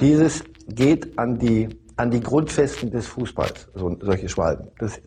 [0.00, 4.68] Dieses geht an die an die Grundfesten des Fußballs, so, solche Schwalben.
[4.78, 5.00] Das,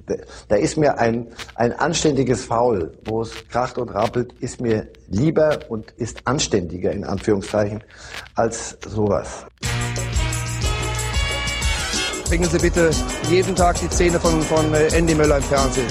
[0.50, 5.60] da ist mir ein, ein anständiges Foul, wo es kracht und rappelt, ist mir lieber
[5.70, 7.82] und ist anständiger, in Anführungszeichen,
[8.36, 9.46] als sowas.
[12.28, 12.92] Bringen Sie bitte
[13.30, 15.88] jeden Tag die Szene von, von äh, Andy Möller im Fernsehen.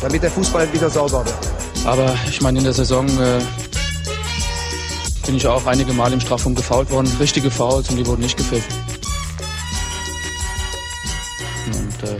[0.00, 1.36] Damit der Fußball wieder sauber wird.
[1.84, 3.40] Aber ich meine, in der Saison äh,
[5.25, 7.11] bin ich auch einige Mal im Strafraum gefault worden.
[7.19, 8.63] Richtige Fouls und die wurden nicht gefällt.
[11.67, 12.19] Und äh,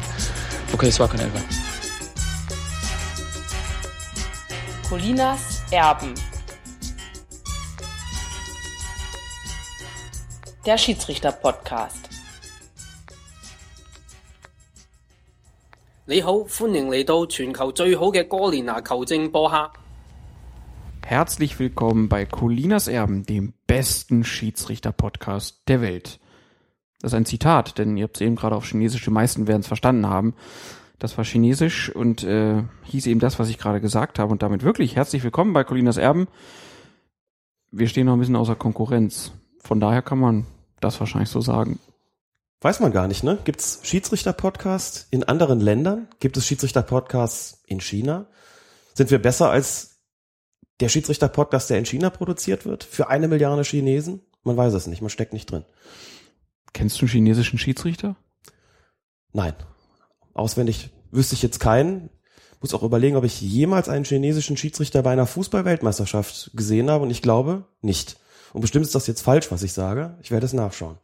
[0.74, 1.42] okay, es war kein Elfer.
[4.90, 6.14] Colinas Erben.
[10.66, 11.94] Der Schiedsrichter-Podcast.
[16.10, 19.70] 你好，欢迎嚟到全球最好嘅哥连拿球证播客。
[21.13, 26.19] Herzlich willkommen bei Colinas Erben, dem besten Schiedsrichter-Podcast der Welt.
[27.03, 29.61] Das ist ein Zitat, denn ihr habt es eben gerade auf Chinesisch, die meisten werden
[29.61, 30.35] es verstanden haben.
[30.99, 34.33] Das war Chinesisch und äh, hieß eben das, was ich gerade gesagt habe.
[34.33, 36.29] Und damit wirklich herzlich willkommen bei Colinas Erben.
[37.71, 39.33] Wir stehen noch ein bisschen außer Konkurrenz.
[39.61, 40.47] Von daher kann man
[40.81, 41.79] das wahrscheinlich so sagen.
[42.63, 43.37] Weiß man gar nicht, ne?
[43.45, 46.09] Gibt's Schiedsrichter-Podcasts in anderen Ländern?
[46.21, 48.29] Gibt es Schiedsrichter-Podcasts in China?
[48.95, 49.92] Sind wir besser als
[50.83, 52.85] der Schiedsrichter-Podcast, der in China produziert wird?
[52.85, 54.21] Für eine Milliarde Chinesen?
[54.43, 55.65] Man weiß es nicht, man steckt nicht drin.
[56.73, 58.17] Kennst du einen chinesischen Schiedsrichter?
[59.33, 59.55] Nein.
[60.35, 62.11] Auswendig wüsste ich jetzt keinen.
[62.61, 67.11] Muss auch überlegen, ob ich jemals einen chinesischen Schiedsrichter bei einer Fußball-Weltmeisterschaft gesehen habe und
[67.11, 68.17] ich glaube nicht.
[68.53, 70.17] Und bestimmt ist das jetzt falsch, was ich sage.
[70.23, 70.99] Ich werde es nachschauen.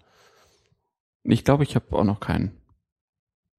[1.25, 2.58] Ich glaube, ich habe auch noch keinen.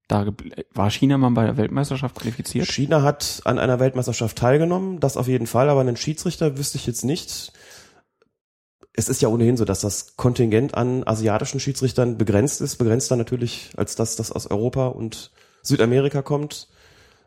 [0.10, 0.26] Da
[0.74, 2.66] war China mal bei der Weltmeisterschaft qualifiziert?
[2.66, 6.88] China hat an einer Weltmeisterschaft teilgenommen, das auf jeden Fall, aber einen Schiedsrichter wüsste ich
[6.88, 7.54] jetzt nicht.
[8.94, 13.70] Es ist ja ohnehin so, dass das Kontingent an asiatischen Schiedsrichtern begrenzt ist, begrenzter natürlich
[13.78, 15.30] als das, das aus Europa und
[15.62, 16.70] Südamerika kommt,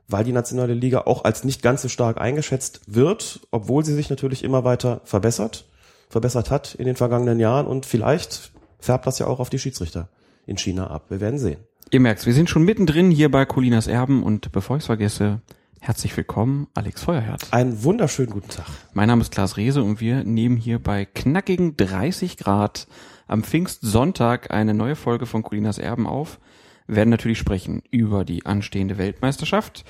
[0.09, 4.11] weil die nationale Liga auch als nicht ganz so stark eingeschätzt wird, obwohl sie sich
[4.11, 5.67] natürlich immer weiter verbessert,
[6.09, 10.09] verbessert hat in den vergangenen Jahren und vielleicht färbt das ja auch auf die Schiedsrichter
[10.47, 11.05] in China ab.
[11.11, 11.61] Wir werden sehen.
[11.95, 15.43] Ihr merkt's, wir sind schon mittendrin hier bei Colinas Erben und bevor ich's vergesse,
[15.79, 17.53] herzlich willkommen, Alex Feuerherz.
[17.53, 18.65] Einen wunderschönen guten Tag.
[18.95, 22.87] Mein Name ist Klaas Rehse und wir nehmen hier bei knackigen 30 Grad
[23.27, 26.41] am Pfingstsonntag eine neue Folge von Colinas Erben auf.
[26.87, 29.85] Wir werden natürlich sprechen über die anstehende Weltmeisterschaft,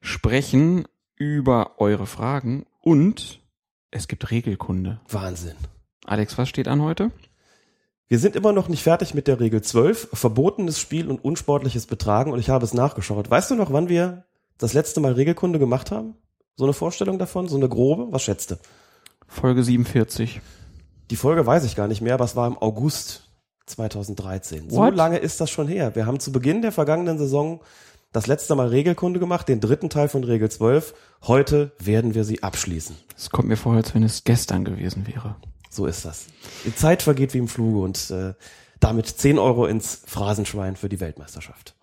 [0.00, 3.38] sprechen über eure Fragen und
[3.92, 5.00] es gibt Regelkunde.
[5.08, 5.54] Wahnsinn.
[6.04, 7.12] Alex, was steht an heute?
[8.10, 12.32] Wir sind immer noch nicht fertig mit der Regel 12, verbotenes Spiel und unsportliches Betragen
[12.32, 13.30] und ich habe es nachgeschaut.
[13.30, 14.24] Weißt du noch, wann wir
[14.56, 16.14] das letzte Mal Regelkunde gemacht haben?
[16.56, 18.10] So eine Vorstellung davon, so eine grobe?
[18.10, 18.56] Was schätzt du?
[19.26, 20.40] Folge 47.
[21.10, 23.28] Die Folge weiß ich gar nicht mehr, aber es war im August
[23.66, 24.70] 2013.
[24.70, 24.94] So What?
[24.94, 25.94] lange ist das schon her.
[25.94, 27.60] Wir haben zu Beginn der vergangenen Saison
[28.12, 30.94] das letzte Mal Regelkunde gemacht, den dritten Teil von Regel 12.
[31.26, 32.96] Heute werden wir sie abschließen.
[33.14, 35.36] Es kommt mir vor, als wenn es gestern gewesen wäre.
[35.68, 36.26] So ist das.
[36.64, 38.34] Die Zeit vergeht wie im Fluge und äh,
[38.80, 41.74] damit 10 Euro ins Phrasenschwein für die Weltmeisterschaft.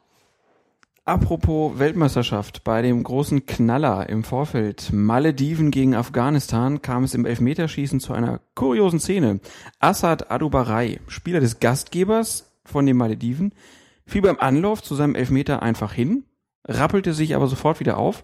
[1.08, 8.00] Apropos Weltmeisterschaft, bei dem großen Knaller im Vorfeld Malediven gegen Afghanistan kam es im Elfmeterschießen
[8.00, 9.40] zu einer kuriosen Szene.
[9.80, 13.54] Assad Adubarei, Spieler des Gastgebers von den Malediven,
[14.08, 16.24] fiel beim Anlauf zu seinem Elfmeter einfach hin,
[16.68, 18.24] rappelte sich aber sofort wieder auf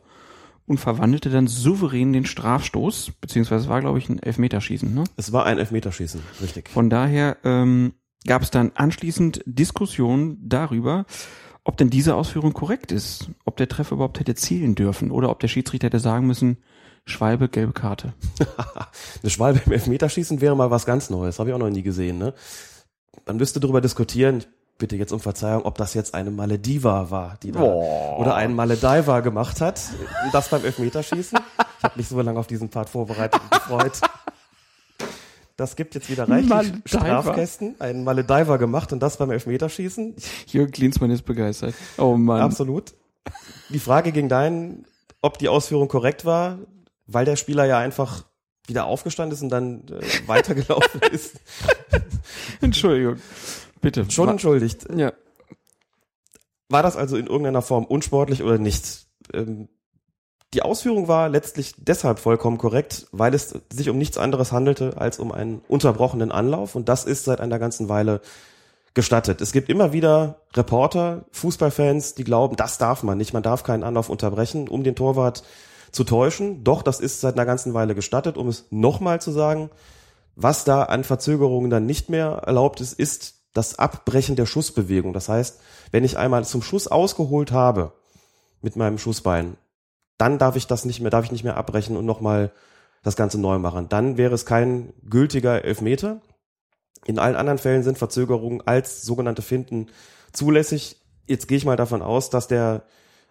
[0.66, 4.94] und verwandelte dann souverän den Strafstoß, beziehungsweise es war, glaube ich, ein Elfmeterschießen.
[4.94, 5.03] Ne?
[5.17, 6.69] Es war ein Elfmeterschießen, richtig.
[6.69, 7.94] Von daher ähm,
[8.25, 11.05] gab es dann anschließend Diskussionen darüber,
[11.63, 15.39] ob denn diese Ausführung korrekt ist, ob der Treffer überhaupt hätte zielen dürfen oder ob
[15.39, 16.57] der Schiedsrichter hätte sagen müssen,
[17.05, 18.13] Schwalbe, gelbe Karte.
[19.22, 22.17] Eine Schwalbe im Elfmeterschießen wäre mal was ganz Neues, habe ich auch noch nie gesehen.
[22.17, 22.33] Ne?
[23.25, 24.43] Man müsste darüber diskutieren,
[24.81, 29.22] bitte jetzt um Verzeihung, ob das jetzt eine Malediva war, die da, oder einen Malediver
[29.22, 29.80] gemacht hat,
[30.34, 31.40] das beim Elfmeterschießen.
[31.78, 34.02] Ich habe mich so lange auf diesen Part vorbereitet und gefreut.
[35.55, 36.82] Das gibt jetzt wieder reichlich Malediver.
[36.85, 40.16] Strafkästen, einen Malediver gemacht und das beim Elfmeterschießen.
[40.47, 41.76] Jürgen Klinsmann ist begeistert.
[42.00, 42.41] Oh Mann.
[42.41, 42.96] Absolut.
[43.70, 44.85] Die Frage ging dahin,
[45.22, 46.58] ob die Ausführung korrekt war,
[47.05, 48.26] weil der Spieler ja einfach
[48.66, 51.40] wieder aufgestanden ist und dann äh, weitergelaufen ist.
[52.61, 53.17] Entschuldigung.
[53.81, 54.09] Bitte.
[54.09, 54.87] Schon entschuldigt.
[54.95, 55.13] Ja.
[56.69, 59.07] War das also in irgendeiner Form unsportlich oder nicht?
[59.33, 59.67] Ähm,
[60.53, 65.17] die Ausführung war letztlich deshalb vollkommen korrekt, weil es sich um nichts anderes handelte als
[65.17, 68.22] um einen unterbrochenen Anlauf und das ist seit einer ganzen Weile
[68.93, 69.39] gestattet.
[69.39, 73.83] Es gibt immer wieder Reporter, Fußballfans, die glauben, das darf man nicht, man darf keinen
[73.83, 75.43] Anlauf unterbrechen, um den Torwart
[75.93, 76.66] zu täuschen.
[76.66, 79.69] Doch, das ist seit einer ganzen Weile gestattet, um es nochmal zu sagen,
[80.35, 85.14] Was da an Verzögerungen dann nicht mehr erlaubt ist, ist das Abbrechen der Schussbewegung.
[85.14, 85.59] Das heißt,
[85.92, 87.94] wenn ich einmal zum Schuss ausgeholt habe
[88.62, 89.58] mit meinem Schussbein,
[90.18, 92.52] dann darf ich das nicht mehr, darf ich nicht mehr abbrechen und nochmal
[93.03, 93.90] das Ganze neu machen.
[93.90, 96.22] Dann wäre es kein gültiger Elfmeter.
[97.06, 99.88] In allen anderen Fällen sind Verzögerungen als sogenannte Finden
[100.32, 100.98] zulässig.
[101.28, 102.84] Jetzt gehe ich mal davon aus, dass der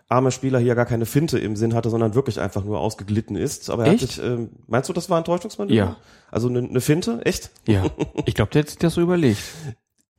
[0.09, 3.71] arme Spieler hier gar keine Finte im Sinn hatte, sondern wirklich einfach nur ausgeglitten ist.
[3.71, 4.03] Aber er Echt?
[4.03, 5.75] hat sich, ähm, meinst du, das war ein Täuschungsmanöver?
[5.75, 5.97] Ja.
[6.33, 7.25] Also eine, eine Finte?
[7.25, 7.51] Echt?
[7.67, 7.85] Ja.
[8.27, 9.41] Ich glaube, der hat sich das so überlegt.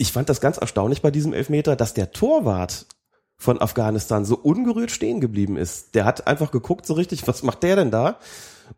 [0.02, 2.88] Ich fand das ganz erstaunlich bei diesem Elfmeter, dass der Torwart
[3.38, 5.94] von Afghanistan so ungerührt stehen geblieben ist.
[5.94, 8.18] Der hat einfach geguckt so richtig, was macht der denn da?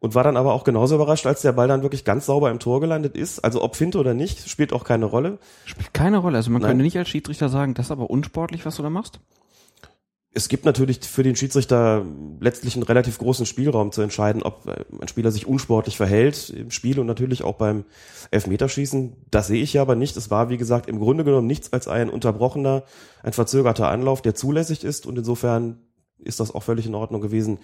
[0.02, 2.60] Und war dann aber auch genauso überrascht, als der Ball dann wirklich ganz sauber im
[2.60, 3.40] Tor gelandet ist.
[3.40, 5.38] Also ob Finte oder nicht, spielt auch keine Rolle.
[5.64, 6.36] Spielt keine Rolle.
[6.36, 6.72] Also man Nein.
[6.72, 9.22] könnte nicht als Schiedsrichter sagen, das ist aber unsportlich, was du da machst.
[10.36, 12.04] Es gibt natürlich für den Schiedsrichter
[12.40, 16.72] letztlich einen relativ großen Spielraum zu entscheiden, ob äh, ein Spieler sich unsportlich verhält im
[16.72, 17.86] Spiel und natürlich auch beim
[18.32, 19.14] Elfmeterschießen.
[19.30, 20.18] Das sehe ich ja aber nicht.
[20.18, 22.84] Es war, wie gesagt, im Grunde genommen nichts als ein unterbrochener,
[23.22, 25.78] ein verzögerter Anlauf, der zulässig ist und insofern
[26.18, 27.60] ist das auch völlig in Ordnung gewesen,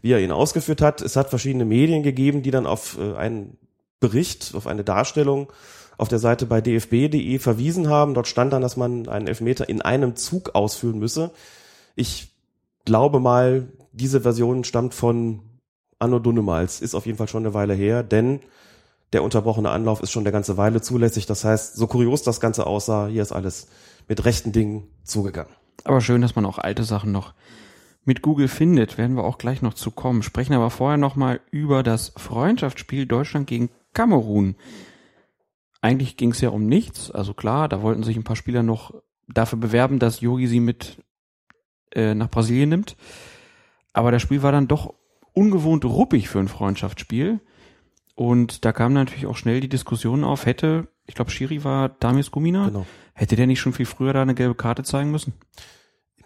[0.00, 1.02] wie er ihn ausgeführt hat.
[1.02, 3.56] Es hat verschiedene Medien gegeben, die dann auf äh, einen
[3.98, 5.52] Bericht, auf eine Darstellung
[5.98, 8.14] auf der Seite bei dfb.de verwiesen haben.
[8.14, 11.30] Dort stand dann, dass man einen Elfmeter in einem Zug ausführen müsse.
[11.94, 12.34] Ich
[12.84, 15.42] glaube mal, diese Version stammt von
[15.98, 18.40] Anno Dunnemals, ist auf jeden Fall schon eine Weile her, denn
[19.12, 21.26] der unterbrochene Anlauf ist schon eine ganze Weile zulässig.
[21.26, 23.68] Das heißt, so kurios das Ganze aussah, hier ist alles
[24.08, 25.52] mit rechten Dingen zugegangen.
[25.84, 27.34] Aber schön, dass man auch alte Sachen noch
[28.04, 28.98] mit Google findet.
[28.98, 30.22] Werden wir auch gleich noch zu kommen.
[30.22, 34.56] Sprechen aber vorher nochmal über das Freundschaftsspiel Deutschland gegen Kamerun.
[35.80, 37.10] Eigentlich ging es ja um nichts.
[37.10, 38.94] Also klar, da wollten sich ein paar Spieler noch
[39.28, 40.98] dafür bewerben, dass Yogi sie mit
[41.94, 42.96] äh, nach Brasilien nimmt.
[43.92, 44.94] Aber das Spiel war dann doch
[45.32, 47.40] ungewohnt ruppig für ein Freundschaftsspiel.
[48.14, 52.30] Und da kam natürlich auch schnell die Diskussion auf, hätte, ich glaube, Schiri war Damis
[52.30, 52.86] Gumina, Genau.
[53.14, 55.32] hätte der nicht schon viel früher da eine gelbe Karte zeigen müssen?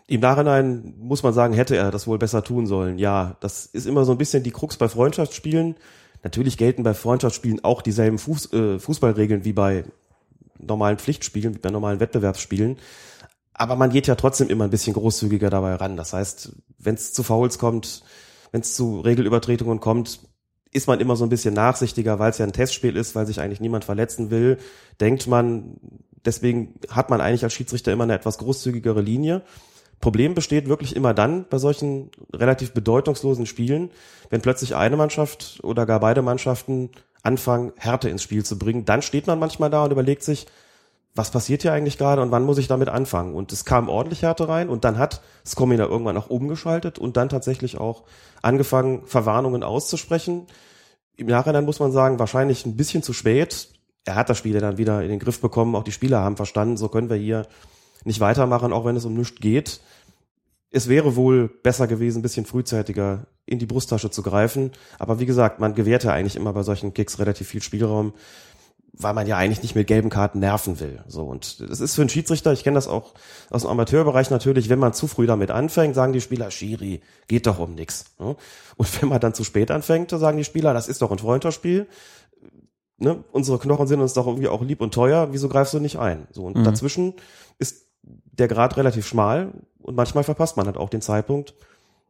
[0.09, 2.99] Im Nachhinein muss man sagen, hätte er das wohl besser tun sollen.
[2.99, 5.77] Ja, das ist immer so ein bisschen die Krux bei Freundschaftsspielen.
[6.23, 9.85] Natürlich gelten bei Freundschaftsspielen auch dieselben Fuß, äh, Fußballregeln wie bei
[10.59, 12.79] normalen Pflichtspielen, wie bei normalen Wettbewerbsspielen.
[13.59, 15.97] Aber man geht ja trotzdem immer ein bisschen großzügiger dabei ran.
[15.97, 18.03] Das heißt, wenn es zu Fouls kommt,
[18.53, 20.21] wenn es zu Regelübertretungen kommt,
[20.73, 23.41] ist man immer so ein bisschen nachsichtiger, weil es ja ein Testspiel ist, weil sich
[23.41, 24.59] eigentlich niemand verletzen will,
[25.01, 25.79] denkt man,
[26.23, 29.41] deswegen hat man eigentlich als Schiedsrichter immer eine etwas großzügigere Linie.
[30.01, 33.91] Problem besteht wirklich immer dann bei solchen relativ bedeutungslosen Spielen,
[34.29, 36.91] wenn plötzlich eine Mannschaft oder gar beide Mannschaften
[37.23, 38.85] anfangen, Härte ins Spiel zu bringen.
[38.85, 40.47] Dann steht man manchmal da und überlegt sich,
[41.17, 43.35] was passiert hier eigentlich gerade und wann muss ich damit anfangen?
[43.35, 47.31] Und es kam ordentlich Härte rein und dann hat Skomina irgendwann auch umgeschaltet und dann
[47.31, 48.05] tatsächlich auch
[48.43, 50.47] angefangen, Verwarnungen auszusprechen.
[51.17, 53.71] Im Nachhinein muss man sagen, wahrscheinlich ein bisschen zu spät.
[54.05, 56.77] Er hat das Spiel dann wieder in den Griff bekommen, auch die Spieler haben verstanden,
[56.77, 57.47] so können wir hier
[58.05, 59.81] nicht weitermachen, auch wenn es um nichts geht.
[60.71, 64.73] Es wäre wohl besser gewesen, ein bisschen frühzeitiger in die Brusttasche zu greifen.
[64.99, 68.13] Aber wie gesagt, man gewährt ja eigentlich immer bei solchen Kicks relativ viel Spielraum,
[68.99, 71.03] weil man ja eigentlich nicht mit gelben Karten nerven will.
[71.07, 73.13] So und das ist für einen Schiedsrichter, ich kenne das auch
[73.51, 77.47] aus dem Amateurbereich natürlich, wenn man zu früh damit anfängt, sagen die Spieler, Schiri, geht
[77.47, 78.07] doch um nix.
[78.19, 78.37] ne?
[78.77, 81.87] Und wenn man dann zu spät anfängt, sagen die Spieler, das ist doch ein Freundschaftsspiel.
[82.99, 83.23] Ne?
[83.33, 86.27] Unsere Knochen sind uns doch irgendwie auch lieb und teuer, wieso greifst du nicht ein?
[86.31, 86.65] So und Mhm.
[86.65, 87.15] dazwischen
[87.59, 91.55] ist der Grad relativ schmal und manchmal verpasst man halt auch den Zeitpunkt,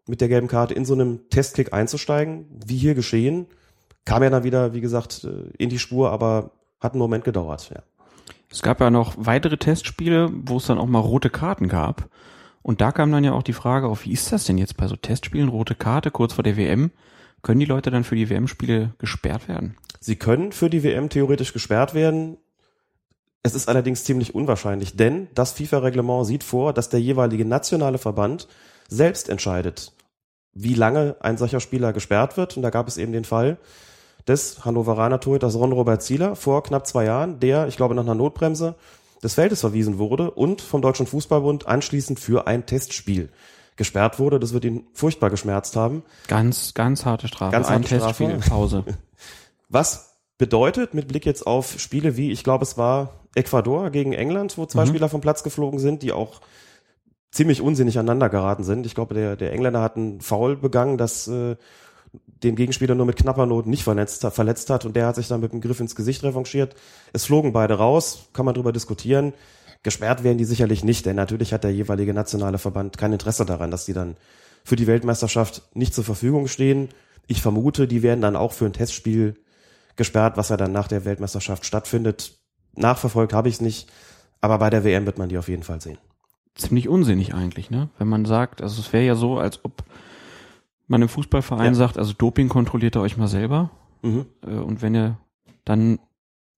[0.07, 3.47] mit der gelben Karte in so einem Testkick einzusteigen, wie hier geschehen.
[4.05, 7.71] Kam ja dann wieder, wie gesagt, äh, in die Spur, aber hat einen Moment gedauert.
[7.75, 7.83] Ja.
[8.51, 12.09] Es gab ja noch weitere Testspiele, wo es dann auch mal rote Karten gab.
[12.63, 14.89] Und da kam dann ja auch die Frage auf, wie ist das denn jetzt bei
[14.89, 16.91] so Testspielen, rote Karte kurz vor der WM?
[17.43, 19.77] Können die Leute dann für die WM-Spiele gesperrt werden?
[20.01, 22.39] Sie können für die WM theoretisch gesperrt werden.
[23.43, 28.49] Es ist allerdings ziemlich unwahrscheinlich, denn das FIFA-Reglement sieht vor, dass der jeweilige nationale Verband
[28.89, 29.93] selbst entscheidet,
[30.53, 32.57] wie lange ein solcher Spieler gesperrt wird.
[32.57, 33.59] Und da gab es eben den Fall
[34.29, 38.15] des Hannoveraner Torhüters Ron Robert Zieler vor knapp zwei Jahren, der, ich glaube, nach einer
[38.15, 38.75] Notbremse
[39.23, 43.31] des Feldes verwiesen wurde und vom Deutschen Fußballbund anschließend für ein Testspiel
[43.77, 44.41] gesperrt wurde.
[44.41, 46.03] Das wird ihn furchtbar geschmerzt haben.
[46.29, 47.53] Ganz, ganz harte Strafe.
[47.53, 48.05] Ganz Ein harte Strafe.
[48.05, 48.85] Testspiel in Pause.
[49.69, 54.57] Was bedeutet, mit Blick jetzt auf Spiele wie, ich glaube, es war Ecuador gegen England,
[54.59, 54.89] wo zwei Mhm.
[54.89, 56.41] Spieler vom Platz geflogen sind, die auch
[57.31, 58.87] ziemlich unsinnig aneinander geraten sind.
[58.87, 61.57] Ich glaube, der, der Engländer hat einen Foul begangen, das äh,
[62.43, 65.29] den Gegenspieler nur mit knapper Not nicht verletzt, hat- verletzt hat und der hat sich
[65.29, 66.75] dann mit dem Griff ins Gesicht revanchiert.
[67.13, 69.33] Es flogen beide raus, kann man drüber diskutieren.
[69.83, 73.71] Gesperrt werden die sicherlich nicht, denn natürlich hat der jeweilige nationale Verband kein Interesse daran,
[73.71, 74.17] dass die dann
[74.65, 76.89] für die Weltmeisterschaft nicht zur Verfügung stehen.
[77.29, 79.37] Ich vermute, die werden dann auch für ein Testspiel
[79.95, 82.33] gesperrt, was ja dann nach der Weltmeisterschaft stattfindet.
[82.75, 83.89] Nachverfolgt habe ich es nicht,
[84.41, 85.99] aber bei der WM wird man die auf jeden Fall sehen.
[86.55, 87.89] Ziemlich unsinnig eigentlich, ne?
[87.99, 89.85] Wenn man sagt, also es wäre ja so, als ob
[90.87, 91.75] man im Fußballverein Ja.
[91.75, 93.71] sagt, also Doping kontrolliert ihr euch mal selber.
[94.03, 94.27] Mhm.
[94.47, 95.19] Äh, Und wenn ihr
[95.65, 95.99] dann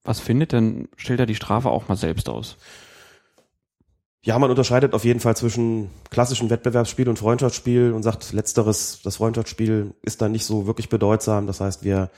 [0.04, 2.58] was findet, dann stellt er die Strafe auch mal selbst aus.
[4.24, 9.18] Ja, man unterscheidet auf jeden Fall zwischen klassischem Wettbewerbsspiel und Freundschaftsspiel und sagt, letzteres, das
[9.18, 11.48] Freundschaftsspiel ist da nicht so wirklich bedeutsam.
[11.48, 12.10] Das heißt, wir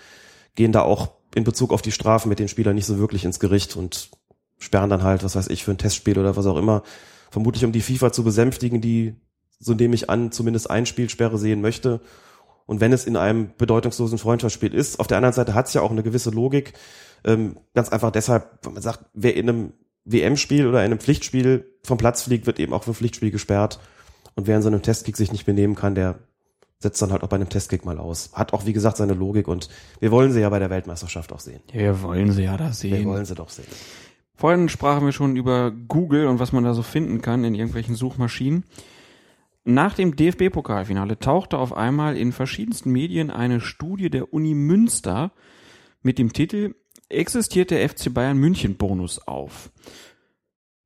[0.55, 3.39] gehen da auch in Bezug auf die Strafen mit den Spielern nicht so wirklich ins
[3.39, 4.09] Gericht und
[4.57, 6.81] sperren dann halt, was weiß ich, für ein Testspiel oder was auch immer.
[7.29, 9.15] Vermutlich um die FIFA zu besänftigen, die,
[9.59, 11.99] so nehme ich an, zumindest ein Spielsperre sehen möchte.
[12.65, 15.81] Und wenn es in einem bedeutungslosen Freundschaftsspiel ist, auf der anderen Seite hat es ja
[15.81, 16.73] auch eine gewisse Logik.
[17.25, 19.73] Ähm, ganz einfach deshalb, wenn man sagt, wer in einem
[20.05, 23.79] WM-Spiel oder in einem Pflichtspiel vom Platz fliegt, wird eben auch für ein Pflichtspiel gesperrt.
[24.35, 26.19] Und wer in so einem Testkick sich nicht benehmen kann, der
[26.77, 28.29] setzt dann halt auch bei einem Testkick mal aus.
[28.33, 29.67] Hat auch, wie gesagt, seine Logik und
[29.99, 31.59] wir wollen sie ja bei der Weltmeisterschaft auch sehen.
[31.73, 33.05] Wir wollen sie ja da Wir sehen.
[33.07, 33.67] wollen sie doch sehen.
[34.35, 37.95] Vorhin sprachen wir schon über Google und was man da so finden kann in irgendwelchen
[37.95, 38.63] Suchmaschinen.
[39.63, 45.31] Nach dem DFB-Pokalfinale tauchte auf einmal in verschiedensten Medien eine Studie der Uni Münster
[46.01, 46.75] mit dem Titel
[47.09, 49.71] Existiert der FC Bayern München Bonus auf?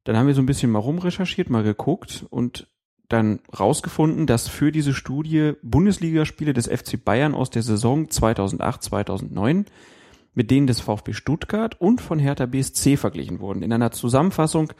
[0.05, 2.67] Dann haben wir so ein bisschen mal rumrecherchiert, mal geguckt und
[3.09, 9.65] dann rausgefunden, dass für diese Studie Bundesligaspiele des FC Bayern aus der Saison 2008-2009
[10.33, 13.63] mit denen des VfB Stuttgart und von Hertha BSC verglichen wurden.
[13.63, 14.73] In einer Zusammenfassung,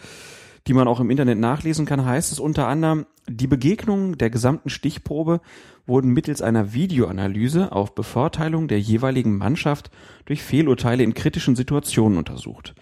[0.67, 4.69] die man auch im Internet nachlesen kann, heißt es unter anderem, die Begegnungen der gesamten
[4.69, 5.41] Stichprobe
[5.85, 9.91] wurden mittels einer Videoanalyse auf Bevorteilung der jeweiligen Mannschaft
[10.25, 12.75] durch Fehlurteile in kritischen Situationen untersucht.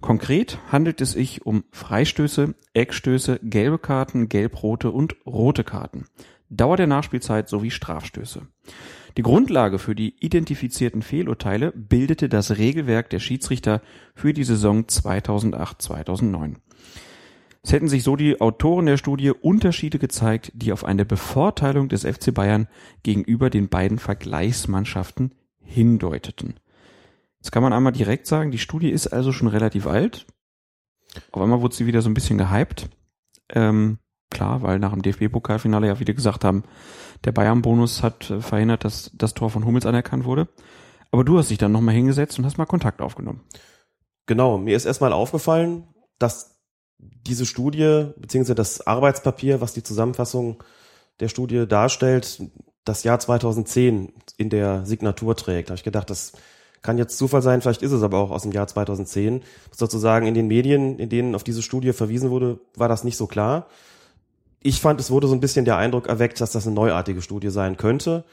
[0.00, 6.04] Konkret handelt es sich um Freistöße, Eckstöße, gelbe Karten, gelb-rote und rote Karten.
[6.50, 8.42] Dauer der Nachspielzeit sowie Strafstöße.
[9.16, 13.82] Die Grundlage für die identifizierten Fehlurteile bildete das Regelwerk der Schiedsrichter
[14.14, 16.54] für die Saison 2008-2009.
[17.62, 22.04] Es hätten sich so die Autoren der Studie Unterschiede gezeigt, die auf eine Bevorteilung des
[22.04, 22.68] FC Bayern
[23.02, 26.60] gegenüber den beiden Vergleichsmannschaften hindeuteten.
[27.40, 30.26] Jetzt kann man einmal direkt sagen, die Studie ist also schon relativ alt.
[31.32, 32.88] Auf einmal wurde sie wieder so ein bisschen gehypt.
[33.50, 33.98] Ähm,
[34.30, 36.64] klar, weil nach dem DFB-Pokalfinale ja wieder gesagt haben,
[37.24, 40.48] der Bayern-Bonus hat äh, verhindert, dass das Tor von Hummels anerkannt wurde.
[41.10, 43.40] Aber du hast dich dann nochmal hingesetzt und hast mal Kontakt aufgenommen.
[44.26, 45.88] Genau, mir ist erstmal aufgefallen,
[46.18, 46.57] dass
[46.98, 50.62] diese Studie, beziehungsweise das Arbeitspapier, was die Zusammenfassung
[51.20, 52.42] der Studie darstellt,
[52.84, 55.68] das Jahr 2010 in der Signatur trägt.
[55.68, 56.32] Da habe ich gedacht, das
[56.82, 59.42] kann jetzt Zufall sein, vielleicht ist es aber auch aus dem Jahr 2010.
[59.72, 63.26] Sozusagen in den Medien, in denen auf diese Studie verwiesen wurde, war das nicht so
[63.26, 63.66] klar.
[64.60, 67.50] Ich fand, es wurde so ein bisschen der Eindruck erweckt, dass das eine neuartige Studie
[67.50, 68.24] sein könnte.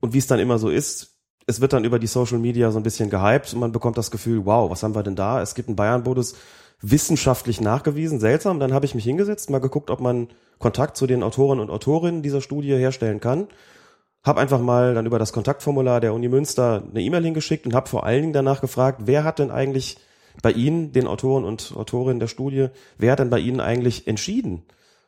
[0.00, 2.78] Und wie es dann immer so ist, es wird dann über die Social Media so
[2.78, 5.40] ein bisschen gehypt und man bekommt das Gefühl, wow, was haben wir denn da?
[5.40, 6.34] Es gibt einen Bayern-Bonus
[6.80, 8.60] wissenschaftlich nachgewiesen, seltsam.
[8.60, 10.28] Dann habe ich mich hingesetzt, mal geguckt, ob man
[10.58, 13.48] Kontakt zu den Autoren und Autorinnen dieser Studie herstellen kann.
[14.22, 17.88] Hab einfach mal dann über das Kontaktformular der Uni Münster eine E-Mail hingeschickt und habe
[17.88, 19.98] vor allen Dingen danach gefragt, wer hat denn eigentlich
[20.42, 22.68] bei Ihnen, den Autoren und Autorinnen der Studie,
[22.98, 24.64] wer hat denn bei Ihnen eigentlich entschieden,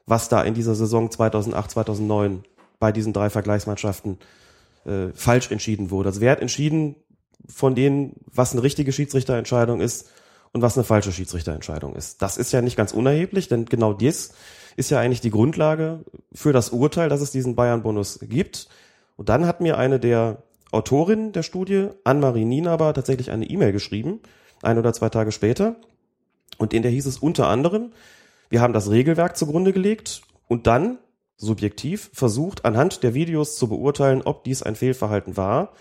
[0.06, 2.44] was da in dieser Saison 2008, 2009
[2.78, 4.18] bei diesen drei Vergleichsmannschaften
[4.86, 6.10] äh, falsch entschieden wurde.
[6.10, 6.96] Also wer hat entschieden
[7.46, 10.10] von denen, was eine richtige Schiedsrichterentscheidung ist
[10.52, 12.22] und was eine falsche Schiedsrichterentscheidung ist.
[12.22, 14.32] Das ist ja nicht ganz unerheblich, denn genau dies
[14.76, 18.68] ist ja eigentlich die Grundlage für das Urteil, dass es diesen Bayern-Bonus gibt.
[19.16, 24.20] Und dann hat mir eine der Autorinnen der Studie, Anne-Marie Nienaber, tatsächlich eine E-Mail geschrieben,
[24.62, 25.76] ein oder zwei Tage später.
[26.58, 27.92] Und in der hieß es unter anderem,
[28.50, 30.98] wir haben das Regelwerk zugrunde gelegt und dann
[31.36, 35.72] subjektiv versucht, anhand der Videos zu beurteilen, ob dies ein Fehlverhalten war.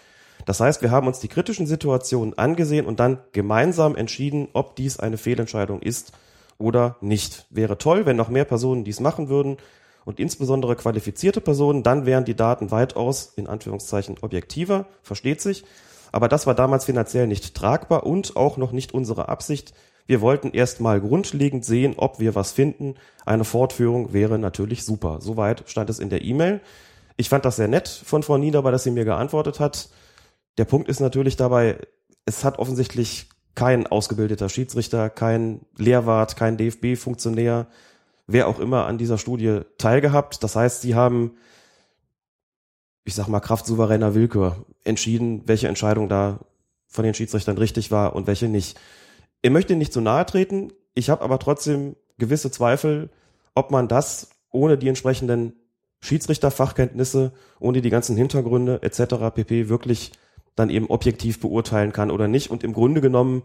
[0.48, 4.98] Das heißt, wir haben uns die kritischen Situationen angesehen und dann gemeinsam entschieden, ob dies
[4.98, 6.14] eine Fehlentscheidung ist
[6.58, 7.46] oder nicht.
[7.50, 9.58] Wäre toll, wenn noch mehr Personen dies machen würden
[10.06, 15.66] und insbesondere qualifizierte Personen, dann wären die Daten weitaus, in Anführungszeichen, objektiver, versteht sich.
[16.14, 19.74] Aber das war damals finanziell nicht tragbar und auch noch nicht unsere Absicht.
[20.06, 22.96] Wir wollten erstmal grundlegend sehen, ob wir was finden.
[23.26, 25.18] Eine Fortführung wäre natürlich super.
[25.20, 26.62] Soweit stand es in der E-Mail.
[27.18, 29.90] Ich fand das sehr nett von Frau Niederber, dass sie mir geantwortet hat.
[30.58, 31.78] Der Punkt ist natürlich dabei,
[32.26, 37.68] es hat offensichtlich kein ausgebildeter Schiedsrichter, kein Lehrwart, kein DFB-Funktionär,
[38.28, 40.44] wer auch immer an dieser Studie teilgehabt.
[40.44, 41.38] Das heißt, sie haben,
[43.04, 46.40] ich sag mal, Kraft souveräner Willkür entschieden, welche Entscheidung da
[46.88, 48.80] von den Schiedsrichtern richtig war und welche nicht.
[49.42, 53.10] Ich möchte nicht zu nahe treten, ich habe aber trotzdem gewisse Zweifel,
[53.56, 55.54] ob man das ohne die entsprechenden
[56.02, 59.16] Schiedsrichterfachkenntnisse, ohne die ganzen Hintergründe etc.
[59.34, 59.70] pp.
[59.70, 60.12] wirklich
[60.58, 62.52] dann eben objektiv beurteilen kann oder nicht.
[62.52, 63.44] Und im Grunde genommen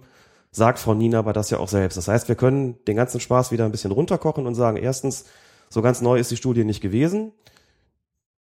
[0.50, 1.96] sagt Frau Nina aber das ja auch selbst.
[1.96, 5.26] Das heißt, wir können den ganzen Spaß wieder ein bisschen runterkochen und sagen, erstens,
[5.68, 7.32] so ganz neu ist die Studie nicht gewesen.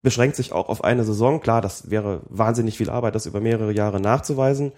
[0.01, 1.41] Beschränkt sich auch auf eine Saison.
[1.41, 4.73] Klar, das wäre wahnsinnig viel Arbeit, das über mehrere Jahre nachzuweisen.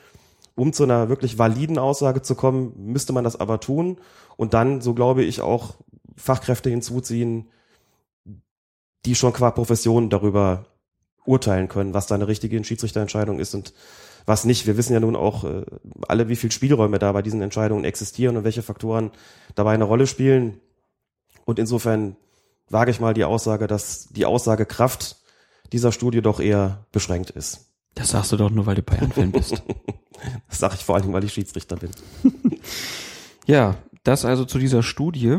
[0.56, 3.98] Um zu einer wirklich validen Aussage zu kommen, müsste man das aber tun
[4.36, 5.76] und dann, so glaube ich, auch
[6.16, 7.50] Fachkräfte hinzuziehen,
[9.06, 10.66] die schon qua Profession darüber
[11.28, 13.74] urteilen können, was da eine richtige Schiedsrichterentscheidung ist und
[14.26, 14.68] was nicht.
[14.68, 15.64] Wir wissen ja nun auch äh,
[16.08, 19.12] alle, wie viel Spielräume da bei diesen Entscheidungen existieren und welche Faktoren
[19.56, 20.60] dabei eine Rolle spielen.
[21.46, 22.16] Und insofern
[22.70, 25.18] wage ich mal die Aussage, dass die Aussagekraft
[25.72, 27.68] dieser Studie doch eher beschränkt ist.
[27.96, 29.64] Das sagst du doch nur, weil du Bayern-Fan bist.
[30.50, 31.92] das sage ich vor allem, weil ich Schiedsrichter bin.
[33.48, 35.38] ja, das also zu dieser Studie.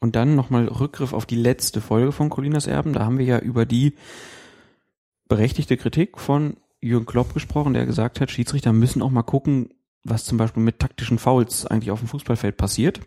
[0.00, 2.92] Und dann nochmal Rückgriff auf die letzte Folge von Colinas Erben.
[2.92, 3.94] Da haben wir ja über die
[5.32, 9.70] berechtigte Kritik von Jürgen Klopp gesprochen, der gesagt hat, Schiedsrichter müssen auch mal gucken,
[10.04, 13.00] was zum Beispiel mit taktischen Fouls eigentlich auf dem Fußballfeld passiert.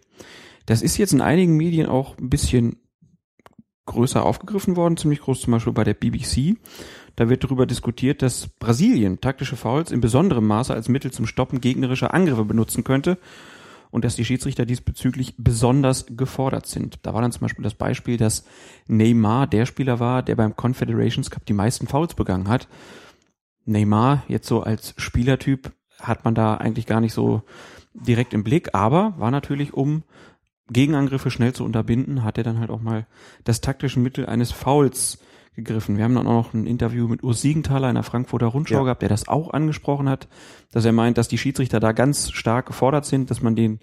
[0.66, 2.78] Das ist jetzt in einigen Medien auch ein bisschen
[3.86, 6.58] größer aufgegriffen worden, ziemlich groß zum Beispiel bei der BBC.
[7.16, 11.62] Da wird darüber diskutiert, dass Brasilien taktische Fouls in besonderem Maße als Mittel zum Stoppen
[11.62, 13.20] gegnerischer Angriffe benutzen könnte
[13.96, 17.00] und dass die Schiedsrichter diesbezüglich besonders gefordert sind.
[17.04, 18.44] Da war dann zum Beispiel das Beispiel, dass
[18.88, 22.68] Neymar der Spieler war, der beim Confederations Cup die meisten Fouls begangen hat.
[23.64, 25.72] Neymar jetzt so als Spielertyp
[26.02, 27.44] hat man da eigentlich gar nicht so
[27.94, 30.04] direkt im Blick, aber war natürlich, um
[30.68, 33.08] Gegenangriffe schnell zu unterbinden, hat er dann halt auch mal
[33.46, 35.20] das taktische Mittel eines Fouls
[35.56, 35.98] gegriffen.
[35.98, 38.84] Wir haben dann auch noch ein Interview mit Urs Siegenthaler in der Frankfurter Rundschau ja.
[38.84, 40.28] gehabt, der das auch angesprochen hat,
[40.72, 43.80] dass er meint, dass die Schiedsrichter da ganz stark gefordert sind, dass man denen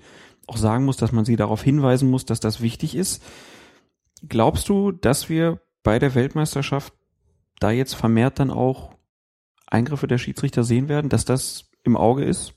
[0.47, 3.23] auch sagen muss, dass man sie darauf hinweisen muss, dass das wichtig ist.
[4.29, 6.93] Glaubst du, dass wir bei der Weltmeisterschaft
[7.59, 8.95] da jetzt vermehrt dann auch
[9.67, 12.55] Eingriffe der Schiedsrichter sehen werden, dass das im Auge ist?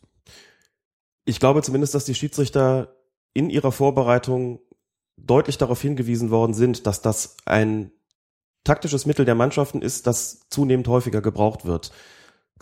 [1.25, 2.95] Ich glaube zumindest, dass die Schiedsrichter
[3.33, 4.59] in ihrer Vorbereitung
[5.17, 7.91] deutlich darauf hingewiesen worden sind, dass das ein
[8.65, 11.91] taktisches Mittel der Mannschaften ist, das zunehmend häufiger gebraucht wird.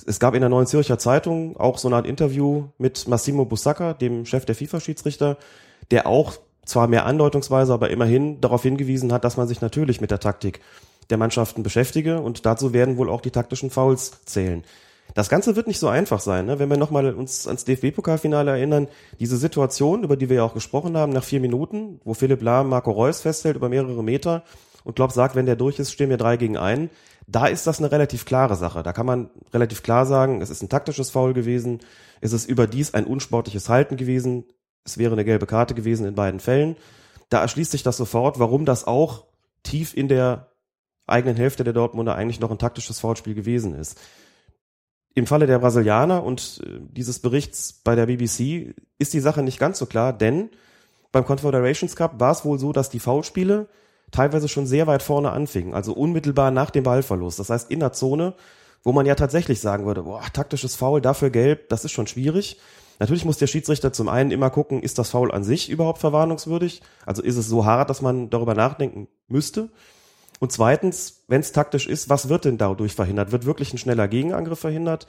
[0.05, 3.93] Es gab in der Neuen Zürcher Zeitung auch so eine Art Interview mit Massimo Busacca,
[3.93, 5.37] dem Chef der FIFA-Schiedsrichter,
[5.91, 6.33] der auch
[6.65, 10.61] zwar mehr andeutungsweise, aber immerhin darauf hingewiesen hat, dass man sich natürlich mit der Taktik
[11.09, 14.63] der Mannschaften beschäftige und dazu werden wohl auch die taktischen Fouls zählen.
[15.13, 16.59] Das Ganze wird nicht so einfach sein, ne?
[16.59, 18.87] wenn wir nochmal uns ans DFB-Pokalfinale erinnern.
[19.19, 22.69] Diese Situation, über die wir ja auch gesprochen haben, nach vier Minuten, wo Philipp Lahm
[22.69, 24.43] Marco Reus festhält über mehrere Meter
[24.83, 26.89] und Klopp sagt, wenn der durch ist, stehen wir drei gegen einen.
[27.27, 28.83] Da ist das eine relativ klare Sache.
[28.83, 31.79] Da kann man relativ klar sagen, es ist ein taktisches Foul gewesen,
[32.21, 34.45] es ist überdies ein unsportliches Halten gewesen,
[34.83, 36.75] es wäre eine gelbe Karte gewesen in beiden Fällen.
[37.29, 39.25] Da erschließt sich das sofort, warum das auch
[39.63, 40.51] tief in der
[41.07, 43.99] eigenen Hälfte der Dortmunder eigentlich noch ein taktisches Foulspiel gewesen ist.
[45.15, 49.59] Im Falle der Brasilianer und äh, dieses Berichts bei der BBC ist die Sache nicht
[49.59, 50.49] ganz so klar, denn
[51.11, 53.69] beim Confederations Cup war es wohl so, dass die Foulspiele
[54.11, 57.39] teilweise schon sehr weit vorne anfingen, also unmittelbar nach dem Ballverlust.
[57.39, 58.33] Das heißt in der Zone,
[58.83, 62.59] wo man ja tatsächlich sagen würde, boah, taktisches Foul, dafür gelb, das ist schon schwierig.
[62.99, 66.81] Natürlich muss der Schiedsrichter zum einen immer gucken, ist das Foul an sich überhaupt verwarnungswürdig?
[67.05, 69.69] Also ist es so hart, dass man darüber nachdenken müsste?
[70.39, 73.31] Und zweitens, wenn es taktisch ist, was wird denn dadurch verhindert?
[73.31, 75.07] Wird wirklich ein schneller Gegenangriff verhindert?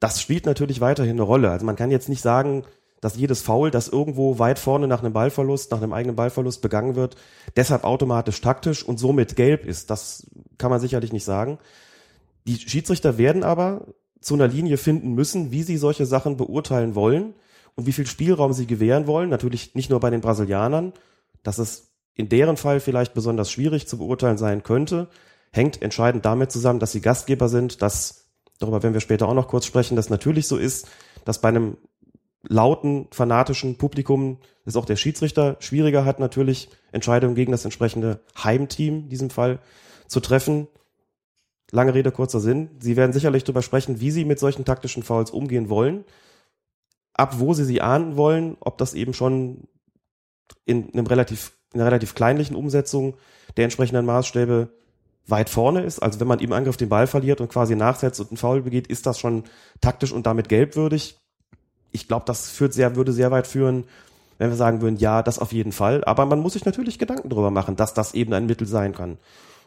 [0.00, 1.50] Das spielt natürlich weiterhin eine Rolle.
[1.50, 2.64] Also man kann jetzt nicht sagen,
[3.00, 6.96] dass jedes Foul, das irgendwo weit vorne nach einem Ballverlust, nach einem eigenen Ballverlust begangen
[6.96, 7.16] wird,
[7.56, 9.90] deshalb automatisch taktisch und somit gelb ist.
[9.90, 10.26] Das
[10.58, 11.58] kann man sicherlich nicht sagen.
[12.46, 13.86] Die Schiedsrichter werden aber
[14.20, 17.34] zu einer Linie finden müssen, wie sie solche Sachen beurteilen wollen
[17.76, 19.30] und wie viel Spielraum sie gewähren wollen.
[19.30, 20.92] Natürlich nicht nur bei den Brasilianern,
[21.42, 25.08] dass es in deren Fall vielleicht besonders schwierig zu beurteilen sein könnte,
[25.52, 28.26] hängt entscheidend damit zusammen, dass sie Gastgeber sind, dass,
[28.58, 30.88] darüber werden wir später auch noch kurz sprechen, dass natürlich so ist,
[31.24, 31.76] dass bei einem
[32.42, 39.00] lauten, fanatischen Publikum ist auch der Schiedsrichter schwieriger hat, natürlich Entscheidungen gegen das entsprechende Heimteam
[39.04, 39.60] in diesem Fall
[40.06, 40.68] zu treffen.
[41.70, 42.70] Lange Rede, kurzer Sinn.
[42.78, 46.04] Sie werden sicherlich darüber sprechen, wie Sie mit solchen taktischen Fouls umgehen wollen,
[47.12, 49.68] ab wo Sie sie ahnen wollen, ob das eben schon
[50.64, 53.16] in einem relativ, in einer relativ kleinlichen Umsetzung
[53.56, 54.70] der entsprechenden Maßstäbe
[55.26, 55.98] weit vorne ist.
[55.98, 58.86] Also wenn man im Angriff den Ball verliert und quasi nachsetzt und einen Foul begeht,
[58.86, 59.44] ist das schon
[59.82, 61.18] taktisch und damit gelbwürdig
[61.92, 63.84] ich glaube, das führt sehr, würde sehr weit führen,
[64.38, 66.04] wenn wir sagen würden, ja, das auf jeden Fall.
[66.04, 69.18] Aber man muss sich natürlich Gedanken darüber machen, dass das eben ein Mittel sein kann,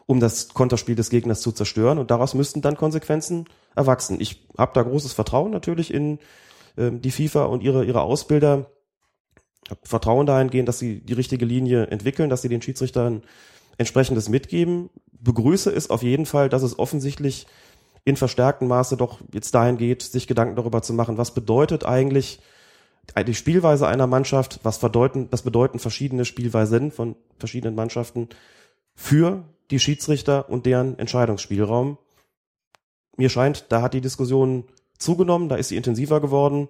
[0.06, 1.98] um das Konterspiel des Gegners zu zerstören.
[1.98, 4.20] Und daraus müssten dann Konsequenzen erwachsen.
[4.20, 6.18] Ich habe da großes Vertrauen natürlich in
[6.76, 8.70] ähm, die FIFA und ihre, ihre Ausbilder.
[9.68, 13.22] Hab Vertrauen dahingehend, dass sie die richtige Linie entwickeln, dass sie den Schiedsrichtern
[13.78, 14.90] entsprechendes mitgeben.
[15.12, 17.46] Begrüße es auf jeden Fall, dass es offensichtlich
[18.04, 22.40] in verstärktem Maße doch jetzt dahin geht, sich Gedanken darüber zu machen, was bedeutet eigentlich
[23.26, 28.28] die Spielweise einer Mannschaft, was bedeuten, was bedeuten verschiedene Spielweisen von verschiedenen Mannschaften
[28.94, 31.98] für die Schiedsrichter und deren Entscheidungsspielraum.
[33.16, 34.64] Mir scheint, da hat die Diskussion
[34.98, 36.68] zugenommen, da ist sie intensiver geworden.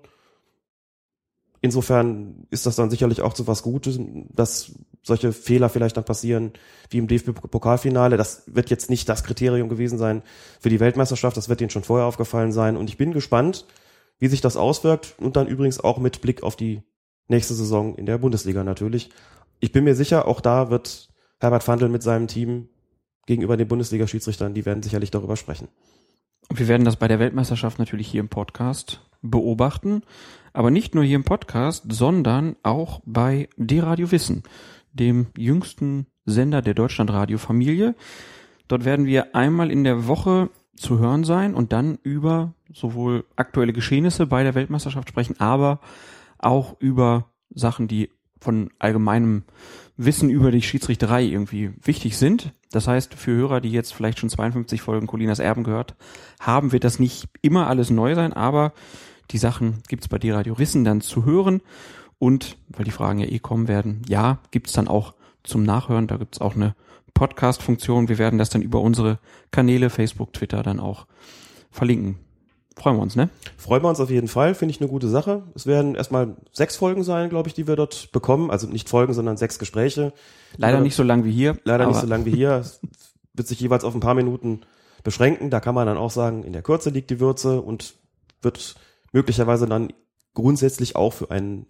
[1.65, 3.99] Insofern ist das dann sicherlich auch zu was Gutes,
[4.31, 4.73] dass
[5.05, 6.53] solche Fehler vielleicht dann passieren,
[6.91, 8.17] wie im DFB-Pokalfinale.
[8.17, 10.23] Das wird jetzt nicht das Kriterium gewesen sein
[10.61, 12.77] für die Weltmeisterschaft, das wird Ihnen schon vorher aufgefallen sein.
[12.77, 13.65] Und ich bin gespannt,
[14.19, 16.83] wie sich das auswirkt und dann übrigens auch mit Blick auf die
[17.29, 19.11] nächste Saison in der Bundesliga natürlich.
[19.61, 22.71] Ich bin mir sicher, auch da wird Herbert Fandl mit seinem Team
[23.27, 25.69] gegenüber den Bundesliga-Schiedsrichtern, die werden sicherlich darüber sprechen.
[26.49, 30.03] Und wir werden das bei der Weltmeisterschaft natürlich hier im Podcast beobachten.
[30.53, 34.43] Aber nicht nur hier im Podcast, sondern auch bei D-Radio Wissen,
[34.93, 37.95] dem jüngsten Sender der Deutschlandradio-Familie.
[38.69, 43.73] Dort werden wir einmal in der Woche zu hören sein und dann über sowohl aktuelle
[43.73, 45.81] Geschehnisse bei der Weltmeisterschaft sprechen, aber
[46.39, 49.45] auch über Sachen, die von allgemeinem
[49.97, 52.53] Wissen über die Schiedsrichterei irgendwie wichtig sind.
[52.71, 55.95] Das heißt, für Hörer, die jetzt vielleicht schon 52 Folgen Colinas Erben gehört
[56.41, 58.73] haben, wird das nicht immer alles neu sein, aber
[59.31, 61.61] die Sachen gibt's bei dir Radio Rissen dann zu hören.
[62.19, 66.07] Und weil die Fragen ja eh kommen werden, ja, gibt's dann auch zum Nachhören.
[66.07, 66.75] Da gibt's auch eine
[67.15, 68.09] Podcast-Funktion.
[68.09, 69.19] Wir werden das dann über unsere
[69.51, 71.07] Kanäle, Facebook, Twitter dann auch
[71.71, 72.19] verlinken.
[72.77, 73.29] Freuen wir uns, ne?
[73.59, 75.43] Freuen wir uns auf jeden Fall, finde ich eine gute Sache.
[75.55, 78.51] Es werden erstmal sechs Folgen sein, glaube ich, die wir dort bekommen.
[78.51, 80.13] Also nicht Folgen, sondern sechs Gespräche.
[80.57, 81.59] Leider nicht so lang wie hier.
[81.65, 82.53] Leider nicht so lang wie hier.
[82.53, 82.81] Es
[83.35, 84.63] wird sich jeweils auf ein paar Minuten
[85.05, 85.51] beschränken.
[85.51, 87.95] Da kann man dann auch sagen, in der Kürze liegt die Würze und
[88.41, 88.75] wird
[89.13, 89.93] möglicherweise dann
[90.35, 91.67] grundsätzlich auch für ein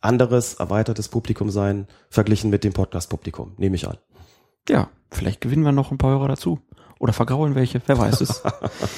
[0.00, 3.98] anderes, erweitertes Publikum sein, verglichen mit dem Podcast-Publikum, nehme ich an.
[4.68, 6.60] Ja, vielleicht gewinnen wir noch ein paar Hörer dazu.
[6.98, 8.42] Oder vergraulen welche, wer weiß es.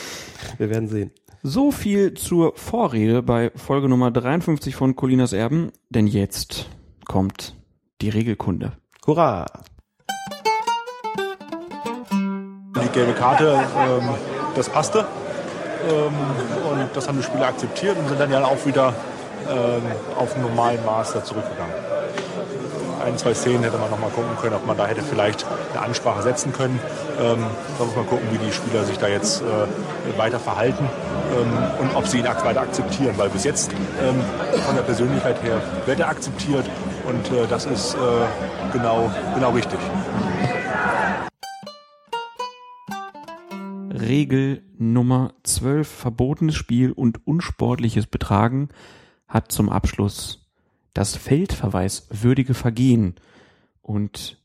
[0.59, 1.13] wir werden sehen.
[1.43, 6.69] So viel zur Vorrede bei Folge Nummer 53 von Colinas Erben, denn jetzt
[7.05, 7.57] kommt
[8.01, 8.73] die Regelkunde.
[9.07, 9.47] Hurra!
[12.11, 14.09] Die gelbe Karte, ähm,
[14.55, 15.07] das passte.
[15.89, 18.93] Ähm, und das haben die Spieler akzeptiert und sind dann ja auch wieder
[19.49, 19.83] ähm,
[20.19, 21.75] auf normalen Maß da zurückgegangen.
[23.05, 25.85] Ein, zwei Szenen hätte man noch mal gucken können, ob man da hätte vielleicht eine
[25.85, 26.81] Ansprache setzen können.
[27.21, 27.45] Ähm,
[27.79, 30.89] da muss man gucken, wie die Spieler sich da jetzt äh, weiter verhalten
[31.39, 33.15] ähm, und ob sie ihn weiter akzeptieren.
[33.17, 33.71] Weil bis jetzt
[34.03, 34.21] ähm,
[34.65, 36.65] von der Persönlichkeit her wird er akzeptiert
[37.07, 37.99] und äh, das ist äh,
[38.73, 39.76] genau, genau richtig.
[44.01, 48.69] Regel Nummer 12, verbotenes Spiel und unsportliches Betragen,
[49.27, 50.51] hat zum Abschluss
[50.93, 53.17] das Feldverweis würdige Vergehen.
[53.83, 54.43] Und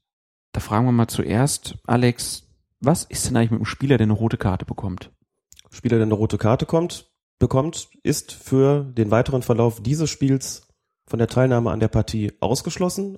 [0.53, 2.47] da fragen wir mal zuerst, Alex,
[2.79, 5.11] was ist denn eigentlich mit einem Spieler, der eine rote Karte bekommt?
[5.69, 10.67] Spieler, der eine rote Karte kommt, bekommt, ist für den weiteren Verlauf dieses Spiels
[11.05, 13.17] von der Teilnahme an der Partie ausgeschlossen.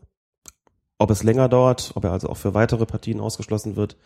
[0.97, 3.97] Ob es länger dauert, ob er also auch für weitere Partien ausgeschlossen wird,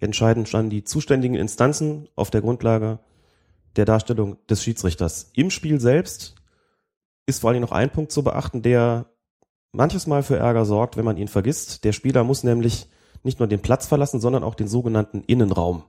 [0.00, 2.98] entscheiden dann die zuständigen Instanzen auf der Grundlage
[3.76, 5.30] der Darstellung des Schiedsrichters.
[5.34, 6.34] Im Spiel selbst
[7.26, 9.06] ist vor allem noch ein Punkt zu beachten, der
[9.72, 11.84] manches Mal für Ärger sorgt, wenn man ihn vergisst.
[11.84, 12.88] Der Spieler muss nämlich
[13.22, 15.84] nicht nur den Platz verlassen, sondern auch den sogenannten Innenraum.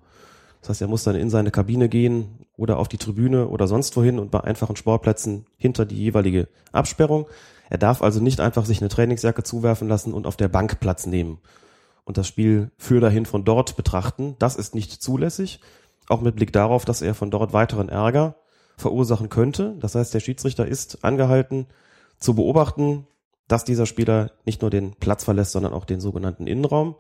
[0.60, 3.96] Das heißt, er muss dann in seine Kabine gehen oder auf die Tribüne oder sonst
[3.98, 7.26] wohin und bei einfachen Sportplätzen hinter die jeweilige Absperrung.
[7.70, 11.08] Er darf also nicht einfach sich eine Trainingsjacke zuwerfen lassen und auf der Bank Platz
[11.08, 11.40] nehmen
[12.12, 14.36] und das Spiel für dahin von dort betrachten.
[14.38, 15.62] Das ist nicht zulässig,
[16.10, 18.36] auch mit Blick darauf, dass er von dort weiteren Ärger
[18.76, 19.78] verursachen könnte.
[19.80, 21.68] Das heißt, der Schiedsrichter ist angehalten
[22.18, 23.08] zu beobachten,
[23.48, 26.96] dass dieser Spieler nicht nur den Platz verlässt, sondern auch den sogenannten Innenraum.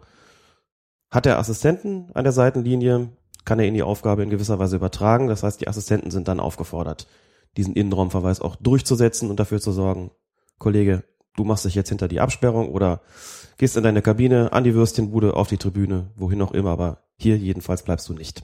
[1.10, 3.10] Hat er Assistenten an der Seitenlinie,
[3.43, 5.28] kann er ihnen die Aufgabe in gewisser Weise übertragen.
[5.28, 7.06] Das heißt, die Assistenten sind dann aufgefordert,
[7.58, 10.12] diesen Innenraumverweis auch durchzusetzen und dafür zu sorgen,
[10.58, 11.04] Kollege,
[11.36, 13.02] du machst dich jetzt hinter die Absperrung oder
[13.62, 17.38] gehst in deine Kabine, an die Würstchenbude, auf die Tribüne, wohin auch immer, aber hier
[17.38, 18.41] jedenfalls bleibst du nicht.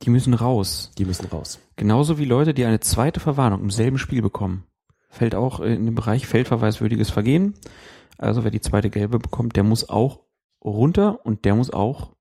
[0.00, 0.90] Die müssen raus.
[0.96, 1.58] Die müssen raus.
[1.76, 4.64] Genauso wie Leute, die eine zweite Verwarnung im selben Spiel bekommen.
[5.10, 7.52] Fällt auch in den Bereich feldverweiswürdiges Vergehen.
[8.16, 10.20] Also wer die zweite gelbe bekommt, der muss auch
[10.64, 12.16] runter und der muss auch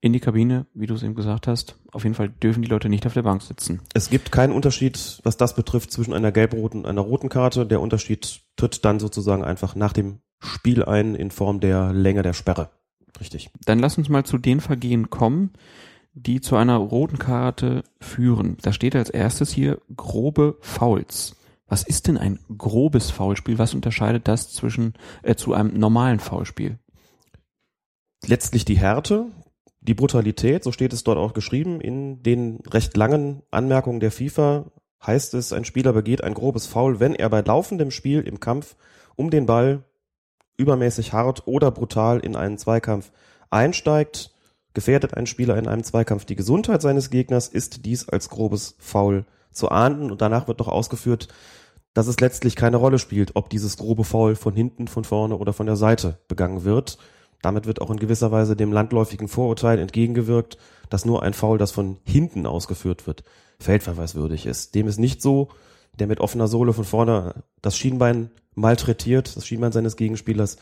[0.00, 1.76] in die Kabine, wie du es eben gesagt hast.
[1.90, 3.80] Auf jeden Fall dürfen die Leute nicht auf der Bank sitzen.
[3.94, 7.66] Es gibt keinen Unterschied, was das betrifft, zwischen einer gelb-roten und einer roten Karte.
[7.66, 12.32] Der Unterschied tritt dann sozusagen einfach nach dem Spiel ein in Form der Länge der
[12.32, 12.70] Sperre.
[13.20, 13.50] Richtig.
[13.64, 15.52] Dann lass uns mal zu den Vergehen kommen,
[16.14, 18.56] die zu einer roten Karte führen.
[18.62, 21.36] Da steht als erstes hier grobe Fouls.
[21.66, 23.58] Was ist denn ein grobes Foulspiel?
[23.58, 26.78] Was unterscheidet das zwischen äh, zu einem normalen Foulspiel?
[28.26, 29.26] Letztlich die Härte
[29.80, 34.66] Die Brutalität, so steht es dort auch geschrieben, in den recht langen Anmerkungen der FIFA
[35.06, 38.76] heißt es, ein Spieler begeht ein grobes Foul, wenn er bei laufendem Spiel im Kampf
[39.16, 39.84] um den Ball
[40.60, 43.10] übermäßig hart oder brutal in einen Zweikampf
[43.50, 44.32] einsteigt,
[44.74, 49.24] gefährdet ein Spieler in einem Zweikampf die Gesundheit seines Gegners, ist dies als grobes Foul
[49.50, 51.28] zu ahnden und danach wird doch ausgeführt,
[51.94, 55.52] dass es letztlich keine Rolle spielt, ob dieses grobe Foul von hinten, von vorne oder
[55.52, 56.98] von der Seite begangen wird.
[57.42, 61.72] Damit wird auch in gewisser Weise dem landläufigen Vorurteil entgegengewirkt, dass nur ein Foul, das
[61.72, 63.24] von hinten ausgeführt wird,
[63.58, 64.74] feldverweiswürdig ist.
[64.74, 65.48] Dem ist nicht so,
[66.00, 70.56] der mit offener Sohle von vorne das Schienbein malträtiert, das Schienbein seines Gegenspielers,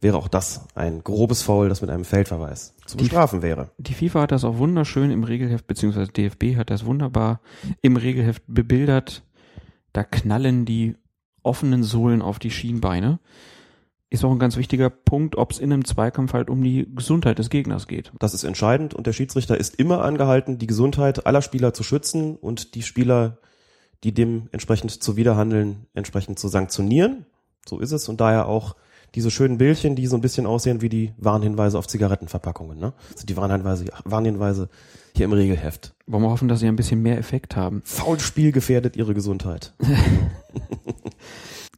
[0.00, 3.70] wäre auch das ein grobes Foul, das mit einem Feldverweis zu bestrafen wäre.
[3.78, 7.40] Die FIFA hat das auch wunderschön im Regelheft, beziehungsweise DFB hat das wunderbar
[7.80, 9.22] im Regelheft bebildert.
[9.92, 10.96] Da knallen die
[11.42, 13.18] offenen Sohlen auf die Schienbeine.
[14.10, 17.38] Ist auch ein ganz wichtiger Punkt, ob es in einem Zweikampf halt um die Gesundheit
[17.38, 18.12] des Gegners geht.
[18.18, 22.36] Das ist entscheidend und der Schiedsrichter ist immer angehalten, die Gesundheit aller Spieler zu schützen
[22.36, 23.38] und die Spieler,
[24.04, 27.26] die dem entsprechend zuwiderhandeln, entsprechend zu sanktionieren.
[27.66, 28.76] So ist es und daher auch
[29.14, 32.78] diese schönen Bildchen, die so ein bisschen aussehen wie die Warnhinweise auf Zigarettenverpackungen.
[32.78, 32.92] Ne?
[33.12, 34.68] Also die Warnhinweise, Warnhinweise
[35.16, 35.94] hier im Regelheft.
[36.06, 37.82] Wollen wir hoffen, dass sie ein bisschen mehr Effekt haben.
[37.84, 39.72] Foulspiel gefährdet ihre Gesundheit.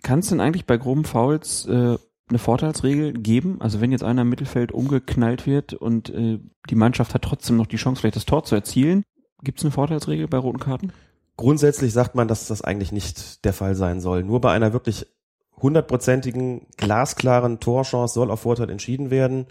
[0.03, 1.97] Kann es denn eigentlich bei groben Fouls äh,
[2.29, 3.61] eine Vorteilsregel geben?
[3.61, 7.67] Also wenn jetzt einer im Mittelfeld umgeknallt wird und äh, die Mannschaft hat trotzdem noch
[7.67, 9.03] die Chance, vielleicht das Tor zu erzielen,
[9.43, 10.93] gibt es eine Vorteilsregel bei roten Karten?
[11.37, 14.23] Grundsätzlich sagt man, dass das eigentlich nicht der Fall sein soll.
[14.23, 15.07] Nur bei einer wirklich
[15.61, 19.47] hundertprozentigen, glasklaren Torchance soll auf Vorteil entschieden werden.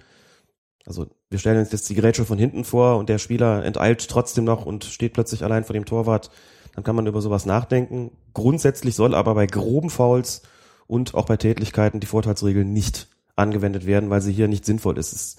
[0.85, 4.43] Also wir stellen uns jetzt die Gerätsche von hinten vor und der Spieler enteilt trotzdem
[4.43, 6.29] noch und steht plötzlich allein vor dem Torwart.
[6.73, 8.11] Dann kann man über sowas nachdenken.
[8.33, 10.43] Grundsätzlich soll aber bei groben Fouls
[10.87, 15.13] und auch bei Tätlichkeiten die Vorteilsregel nicht angewendet werden, weil sie hier nicht sinnvoll ist.
[15.13, 15.35] Es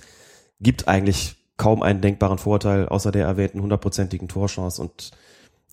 [0.60, 5.12] gibt eigentlich kaum einen denkbaren Vorteil außer der erwähnten hundertprozentigen Torchance und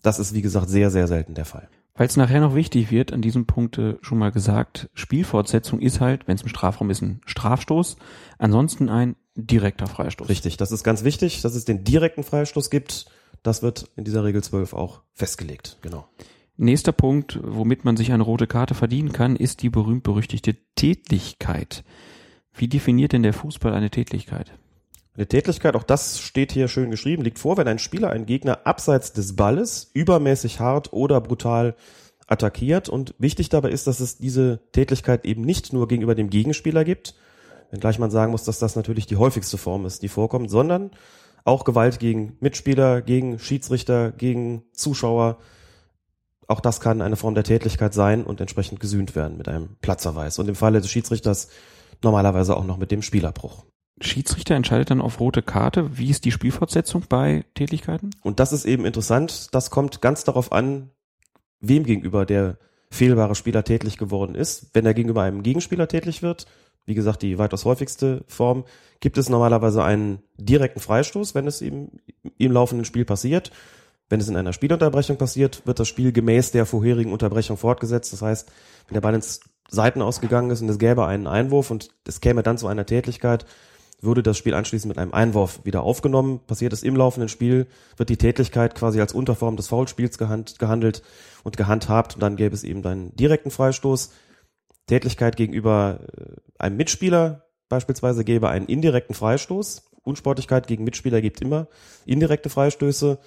[0.04, 1.68] das ist wie gesagt sehr, sehr selten der Fall.
[1.96, 6.26] Weil es nachher noch wichtig wird, an diesem Punkt schon mal gesagt, Spielfortsetzung ist halt,
[6.26, 7.96] wenn es im Strafraum ist, ein Strafstoß,
[8.38, 10.28] ansonsten ein direkter Freistoß.
[10.28, 13.06] Richtig, das ist ganz wichtig, dass es den direkten Freistoß gibt.
[13.42, 16.08] Das wird in dieser Regel 12 auch festgelegt, genau.
[16.56, 21.84] Nächster Punkt, womit man sich eine rote Karte verdienen kann, ist die berühmt-berüchtigte Tätlichkeit.
[22.52, 24.52] Wie definiert denn der Fußball eine Tätlichkeit?
[25.16, 28.66] Eine Tätlichkeit, auch das steht hier schön geschrieben, liegt vor, wenn ein Spieler einen Gegner
[28.66, 31.76] abseits des Balles übermäßig hart oder brutal
[32.26, 32.88] attackiert.
[32.88, 37.14] Und wichtig dabei ist, dass es diese Tätlichkeit eben nicht nur gegenüber dem Gegenspieler gibt,
[37.70, 40.90] wenngleich man sagen muss, dass das natürlich die häufigste Form ist, die vorkommt, sondern
[41.44, 45.38] auch Gewalt gegen Mitspieler, gegen Schiedsrichter, gegen Zuschauer.
[46.48, 50.40] Auch das kann eine Form der Tätlichkeit sein und entsprechend gesühnt werden mit einem Platzverweis.
[50.40, 51.50] Und im Falle des Schiedsrichters
[52.02, 53.64] normalerweise auch noch mit dem Spielerbruch.
[54.00, 55.96] Schiedsrichter entscheidet dann auf rote Karte.
[55.96, 58.10] Wie ist die Spielfortsetzung bei Tätlichkeiten?
[58.22, 59.54] Und das ist eben interessant.
[59.54, 60.90] Das kommt ganz darauf an,
[61.60, 62.58] wem gegenüber der
[62.90, 64.70] fehlbare Spieler tätlich geworden ist.
[64.72, 66.46] Wenn er gegenüber einem Gegenspieler tätlich wird,
[66.86, 68.64] wie gesagt, die weitaus häufigste Form,
[69.00, 71.90] gibt es normalerweise einen direkten Freistoß, wenn es ihm
[72.38, 73.52] im laufenden Spiel passiert.
[74.08, 78.12] Wenn es in einer Spielunterbrechung passiert, wird das Spiel gemäß der vorherigen Unterbrechung fortgesetzt.
[78.12, 78.50] Das heißt,
[78.86, 82.42] wenn der Ball ins Seiten ausgegangen ist und es gäbe einen Einwurf und es käme
[82.42, 83.46] dann zu einer Tätlichkeit,
[84.04, 86.40] würde das Spiel anschließend mit einem Einwurf wieder aufgenommen.
[86.46, 91.02] Passiert es im laufenden Spiel, wird die Tätlichkeit quasi als Unterform des Foulspiels gehandelt
[91.42, 94.12] und gehandhabt und dann gäbe es eben einen direkten Freistoß.
[94.86, 99.90] Tätlichkeit gegenüber äh, einem Mitspieler beispielsweise gäbe einen indirekten Freistoß.
[100.02, 101.68] Unsportlichkeit gegen Mitspieler gibt immer
[102.04, 103.18] indirekte Freistöße.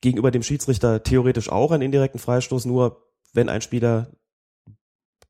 [0.00, 4.10] Gegenüber dem Schiedsrichter theoretisch auch einen indirekten Freistoß, nur wenn ein Spieler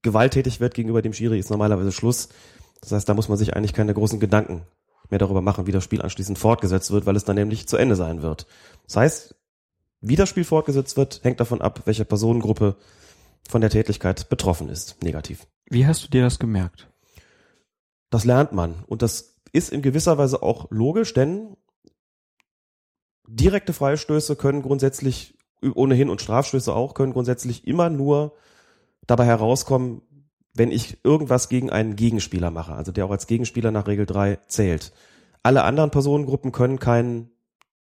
[0.03, 2.29] gewalttätig wird gegenüber dem Schiri, ist normalerweise Schluss.
[2.83, 4.67] Das heißt, da muss man sich eigentlich keine großen Gedanken
[5.09, 7.97] mehr darüber machen, wie das Spiel anschließend fortgesetzt wird, weil es dann nämlich zu Ende
[7.97, 8.47] sein wird.
[8.87, 9.35] Das heißt,
[10.01, 12.77] wie das Spiel fortgesetzt wird, hängt davon ab, welche Personengruppe
[13.49, 15.47] von der Tätigkeit betroffen ist, negativ.
[15.67, 16.91] Wie hast du dir das gemerkt?
[18.11, 21.57] Das lernt man und das ist in gewisser Weise auch logisch, denn
[23.29, 25.39] direkte Freistöße können grundsätzlich
[25.75, 28.35] ohnehin und Strafstöße auch können grundsätzlich immer nur
[29.07, 30.03] dabei herauskommen,
[30.55, 34.39] wenn ich irgendwas gegen einen Gegenspieler mache, also der auch als Gegenspieler nach Regel 3
[34.47, 34.93] zählt.
[35.43, 37.31] Alle anderen Personengruppen können keinen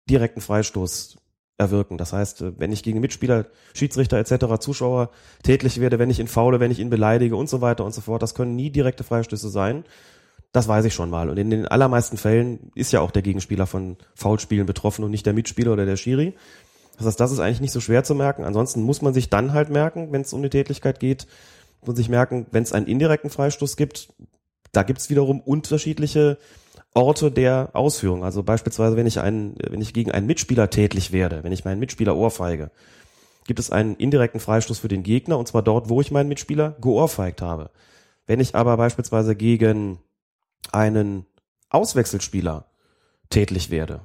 [0.08, 1.18] direkten Freistoß
[1.56, 1.98] erwirken.
[1.98, 5.10] Das heißt, wenn ich gegen Mitspieler, Schiedsrichter etc., Zuschauer
[5.42, 8.00] tätlich werde, wenn ich ihn faule, wenn ich ihn beleidige und so weiter und so
[8.00, 9.84] fort, das können nie direkte Freistöße sein.
[10.52, 11.28] Das weiß ich schon mal.
[11.28, 15.26] Und in den allermeisten Fällen ist ja auch der Gegenspieler von Foulspielen betroffen und nicht
[15.26, 16.34] der Mitspieler oder der Schiri.
[16.96, 18.44] Das heißt, das ist eigentlich nicht so schwer zu merken.
[18.44, 21.26] Ansonsten muss man sich dann halt merken, wenn es um die Tätigkeit geht,
[21.84, 24.08] muss sich merken, wenn es einen indirekten Freistoß gibt,
[24.72, 26.38] da gibt es wiederum unterschiedliche
[26.94, 28.24] Orte der Ausführung.
[28.24, 31.78] Also beispielsweise, wenn ich einen, wenn ich gegen einen Mitspieler tätlich werde, wenn ich meinen
[31.78, 32.70] Mitspieler ohrfeige,
[33.46, 36.76] gibt es einen indirekten Freistoß für den Gegner und zwar dort, wo ich meinen Mitspieler
[36.80, 37.70] geohrfeigt habe.
[38.26, 40.00] Wenn ich aber beispielsweise gegen
[40.70, 41.24] einen
[41.70, 42.66] Auswechselspieler
[43.30, 44.02] tätlich werde,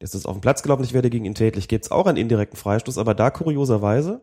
[0.00, 2.18] jetzt ist auf dem Platz gelaufen, ich werde gegen ihn tätlich, gibt es auch einen
[2.18, 4.20] indirekten Freistoß, aber da kurioserweise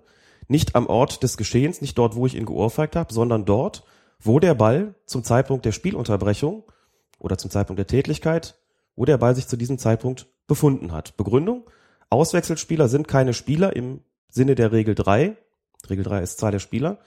[0.47, 3.83] nicht am Ort des Geschehens, nicht dort, wo ich ihn geohrfeigt habe, sondern dort,
[4.19, 6.63] wo der Ball zum Zeitpunkt der Spielunterbrechung
[7.19, 8.55] oder zum Zeitpunkt der Tätlichkeit,
[8.95, 11.17] wo der Ball sich zu diesem Zeitpunkt befunden hat.
[11.17, 11.69] Begründung,
[12.09, 15.35] Auswechselspieler sind keine Spieler im Sinne der Regel 3.
[15.89, 16.99] Regel 3 ist Zahl der Spieler.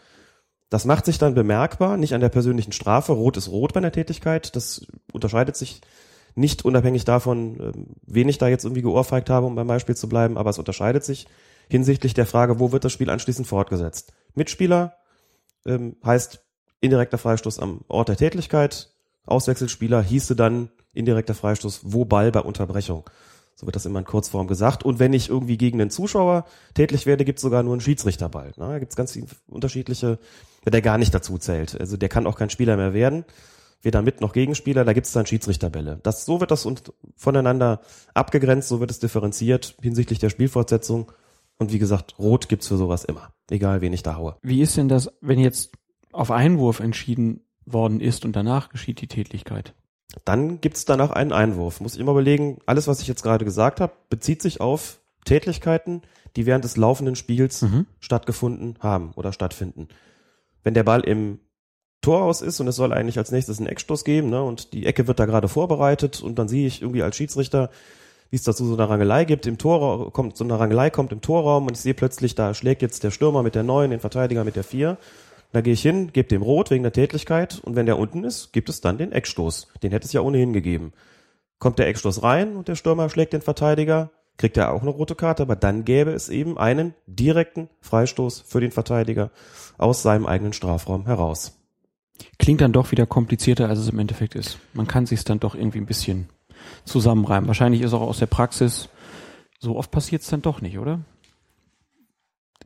[0.71, 3.13] Das macht sich dann bemerkbar, nicht an der persönlichen Strafe.
[3.13, 4.57] Rot ist rot bei einer Tätigkeit.
[4.57, 5.83] Das unterscheidet sich
[6.35, 10.09] nicht unabhängig davon, ähm, wen ich da jetzt irgendwie geohrfeigt habe, um beim Beispiel zu
[10.09, 11.27] bleiben, aber es unterscheidet sich
[11.69, 14.13] hinsichtlich der Frage, wo wird das Spiel anschließend fortgesetzt.
[14.35, 14.97] Mitspieler
[15.67, 16.45] ähm, heißt
[16.81, 18.91] indirekter Freistoß am Ort der Tätigkeit,
[19.27, 23.09] Auswechselspieler hieße dann indirekter Freistoß, wo Ball bei Unterbrechung.
[23.57, 24.83] So wird das immer in Kurzform gesagt.
[24.83, 28.49] Und wenn ich irgendwie gegen einen Zuschauer tätlich werde, gibt es sogar nur einen Schiedsrichterball.
[28.57, 28.69] Ne?
[28.69, 30.19] Da gibt es ganz unterschiedliche,
[30.67, 31.81] der gar nicht dazu zählt.
[31.81, 33.25] Also der kann auch kein Spieler mehr werden.
[33.81, 36.01] Weder mit noch Gegenspieler, da gibt es dann Schiedsrichterbälle.
[36.03, 36.67] Das, so wird das
[37.17, 37.81] voneinander
[38.15, 41.13] abgegrenzt, so wird es differenziert hinsichtlich der Spielfortsetzung.
[41.59, 43.33] Und wie gesagt, Rot gibt's für sowas immer.
[43.51, 44.37] Egal, wen ich da haue.
[44.43, 45.73] Wie ist denn das, wenn jetzt
[46.13, 49.75] auf Einwurf entschieden worden ist und danach geschieht die Tätlichkeit?
[50.25, 51.81] Dann gibt's danach einen Einwurf.
[51.81, 56.03] Muss ich immer überlegen, alles, was ich jetzt gerade gesagt habe, bezieht sich auf Tätlichkeiten,
[56.37, 57.87] die während des laufenden Spiels mhm.
[58.01, 59.89] stattgefunden haben oder stattfinden.
[60.63, 61.41] Wenn der Ball im
[62.01, 64.87] Tor aus ist und es soll eigentlich als nächstes einen Eckstoß geben, ne, und die
[64.87, 67.71] Ecke wird da gerade vorbereitet und dann sehe ich irgendwie als Schiedsrichter,
[68.35, 71.21] wie es dazu so eine Rangelei gibt, im Tor kommt so eine Rangelei kommt im
[71.21, 74.45] Torraum und ich sehe plötzlich, da schlägt jetzt der Stürmer mit der neun, den Verteidiger
[74.45, 74.99] mit der vier
[75.55, 78.53] da gehe ich hin, gebe dem Rot wegen der Tätlichkeit und wenn der unten ist,
[78.53, 79.69] gibt es dann den Eckstoß.
[79.85, 80.93] Den hätte es ja ohnehin gegeben.
[81.61, 85.15] Kommt der Eckstoß rein und der Stürmer schlägt den Verteidiger, kriegt er auch eine rote
[85.15, 89.31] Karte, aber dann gäbe es eben einen direkten Freistoß für den Verteidiger
[89.79, 91.57] aus seinem eigenen Strafraum heraus.
[92.41, 94.59] Klingt dann doch wieder komplizierter, als es im Endeffekt ist.
[94.73, 96.31] Man kann sich dann doch irgendwie ein bisschen
[96.85, 97.49] zusammenreimen.
[97.49, 98.89] Wahrscheinlich ist auch aus der Praxis
[99.65, 101.01] so oft passiert es dann doch nicht, oder?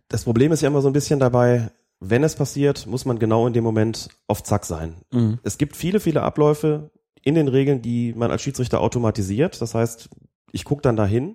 [0.08, 3.46] Das Problem ist ja immer so ein bisschen dabei, wenn es passiert, muss man genau
[3.46, 4.96] in dem Moment auf Zack sein.
[5.12, 5.38] Mhm.
[5.42, 6.90] Es gibt viele, viele Abläufe
[7.22, 9.60] in den Regeln, die man als Schiedsrichter automatisiert.
[9.60, 10.08] Das heißt,
[10.52, 11.34] ich gucke dann dahin,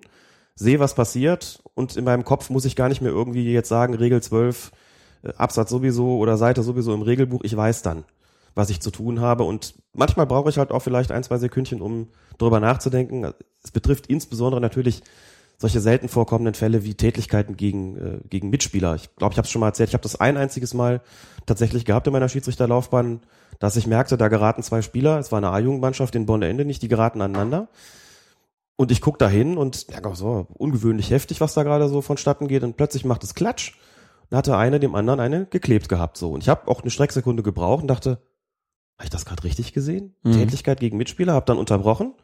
[0.54, 3.94] sehe, was passiert und in meinem Kopf muss ich gar nicht mehr irgendwie jetzt sagen,
[3.94, 4.72] Regel 12,
[5.22, 7.42] äh, Absatz sowieso oder Seite sowieso im Regelbuch.
[7.44, 8.04] Ich weiß dann,
[8.54, 11.80] was ich zu tun habe und manchmal brauche ich halt auch vielleicht ein, zwei Sekündchen,
[11.80, 13.32] um darüber nachzudenken.
[13.62, 15.02] Es betrifft insbesondere natürlich
[15.58, 18.94] solche selten vorkommenden Fälle wie Tätlichkeiten gegen, äh, gegen Mitspieler.
[18.96, 21.00] Ich glaube, ich habe es schon mal erzählt, ich habe das ein einziges Mal
[21.46, 23.20] tatsächlich gehabt in meiner Schiedsrichterlaufbahn,
[23.60, 26.82] dass ich merkte, da geraten zwei Spieler, es war eine A-Jugendmannschaft in Bonner Ende nicht,
[26.82, 27.68] die geraten aneinander.
[28.76, 32.48] Und ich guck da hin und ja, so ungewöhnlich heftig, was da gerade so vonstatten
[32.48, 32.64] geht.
[32.64, 33.74] Und plötzlich macht es Klatsch.
[34.30, 36.16] Da hatte einer dem anderen eine geklebt gehabt.
[36.16, 38.18] so Und ich habe auch eine Strecksekunde gebraucht und dachte,
[38.96, 40.14] habe ich das gerade richtig gesehen?
[40.22, 40.32] Mhm.
[40.32, 42.14] Tätlichkeit gegen Mitspieler, habe dann unterbrochen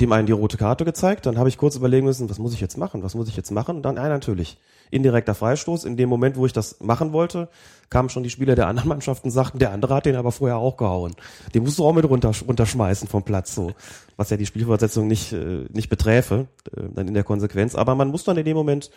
[0.00, 2.60] dem einen die rote Karte gezeigt, dann habe ich kurz überlegen müssen, was muss ich
[2.60, 3.76] jetzt machen, was muss ich jetzt machen?
[3.76, 4.58] Und dann, ja, natürlich,
[4.90, 5.84] indirekter Freistoß.
[5.84, 7.48] In dem Moment, wo ich das machen wollte,
[7.90, 10.56] kamen schon die Spieler der anderen Mannschaften und sagten, der andere hat den aber vorher
[10.56, 11.14] auch gehauen.
[11.54, 13.72] Den musst du auch mit runter, runterschmeißen vom Platz, so.
[14.16, 17.74] Was ja die Spielfortsetzung nicht, äh, nicht beträfe, äh, dann in der Konsequenz.
[17.74, 18.90] Aber man muss dann in dem Moment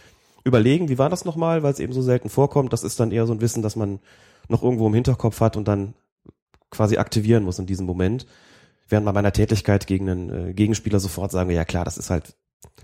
[0.45, 2.71] überlegen, wie war das nochmal, weil es eben so selten vorkommt.
[2.73, 3.99] Das ist dann eher so ein Wissen, das man
[4.49, 5.93] noch irgendwo im Hinterkopf hat und dann
[6.69, 8.25] quasi aktivieren muss in diesem Moment
[8.93, 12.09] während bei meiner Tätigkeit gegen einen äh, Gegenspieler sofort sagen wir, ja klar, das ist
[12.09, 12.35] halt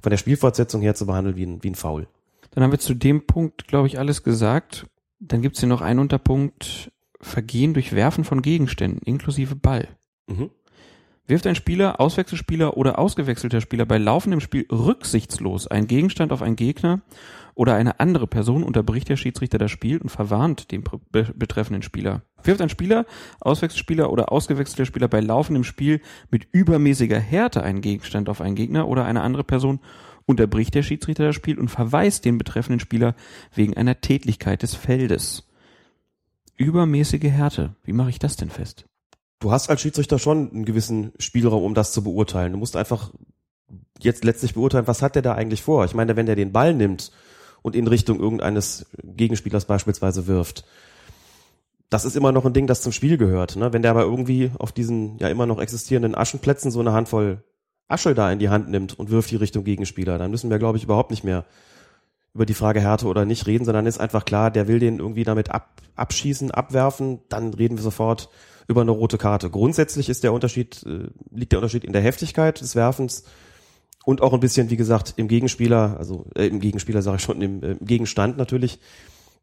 [0.01, 2.07] von der Spielfortsetzung her zu behandeln wie ein, wie ein Foul.
[2.51, 4.87] Dann haben wir zu dem Punkt, glaube ich, alles gesagt.
[5.19, 6.91] Dann gibt's hier noch einen Unterpunkt,
[7.21, 9.89] Vergehen durch Werfen von Gegenständen, inklusive Ball.
[10.27, 10.51] Mhm.
[11.27, 16.55] Wirft ein Spieler, Auswechselspieler oder ausgewechselter Spieler bei laufendem Spiel rücksichtslos einen Gegenstand auf einen
[16.55, 17.01] Gegner
[17.55, 22.23] oder eine andere Person, unterbricht der Schiedsrichter das Spiel und verwarnt den betreffenden Spieler.
[22.43, 23.05] Wirft ein Spieler,
[23.41, 28.87] Auswechselspieler oder ausgewechselter Spieler bei laufendem Spiel mit übermäßiger Härte einen Gegenstand auf einen Gegner
[28.87, 29.79] oder eine andere Person,
[30.25, 33.15] unterbricht der Schiedsrichter das Spiel und verweist den betreffenden Spieler
[33.53, 35.47] wegen einer Tätlichkeit des Feldes.
[36.55, 37.75] Übermäßige Härte.
[37.83, 38.85] Wie mache ich das denn fest?
[39.39, 42.51] du hast als Schiedsrichter schon einen gewissen Spielraum, um das zu beurteilen.
[42.51, 43.11] Du musst einfach
[43.99, 45.85] jetzt letztlich beurteilen, was hat der da eigentlich vor?
[45.85, 47.11] Ich meine, wenn der den Ball nimmt
[47.61, 50.65] und in Richtung irgendeines Gegenspielers beispielsweise wirft,
[51.89, 53.55] das ist immer noch ein Ding, das zum Spiel gehört.
[53.55, 53.73] Ne?
[53.73, 57.43] Wenn der aber irgendwie auf diesen ja immer noch existierenden Aschenplätzen so eine Handvoll
[57.87, 60.77] Asche da in die Hand nimmt und wirft die Richtung Gegenspieler, dann müssen wir, glaube
[60.77, 61.45] ich, überhaupt nicht mehr
[62.35, 65.23] über die Frage Härte oder nicht reden, sondern ist einfach klar, der will den irgendwie
[65.23, 68.29] damit ab, abschießen, abwerfen, dann reden wir sofort
[68.67, 69.49] über eine rote Karte.
[69.49, 73.23] Grundsätzlich ist der Unterschied, äh, liegt der Unterschied in der Heftigkeit des Werfens
[74.09, 77.43] und auch ein bisschen, wie gesagt, im Gegenspieler, also äh, im Gegenspieler sage ich schon,
[77.43, 78.79] im, äh, im Gegenstand natürlich,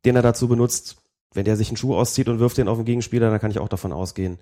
[0.04, 0.96] den er dazu benutzt.
[1.32, 3.60] Wenn der sich einen Schuh auszieht und wirft den auf den Gegenspieler, dann kann ich
[3.60, 4.38] auch davon ausgehen,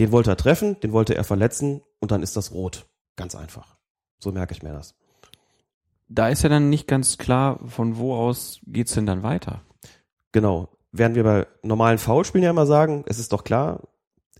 [0.00, 2.86] den wollte er treffen, den wollte er verletzen und dann ist das rot.
[3.14, 3.76] Ganz einfach.
[4.18, 4.96] So merke ich mir das.
[6.08, 9.62] Da ist ja dann nicht ganz klar, von wo aus geht's denn dann weiter?
[10.32, 10.70] Genau.
[10.90, 13.82] Während wir bei normalen Foulspielen ja immer sagen, es ist doch klar,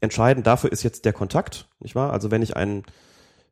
[0.00, 2.12] entscheidend dafür ist jetzt der Kontakt, nicht wahr?
[2.12, 2.82] Also wenn ich einen,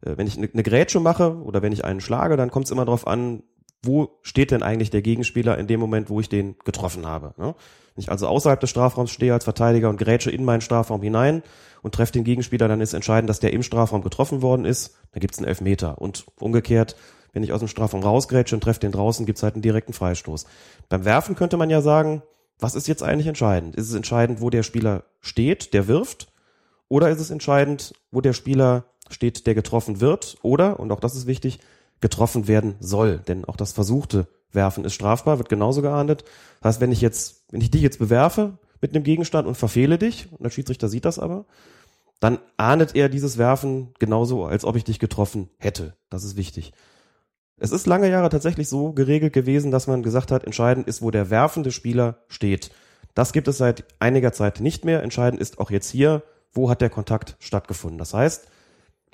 [0.02, 2.84] wenn ich eine, eine Grätsche mache oder wenn ich einen schlage, dann kommt es immer
[2.84, 3.42] darauf an,
[3.82, 7.34] wo steht denn eigentlich der Gegenspieler in dem Moment, wo ich den getroffen habe.
[7.38, 7.54] Ne?
[7.94, 11.42] Wenn ich also außerhalb des Strafraums stehe als Verteidiger und grätsche in meinen Strafraum hinein
[11.82, 15.20] und treffe den Gegenspieler, dann ist entscheidend, dass der im Strafraum getroffen worden ist, dann
[15.20, 15.98] gibt es einen Elfmeter.
[15.98, 16.96] Und umgekehrt,
[17.32, 19.92] wenn ich aus dem Strafraum rausgrätsche und treffe den draußen, gibt es halt einen direkten
[19.92, 20.46] Freistoß.
[20.88, 22.22] Beim Werfen könnte man ja sagen,
[22.58, 23.76] was ist jetzt eigentlich entscheidend?
[23.76, 26.32] Ist es entscheidend, wo der Spieler steht, der wirft?
[26.88, 30.36] Oder ist es entscheidend, wo der Spieler steht, der getroffen wird?
[30.42, 31.60] Oder, und auch das ist wichtig,
[32.00, 33.18] getroffen werden soll.
[33.28, 36.24] Denn auch das versuchte Werfen ist strafbar, wird genauso geahndet.
[36.60, 39.98] Das heißt, wenn ich jetzt, wenn ich dich jetzt bewerfe mit einem Gegenstand und verfehle
[39.98, 41.44] dich, und der Schiedsrichter sieht das aber,
[42.18, 45.94] dann ahndet er dieses Werfen genauso, als ob ich dich getroffen hätte.
[46.10, 46.72] Das ist wichtig.
[47.58, 51.10] Es ist lange Jahre tatsächlich so geregelt gewesen, dass man gesagt hat, entscheidend ist, wo
[51.10, 52.70] der werfende Spieler steht.
[53.14, 55.02] Das gibt es seit einiger Zeit nicht mehr.
[55.02, 57.98] Entscheidend ist auch jetzt hier, wo hat der Kontakt stattgefunden.
[57.98, 58.48] Das heißt,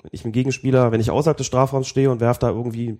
[0.01, 2.99] wenn ich mit Gegenspieler, wenn ich außerhalb des Strafraums stehe und werfe da irgendwie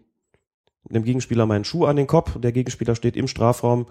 [0.89, 3.87] dem Gegenspieler meinen Schuh an den Kopf und der Gegenspieler steht im Strafraum,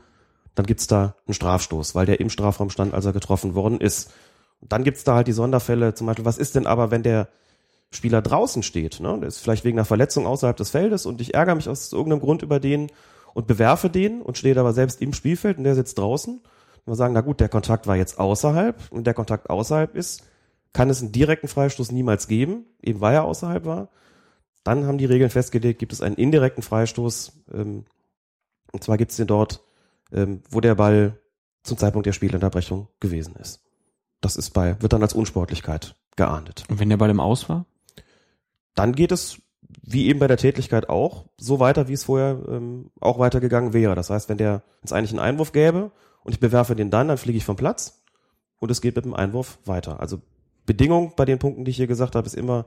[0.54, 4.12] dann gibt's da einen Strafstoß, weil der im Strafraum stand, als er getroffen worden ist.
[4.60, 7.28] Und dann gibt's da halt die Sonderfälle, zum Beispiel, was ist denn aber, wenn der
[7.90, 9.18] Spieler draußen steht, ne?
[9.20, 12.20] Der ist vielleicht wegen einer Verletzung außerhalb des Feldes und ich ärgere mich aus irgendeinem
[12.20, 12.90] Grund über den
[13.34, 16.36] und bewerfe den und steht aber selbst im Spielfeld und der sitzt draußen.
[16.38, 20.24] Und wir sagen, na gut, der Kontakt war jetzt außerhalb und der Kontakt außerhalb ist,
[20.76, 23.88] kann es einen direkten Freistoß niemals geben, eben weil er außerhalb war.
[24.62, 27.44] Dann haben die Regeln festgelegt, gibt es einen indirekten Freistoß.
[27.52, 27.86] Ähm,
[28.72, 29.62] und zwar gibt es den dort,
[30.12, 31.18] ähm, wo der Ball
[31.62, 33.64] zum Zeitpunkt der Spielunterbrechung gewesen ist.
[34.20, 36.64] Das ist bei, wird dann als Unsportlichkeit geahndet.
[36.68, 37.64] Und wenn der Ball im Aus war?
[38.76, 39.40] dann geht es,
[39.82, 43.96] wie eben bei der Tätigkeit auch, so weiter, wie es vorher ähm, auch weitergegangen wäre.
[43.96, 45.90] Das heißt, wenn der jetzt eigentlich einen Einwurf gäbe
[46.22, 48.04] und ich bewerfe den dann, dann fliege ich vom Platz
[48.58, 49.98] und es geht mit dem Einwurf weiter.
[49.98, 50.20] Also
[50.66, 52.66] Bedingung bei den Punkten, die ich hier gesagt habe, ist immer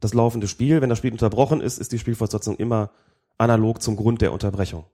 [0.00, 0.80] das laufende Spiel.
[0.80, 2.90] Wenn das Spiel unterbrochen ist, ist die Spielfortsetzung immer
[3.38, 4.84] analog zum Grund der Unterbrechung.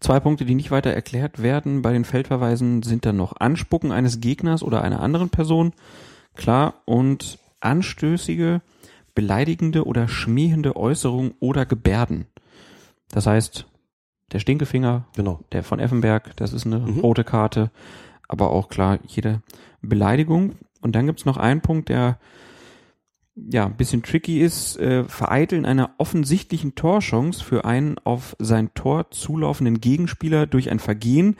[0.00, 4.20] Zwei Punkte, die nicht weiter erklärt werden bei den Feldverweisen, sind dann noch Anspucken eines
[4.20, 5.72] Gegners oder einer anderen Person.
[6.34, 8.60] Klar, und anstößige
[9.14, 12.26] beleidigende oder schmähende Äußerung oder Gebärden.
[13.10, 13.66] Das heißt,
[14.32, 15.40] der Stinkefinger, genau.
[15.52, 17.00] der von Effenberg, das ist eine mhm.
[17.00, 17.70] rote Karte,
[18.28, 19.42] aber auch klar jede
[19.80, 20.56] Beleidigung.
[20.84, 22.18] Und dann gibt's noch einen Punkt, der
[23.34, 29.10] ja ein bisschen tricky ist, äh, Vereiteln einer offensichtlichen Torchance für einen auf sein Tor
[29.10, 31.36] zulaufenden Gegenspieler durch ein Vergehen,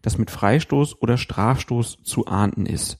[0.00, 2.98] das mit Freistoß oder Strafstoß zu ahnden ist.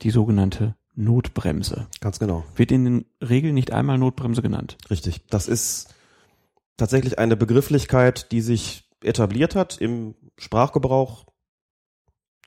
[0.00, 1.86] Die sogenannte Notbremse.
[2.00, 2.44] Ganz genau.
[2.54, 4.78] Wird in den Regeln nicht einmal Notbremse genannt.
[4.88, 5.26] Richtig.
[5.26, 5.94] Das ist
[6.78, 11.26] tatsächlich eine Begrifflichkeit, die sich etabliert hat im Sprachgebrauch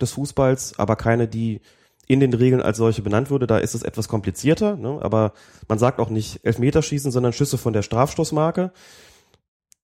[0.02, 1.62] des Fußballs, aber keine, die
[2.10, 3.46] in den Regeln als solche benannt würde.
[3.46, 4.98] Da ist es etwas komplizierter, ne?
[5.02, 5.34] aber
[5.68, 8.72] man sagt auch nicht Elfmeterschießen, sondern Schüsse von der Strafstoßmarke.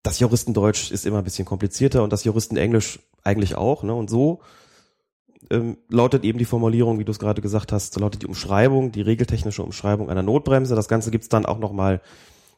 [0.01, 3.83] Das Juristendeutsch ist immer ein bisschen komplizierter und das Juristenenglisch eigentlich auch.
[3.83, 3.93] Ne?
[3.93, 4.41] Und so
[5.51, 8.91] ähm, lautet eben die Formulierung, wie du es gerade gesagt hast, so lautet die Umschreibung,
[8.91, 10.73] die regeltechnische Umschreibung einer Notbremse.
[10.73, 12.01] Das Ganze gibt's dann auch nochmal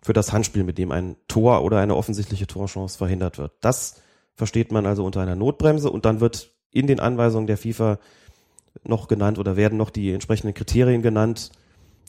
[0.01, 3.51] für das Handspiel, mit dem ein Tor oder eine offensichtliche Torchance verhindert wird.
[3.59, 4.01] Das
[4.33, 7.99] versteht man also unter einer Notbremse und dann wird in den Anweisungen der FIFA
[8.83, 11.51] noch genannt oder werden noch die entsprechenden Kriterien genannt,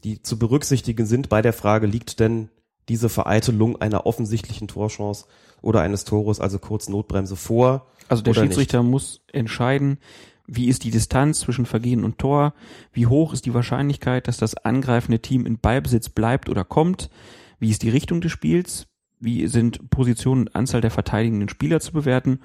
[0.05, 2.51] die zu berücksichtigen sind bei der Frage, liegt denn
[2.89, 5.27] diese Vereitelung einer offensichtlichen Torchance
[5.61, 7.87] oder eines Tores, also kurz Notbremse vor?
[8.09, 8.91] Also der Schiedsrichter nicht?
[8.91, 9.99] muss entscheiden,
[10.47, 12.55] wie ist die Distanz zwischen Vergehen und Tor?
[12.93, 17.11] Wie hoch ist die Wahrscheinlichkeit, dass das angreifende Team in Ballbesitz bleibt oder kommt?
[17.59, 18.87] Wie ist die Richtung des Spiels?
[19.21, 22.41] Wie sind Position und Anzahl der verteidigenden Spieler zu bewerten?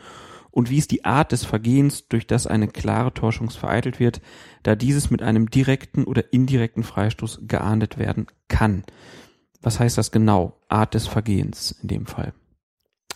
[0.53, 4.21] Und wie ist die Art des Vergehens, durch das eine klare Torschance vereitelt wird,
[4.61, 8.83] da dieses mit einem direkten oder indirekten Freistoß geahndet werden kann?
[9.63, 10.59] Was heißt das genau?
[10.67, 12.35] Art des Vergehens in dem Fall.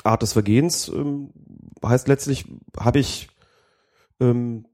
[0.03, 1.29] Art des Vergehens ähm,
[1.85, 3.29] heißt letztlich, habe ich
[4.19, 4.65] ähm,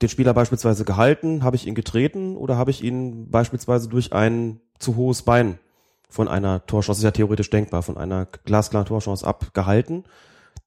[0.00, 1.42] den Spieler beispielsweise gehalten?
[1.42, 5.58] Habe ich ihn getreten oder habe ich ihn beispielsweise durch ein zu hohes Bein
[6.08, 10.04] von einer Torchance, ist ja theoretisch denkbar, von einer glasklaren Torchance abgehalten?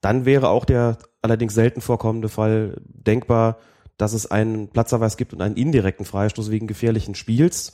[0.02, 3.58] Dann wäre auch der allerdings selten vorkommende Fall denkbar,
[3.98, 7.74] dass es einen Platzverweis gibt und einen indirekten Freistoß wegen gefährlichen Spiels.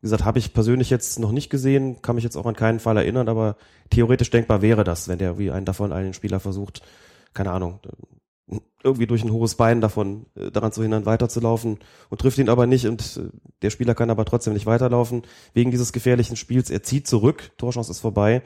[0.00, 2.80] Wie gesagt, habe ich persönlich jetzt noch nicht gesehen, kann mich jetzt auch an keinen
[2.80, 3.56] Fall erinnern, aber
[3.90, 6.82] theoretisch denkbar wäre das, wenn der wie einen davon einen Spieler versucht,
[7.34, 7.80] keine Ahnung,
[8.82, 11.78] irgendwie durch ein hohes Bein davon äh, daran zu hindern, weiterzulaufen
[12.08, 13.28] und trifft ihn aber nicht und äh,
[13.62, 15.22] der Spieler kann aber trotzdem nicht weiterlaufen
[15.52, 16.70] wegen dieses gefährlichen Spiels.
[16.70, 18.42] Er zieht zurück, Torchance ist vorbei,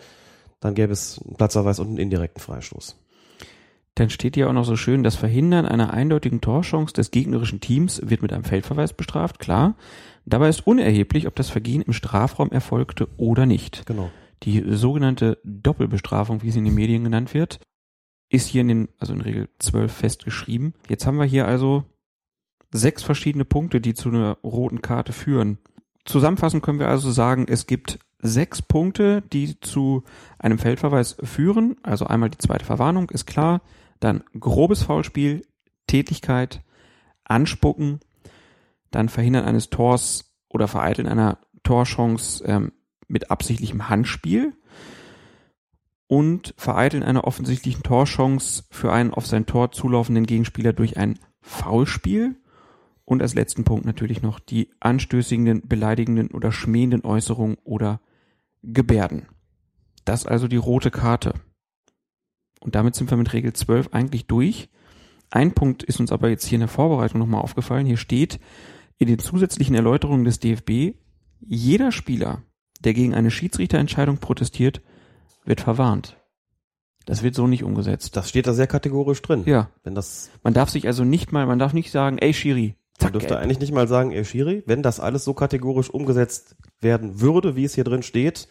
[0.61, 2.97] dann gäbe es einen Platzverweis und einen indirekten Freistoß.
[3.97, 8.01] Dann steht hier auch noch so schön, das Verhindern einer eindeutigen Torchance des gegnerischen Teams
[8.05, 9.77] wird mit einem Feldverweis bestraft, klar.
[10.27, 13.87] Dabei ist unerheblich, ob das Vergehen im Strafraum erfolgte oder nicht.
[13.87, 14.11] Genau.
[14.43, 17.61] Die sogenannte Doppelbestrafung, wie sie in den Medien genannt wird,
[18.31, 20.75] ist hier in den, also in Regel 12 festgeschrieben.
[20.89, 21.85] Jetzt haben wir hier also
[22.73, 25.59] sechs verschiedene Punkte, die zu einer roten Karte führen.
[26.05, 30.03] Zusammenfassend können wir also sagen, es gibt sechs Punkte, die zu
[30.39, 31.77] einem Feldverweis führen.
[31.83, 33.61] Also einmal die zweite Verwarnung, ist klar.
[34.05, 35.47] Dann grobes Foulspiel,
[35.87, 36.63] Tätigkeit,
[37.25, 38.01] Anspucken,
[38.91, 42.73] dann Verhindern eines Tors oder Vereiteln einer Torchance ähm,
[43.09, 44.53] mit absichtlichem Handspiel
[46.07, 52.37] und Vereiteln einer offensichtlichen Torchance für einen auf sein Tor zulaufenden Gegenspieler durch ein Foulspiel.
[53.07, 58.03] Und als letzten Punkt natürlich noch die anstößigen, beleidigenden oder schmähenden Äußerungen oder
[58.63, 59.29] Gebärden.
[60.05, 61.33] Das also die rote Karte.
[62.65, 64.71] Und damit sind wir mit Regel 12 eigentlich durch.
[65.31, 67.87] Ein Punkt ist uns aber jetzt hier in der Vorbereitung nochmal aufgefallen.
[67.87, 68.41] Hier steht
[68.97, 70.97] in den zusätzlichen Erläuterungen des DFB,
[71.41, 72.43] jeder Spieler,
[72.81, 74.81] der gegen eine Schiedsrichterentscheidung protestiert,
[75.45, 76.17] wird verwarnt.
[77.05, 78.17] Das wird so nicht umgesetzt.
[78.17, 79.43] Das steht da sehr kategorisch drin.
[79.45, 79.69] Ja.
[79.83, 82.99] Wenn das, Man darf sich also nicht mal, man darf nicht sagen, ey Schiri, man
[82.99, 83.41] zack, dürfte gelb.
[83.43, 87.65] eigentlich nicht mal sagen, ey Schiri, wenn das alles so kategorisch umgesetzt werden würde, wie
[87.65, 88.49] es hier drin steht,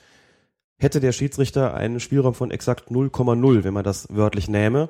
[0.83, 4.89] hätte der Schiedsrichter einen Spielraum von exakt 0,0, wenn man das wörtlich nähme.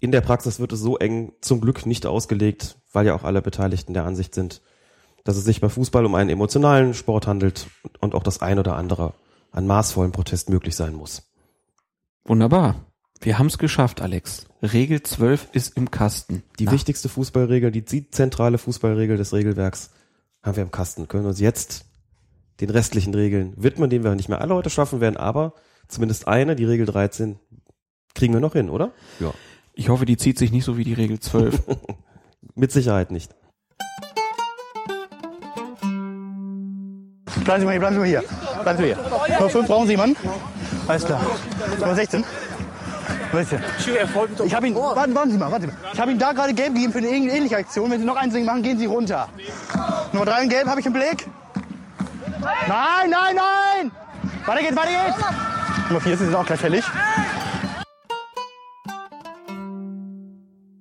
[0.00, 3.42] In der Praxis wird es so eng zum Glück nicht ausgelegt, weil ja auch alle
[3.42, 4.62] Beteiligten der Ansicht sind,
[5.24, 7.66] dass es sich bei Fußball um einen emotionalen Sport handelt
[8.00, 9.14] und auch das ein oder andere
[9.50, 11.22] an maßvollem Protest möglich sein muss.
[12.24, 12.76] Wunderbar.
[13.20, 14.46] Wir haben es geschafft, Alex.
[14.62, 16.42] Regel 12 ist im Kasten.
[16.58, 19.90] Die Na, wichtigste Fußballregel, die zentrale Fußballregel des Regelwerks
[20.42, 21.08] haben wir im Kasten.
[21.08, 21.85] Können uns jetzt
[22.60, 25.54] den restlichen Regeln widmen, den wir nicht mehr alle heute schaffen werden, aber
[25.88, 27.38] zumindest eine, die Regel 13,
[28.14, 28.92] kriegen wir noch hin, oder?
[29.20, 29.32] Ja.
[29.74, 31.62] Ich hoffe, die zieht sich nicht so wie die Regel 12.
[32.54, 33.34] Mit Sicherheit nicht.
[37.44, 38.22] Bleiben Sie mal hier, bleiben Sie mal hier.
[38.62, 38.96] Bleiben Sie hier.
[39.38, 40.16] Nummer 5 brauchen Sie jemanden?
[40.88, 41.20] Alles klar.
[41.78, 42.24] Nummer 16.
[43.32, 44.46] Nummer 16.
[44.46, 45.76] Ich habe ihn, warten, warten Sie mal, warten Sie mal.
[45.92, 47.90] Ich habe Ihnen da gerade gelb gegeben für eine ähn- ähnliche Aktion.
[47.90, 49.28] Wenn Sie noch eins machen, gehen Sie runter.
[50.12, 51.26] Nummer 3 in gelb, habe ich im Blick.
[52.40, 53.92] Nein, nein, nein!
[54.44, 55.88] Weiter geht's, weiter geht's!
[55.88, 56.84] Nummer 4 ist auch gleich fällig.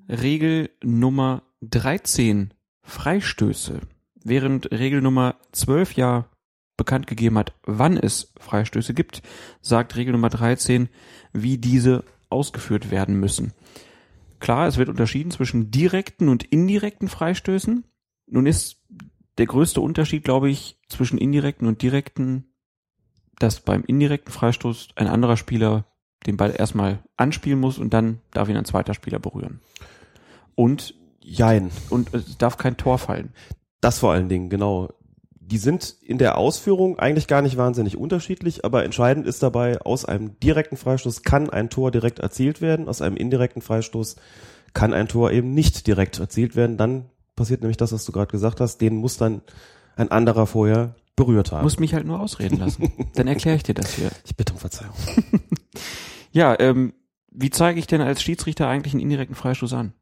[0.09, 2.53] Regel Nummer 13.
[2.83, 3.81] Freistöße.
[4.23, 6.25] Während Regel Nummer 12 ja
[6.77, 9.21] bekannt gegeben hat, wann es Freistöße gibt,
[9.61, 10.89] sagt Regel Nummer 13,
[11.31, 13.53] wie diese ausgeführt werden müssen.
[14.39, 17.85] Klar, es wird unterschieden zwischen direkten und indirekten Freistößen.
[18.27, 18.81] Nun ist
[19.37, 22.45] der größte Unterschied, glaube ich, zwischen indirekten und direkten,
[23.39, 25.85] dass beim indirekten Freistoß ein anderer Spieler
[26.25, 29.59] den Ball erstmal anspielen muss und dann darf ihn ein zweiter Spieler berühren.
[30.55, 31.71] Und, Jein.
[31.89, 33.33] und es darf kein Tor fallen.
[33.81, 34.89] Das vor allen Dingen, genau.
[35.39, 40.03] Die sind in der Ausführung eigentlich gar nicht wahnsinnig unterschiedlich, aber entscheidend ist dabei, aus
[40.03, 44.15] einem direkten Freistoß kann ein Tor direkt erzielt werden, aus einem indirekten Freistoß
[44.73, 46.77] kann ein Tor eben nicht direkt erzielt werden.
[46.77, 49.41] Dann passiert nämlich das, was du gerade gesagt hast, den muss dann
[49.95, 51.63] ein anderer vorher berührt haben.
[51.63, 52.91] Muss mich halt nur ausreden lassen.
[53.15, 54.11] Dann erkläre ich dir das hier.
[54.25, 54.93] ich bitte um Verzeihung.
[56.31, 56.93] Ja, ähm,
[57.31, 59.93] wie zeige ich denn als Schiedsrichter eigentlich einen indirekten Freistoß an?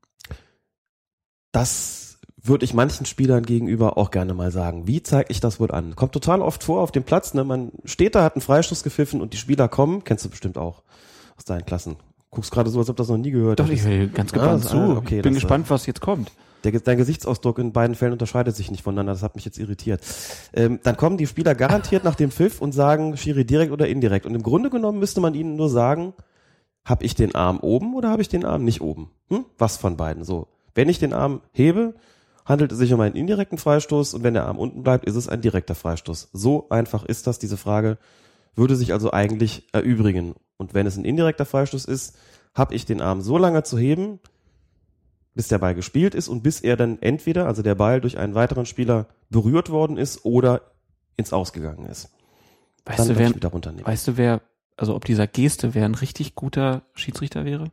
[1.51, 4.88] Das würde ich manchen Spielern gegenüber auch gerne mal sagen.
[4.88, 5.95] Wie zeige ich das wohl an?
[5.95, 7.43] Kommt total oft vor auf dem Platz, ne?
[7.43, 10.81] Man steht da, hat einen Freistoß gepfiffen und die Spieler kommen, kennst du bestimmt auch
[11.38, 11.95] aus deinen Klassen.
[12.31, 13.86] Guckst gerade so, als ob das noch nie gehört Doch, hättest.
[13.86, 14.77] ich höre ganz Ah, gebannt das- zu.
[14.77, 16.31] ah, okay, ich bin gespannt, was jetzt kommt.
[16.64, 19.14] Der, dein Gesichtsausdruck in beiden Fällen unterscheidet sich nicht voneinander.
[19.14, 20.01] Das hat mich jetzt irritiert.
[20.53, 24.26] Ähm, dann kommen die Spieler garantiert nach dem Pfiff und sagen, Schiri direkt oder indirekt.
[24.26, 26.14] Und im Grunde genommen müsste man ihnen nur sagen,
[26.86, 29.09] habe ich den Arm oben oder habe ich den Arm nicht oben?
[29.30, 29.45] Hm?
[29.57, 30.24] Was von beiden?
[30.24, 31.95] So, wenn ich den Arm hebe,
[32.45, 35.30] handelt es sich um einen indirekten Freistoß und wenn der Arm unten bleibt, ist es
[35.30, 36.30] ein direkter Freistoß.
[36.34, 37.39] So einfach ist das.
[37.39, 37.97] Diese Frage
[38.55, 40.36] würde sich also eigentlich erübrigen.
[40.57, 42.16] Und wenn es ein indirekter Freistoß ist,
[42.53, 44.20] habe ich den Arm so lange zu heben,
[45.36, 48.36] bis der Ball gespielt ist und bis er dann entweder, also der Ball durch einen
[48.36, 50.61] weiteren Spieler berührt worden ist oder
[51.17, 52.09] ins Ausgegangen ist.
[52.86, 53.86] Weißt dann du, wer, wieder runternehmen.
[53.86, 54.41] weißt du, wer,
[54.77, 57.71] also ob dieser Geste, wer ein richtig guter Schiedsrichter wäre?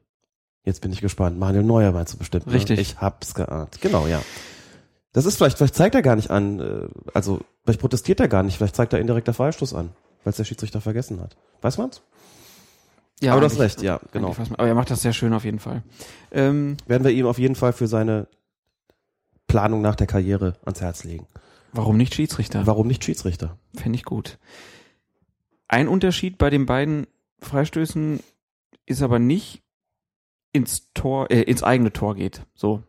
[0.65, 1.39] Jetzt bin ich gespannt.
[1.39, 2.47] Manuel Neuer meinst du bestimmt.
[2.47, 2.53] Ne?
[2.53, 2.79] Richtig.
[2.79, 3.81] Ich hab's geahnt.
[3.81, 4.23] Genau, ja.
[5.13, 8.43] Das ist vielleicht, vielleicht zeigt er gar nicht an, äh, also vielleicht protestiert er gar
[8.43, 9.91] nicht, vielleicht zeigt er indirekter Freistoß an,
[10.23, 11.37] weil es der Schiedsrichter vergessen hat.
[11.63, 12.03] Weiß man's?
[13.23, 14.35] Ja, Aber du hast recht, ja, genau.
[14.57, 15.83] Aber er macht das sehr schön auf jeden Fall.
[16.31, 18.29] Ähm, Werden wir ihm auf jeden Fall für seine
[19.47, 21.27] Planung nach der Karriere ans Herz legen.
[21.73, 22.67] warum nicht Schiedsrichter?
[22.67, 23.59] Warum nicht Schiedsrichter?
[23.75, 24.39] Fände ich gut.
[25.69, 27.07] Ein Unterschied bei den beiden
[27.41, 28.21] Freistößen
[28.87, 29.63] ist aber nicht
[30.53, 32.43] ins Tor, äh, ins eigene Tor geht.
[32.55, 32.83] So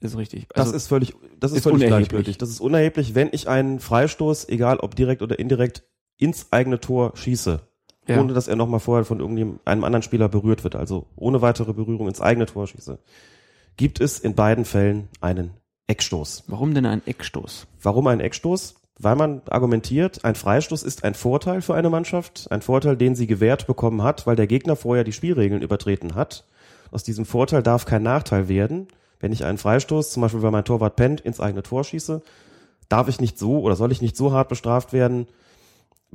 [0.00, 0.46] ist richtig.
[0.50, 2.08] Das Also, ist völlig, das ist, ist völlig unerheblich.
[2.08, 2.38] gleichgültig.
[2.38, 5.82] Das ist unerheblich, wenn ich einen Freistoß, egal ob direkt oder indirekt,
[6.18, 7.60] ins eigene Tor schieße,
[8.08, 8.20] ja.
[8.20, 11.72] ohne dass er nochmal vorher von irgendeinem einem anderen Spieler berührt wird, also ohne weitere
[11.72, 12.98] Berührung ins eigene Tor schieße,
[13.76, 15.52] gibt es in beiden Fällen einen
[15.86, 16.44] Eckstoß.
[16.48, 17.66] Warum denn ein Eckstoß?
[17.82, 18.74] Warum ein Eckstoß?
[18.98, 23.26] Weil man argumentiert, ein Freistoß ist ein Vorteil für eine Mannschaft, ein Vorteil, den sie
[23.26, 26.44] gewährt bekommen hat, weil der Gegner vorher die Spielregeln übertreten hat.
[26.90, 28.88] Aus diesem Vorteil darf kein Nachteil werden.
[29.20, 32.22] Wenn ich einen Freistoß, zum Beispiel weil mein Torwart pennt, ins eigene Tor schieße,
[32.88, 35.26] darf ich nicht so oder soll ich nicht so hart bestraft werden,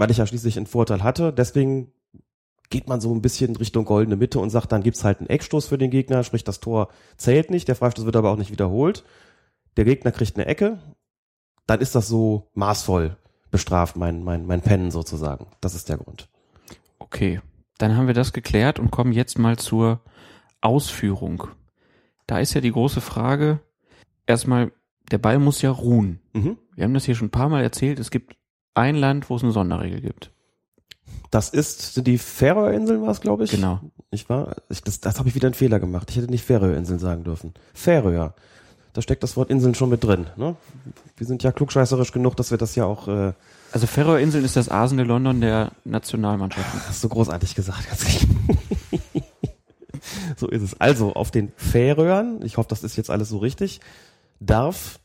[0.02, 1.32] weil ich ja schließlich einen Vorteil hatte.
[1.32, 1.92] Deswegen
[2.72, 5.68] geht man so ein bisschen Richtung goldene Mitte und sagt, dann gibt's halt einen Eckstoß
[5.68, 9.04] für den Gegner, sprich das Tor zählt nicht, der Freistoß wird aber auch nicht wiederholt.
[9.78, 10.80] Der Gegner kriegt eine Ecke,
[11.68, 13.16] dann ist das so maßvoll
[13.52, 15.46] bestraft, mein, mein, mein Pennen sozusagen.
[15.62, 16.30] Das ist der Grund.
[16.98, 17.40] Okay,
[17.78, 20.02] dann haben wir das geklärt und kommen jetzt mal zur
[20.62, 21.44] Ausführung.
[22.26, 23.60] Da ist ja die große Frage,
[24.26, 24.72] erstmal,
[25.12, 26.22] der Ball muss ja ruhen.
[26.34, 26.58] Mhm.
[26.74, 28.41] Wir haben das hier schon ein paar Mal erzählt, es gibt
[28.74, 30.32] ein Land, wo es eine Sonderregel gibt.
[31.30, 33.52] Das ist, sind die Färöerinseln war es, glaube ich?
[33.52, 33.80] Genau.
[34.12, 36.10] Ich war, ich, das, das habe ich wieder einen Fehler gemacht.
[36.10, 37.54] Ich hätte nicht Färöerinseln sagen dürfen.
[37.74, 38.36] Färöer.
[38.94, 40.28] Da steckt das Wort Inseln schon mit drin.
[40.36, 40.58] Ne?
[41.16, 43.32] Wir sind ja klugscheißerisch genug, dass wir das ja auch äh,
[43.72, 46.82] Also Färöerinseln ist das Asende London der Nationalmannschaften.
[46.86, 48.06] Hast du großartig gesagt, ganz
[50.36, 50.82] So ist es.
[50.82, 53.80] Also auf den Färöern, ich hoffe, das ist jetzt alles so richtig,
[54.42, 55.00] darf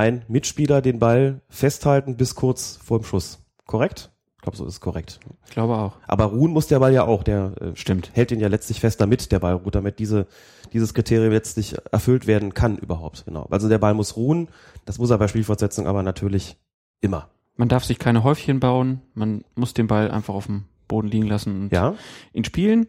[0.00, 3.38] ein Mitspieler den Ball festhalten bis kurz vor dem Schuss.
[3.66, 4.10] Korrekt?
[4.36, 5.20] Ich glaube, so ist es korrekt.
[5.44, 5.96] Ich glaube auch.
[6.06, 7.22] Aber ruhen muss der Ball ja auch.
[7.22, 8.10] Der äh, Stimmt.
[8.14, 10.26] hält ihn ja letztlich fest, damit der Ball ruht, damit diese,
[10.72, 13.26] dieses Kriterium letztlich erfüllt werden kann überhaupt.
[13.26, 13.46] Genau.
[13.50, 14.48] Also der Ball muss ruhen.
[14.86, 16.56] Das muss er bei Spielfortsetzung aber natürlich
[17.02, 17.28] immer.
[17.56, 21.26] Man darf sich keine Häufchen bauen, man muss den Ball einfach auf dem Boden liegen
[21.26, 21.94] lassen und Ja?
[22.32, 22.86] ihn spielen.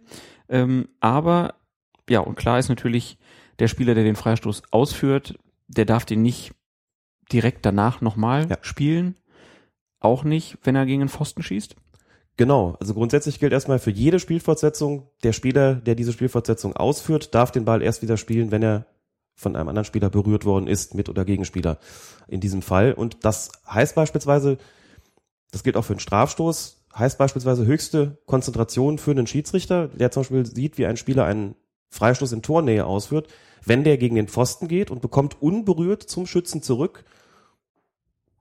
[0.48, 1.56] Ähm, aber
[2.10, 3.18] ja, und klar ist natürlich,
[3.60, 5.36] der Spieler, der den Freistoß ausführt,
[5.68, 6.54] der darf den nicht
[7.32, 8.58] direkt danach nochmal Ja.
[8.62, 9.16] spielen.
[10.00, 11.76] Auch nicht, wenn er gegen einen Pfosten schießt.
[12.38, 17.52] Genau, also grundsätzlich gilt erstmal für jede Spielfortsetzung, der Spieler, der diese Spielfortsetzung ausführt, darf
[17.52, 18.86] den Ball erst wieder spielen, wenn er
[19.36, 21.78] von einem anderen Spieler berührt worden ist, mit oder Gegenspieler
[22.28, 22.94] in diesem Fall.
[22.94, 24.58] Und das heißt beispielsweise,
[25.52, 30.22] das gilt auch für einen Strafstoß, heißt beispielsweise höchste Konzentration für einen Schiedsrichter, der zum
[30.22, 31.56] Beispiel sieht, wie ein Spieler einen
[31.90, 33.28] Freistoß in Tornähe ausführt,
[33.66, 37.04] wenn der gegen den Pfosten geht und bekommt unberührt zum Schützen zurück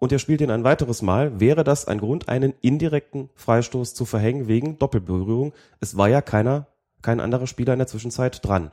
[0.00, 4.06] und er spielt ihn ein weiteres Mal, wäre das ein Grund, einen indirekten Freistoß zu
[4.06, 5.52] verhängen wegen Doppelberührung.
[5.78, 6.66] Es war ja keiner,
[7.02, 8.70] kein anderer Spieler in der Zwischenzeit dran.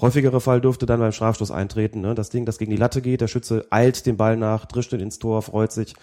[0.00, 2.00] Häufigere Fall dürfte dann beim Strafstoß eintreten.
[2.00, 2.14] Ne?
[2.14, 5.00] Das Ding, das gegen die Latte geht, der Schütze eilt den Ball nach, drischt ihn
[5.00, 5.94] ins Tor, freut sich.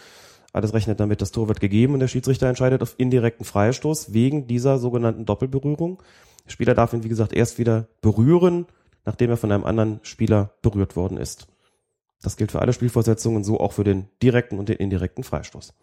[0.51, 4.47] Alles rechnet damit, das Tor wird gegeben und der Schiedsrichter entscheidet auf indirekten Freistoß wegen
[4.47, 6.03] dieser sogenannten Doppelberührung.
[6.45, 8.65] Der Spieler darf ihn, wie gesagt, erst wieder berühren,
[9.05, 11.47] nachdem er von einem anderen Spieler berührt worden ist.
[12.21, 15.73] Das gilt für alle Spielfortsetzungen, so auch für den direkten und den indirekten Freistoß.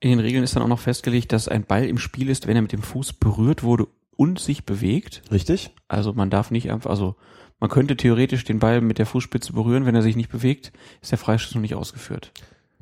[0.00, 2.56] In den Regeln ist dann auch noch festgelegt, dass ein Ball im Spiel ist, wenn
[2.56, 3.86] er mit dem Fuß berührt wurde
[4.16, 5.22] und sich bewegt.
[5.30, 5.74] Richtig?
[5.86, 7.14] Also man darf nicht einfach, also
[7.60, 11.12] man könnte theoretisch den Ball mit der Fußspitze berühren, wenn er sich nicht bewegt, ist
[11.12, 12.32] der Freistoß noch nicht ausgeführt.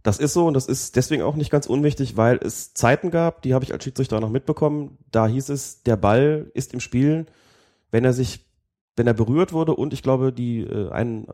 [0.02, 3.42] Das ist so und das ist deswegen auch nicht ganz unwichtig, weil es Zeiten gab,
[3.42, 4.96] die habe ich als Schiedsrichter auch noch mitbekommen.
[5.10, 7.26] Da hieß es, der Ball ist im Spiel,
[7.90, 8.46] wenn er sich,
[8.96, 11.26] wenn er berührt wurde und ich glaube, die äh, ein,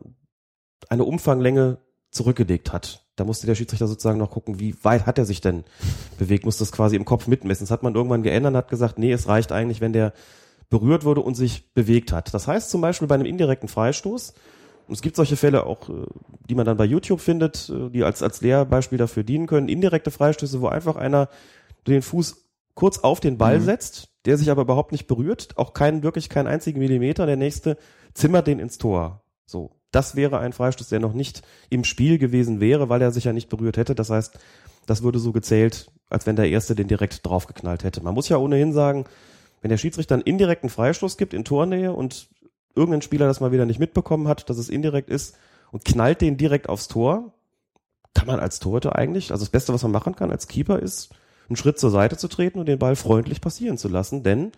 [0.88, 1.78] eine Umfanglänge
[2.10, 3.04] zurückgelegt hat.
[3.16, 5.64] Da musste der Schiedsrichter sozusagen noch gucken, wie weit hat er sich denn
[6.18, 7.64] bewegt, muss das quasi im Kopf mitmessen.
[7.64, 10.12] Das hat man irgendwann geändert und hat gesagt, nee, es reicht eigentlich, wenn der
[10.68, 12.34] berührt wurde und sich bewegt hat.
[12.34, 14.34] Das heißt zum Beispiel bei einem indirekten Freistoß,
[14.88, 16.06] und es gibt solche Fälle auch, äh,
[16.48, 20.10] die man dann bei YouTube findet, äh, die als, als Lehrbeispiel dafür dienen können, indirekte
[20.10, 21.28] Freistöße, wo einfach einer
[21.86, 23.64] den Fuß kurz auf den Ball Mhm.
[23.64, 27.78] setzt, der sich aber überhaupt nicht berührt, auch keinen, wirklich keinen einzigen Millimeter, der nächste
[28.14, 29.22] zimmert den ins Tor.
[29.46, 29.75] So.
[29.92, 33.32] Das wäre ein Freistoß, der noch nicht im Spiel gewesen wäre, weil er sich ja
[33.32, 33.94] nicht berührt hätte.
[33.94, 34.38] Das heißt,
[34.86, 38.02] das würde so gezählt, als wenn der Erste den direkt draufgeknallt hätte.
[38.02, 39.04] Man muss ja ohnehin sagen,
[39.62, 42.28] wenn der Schiedsrichter einen indirekten Freistoß gibt in Tornähe und
[42.74, 45.36] irgendein Spieler das mal wieder nicht mitbekommen hat, dass es indirekt ist
[45.72, 47.32] und knallt den direkt aufs Tor,
[48.14, 51.10] kann man als Torhüter eigentlich, also das Beste, was man machen kann als Keeper ist,
[51.48, 54.52] einen Schritt zur Seite zu treten und den Ball freundlich passieren zu lassen, denn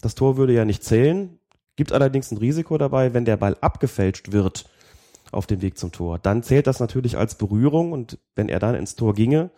[0.00, 1.38] das Tor würde ja nicht zählen,
[1.76, 4.66] Gibt allerdings ein Risiko dabei, wenn der Ball abgefälscht wird
[5.32, 6.18] auf dem Weg zum Tor.
[6.18, 9.50] Dann zählt das natürlich als Berührung und wenn er dann ins Tor ginge,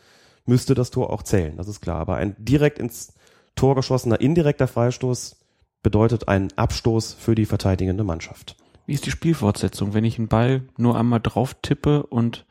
[0.46, 2.00] müsste das Tor auch zählen, das ist klar.
[2.00, 3.14] Aber ein direkt ins
[3.54, 5.36] Tor geschossener indirekter Freistoß
[5.82, 8.56] bedeutet einen Abstoß für die verteidigende Mannschaft.
[8.86, 12.46] Wie ist die Spielfortsetzung, wenn ich einen Ball nur einmal drauf tippe und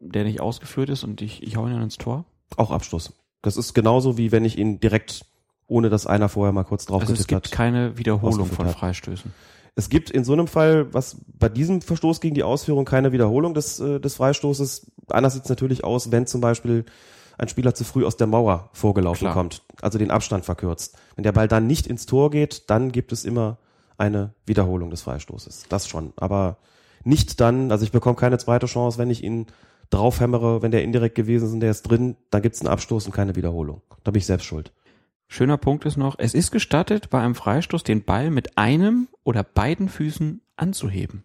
[0.00, 2.24] der nicht ausgeführt ist und ich, ich hau ihn dann ins Tor?
[2.56, 3.12] Auch Abstoß.
[3.42, 5.26] Das ist genauso wie wenn ich ihn direkt,
[5.70, 7.52] ohne dass einer vorher mal kurz drauf Also es gibt hat.
[7.52, 8.74] keine Wiederholung von hat.
[8.74, 9.32] Freistößen.
[9.76, 13.54] Es gibt in so einem Fall, was bei diesem Verstoß gegen die Ausführung keine Wiederholung
[13.54, 14.90] des, äh, des Freistoßes.
[15.08, 16.84] Anders sieht es natürlich aus, wenn zum Beispiel
[17.38, 19.32] ein Spieler zu früh aus der Mauer vorgelaufen Klar.
[19.32, 20.98] kommt, also den Abstand verkürzt.
[21.14, 23.58] Wenn der Ball dann nicht ins Tor geht, dann gibt es immer
[23.96, 25.66] eine Wiederholung des Freistoßes.
[25.68, 26.12] Das schon.
[26.16, 26.58] Aber
[27.04, 29.46] nicht dann, also ich bekomme keine zweite Chance, wenn ich ihn
[29.90, 33.06] draufhämmere, wenn der indirekt gewesen ist und der ist drin, dann gibt es einen Abstoß
[33.06, 33.82] und keine Wiederholung.
[34.04, 34.72] Da bin ich selbst schuld.
[35.32, 39.44] Schöner Punkt ist noch, es ist gestattet, bei einem Freistoß den Ball mit einem oder
[39.44, 41.24] beiden Füßen anzuheben.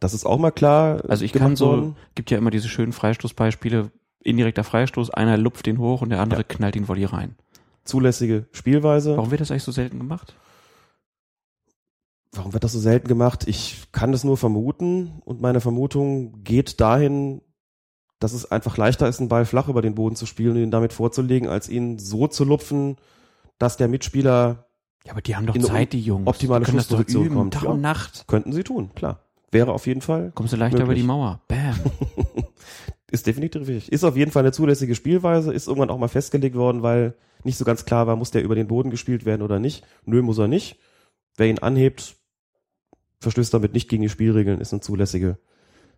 [0.00, 1.02] Das ist auch mal klar.
[1.06, 1.96] Also ich kann so, worden.
[2.14, 3.90] gibt ja immer diese schönen Freistoßbeispiele,
[4.24, 6.46] indirekter Freistoß, einer lupft ihn hoch und der andere Ja.
[6.48, 7.36] knallt ihn Volley rein.
[7.84, 9.18] zulässige Spielweise.
[9.18, 10.34] Warum wird das eigentlich so selten gemacht?
[12.32, 13.46] Warum wird das so selten gemacht?
[13.48, 17.42] Ich kann das nur vermuten und meine Vermutung geht dahin,
[18.20, 20.70] dass es einfach leichter ist, einen Ball flach über den Boden zu spielen und ihn
[20.70, 22.96] damit vorzulegen, als ihn so zu lupfen,
[23.58, 24.66] dass der Mitspieler
[25.04, 26.26] Ja, aber die haben doch Zeit, die Jungs.
[26.28, 27.54] optimale die können das doch Schussposition üben, kommt.
[27.54, 27.70] Tag Ja.
[27.70, 28.24] und Nacht.
[28.28, 29.24] könnten sie tun, klar.
[29.50, 31.02] Wäre auf jeden Fall, Kommst du leichter über Möglich.
[31.02, 31.40] die Mauer.
[31.48, 31.74] Bam.
[33.10, 33.90] ist definitiv richtig.
[33.90, 37.56] Ist auf jeden Fall eine zulässige Spielweise, ist irgendwann auch mal festgelegt worden, weil nicht
[37.58, 39.84] so ganz klar war, muss der über den Boden gespielt werden oder nicht.
[40.04, 40.78] Nö, muss er nicht.
[41.36, 42.16] Wer ihn anhebt,
[43.20, 45.38] verstößt damit nicht gegen die Spielregeln, ist eine zulässige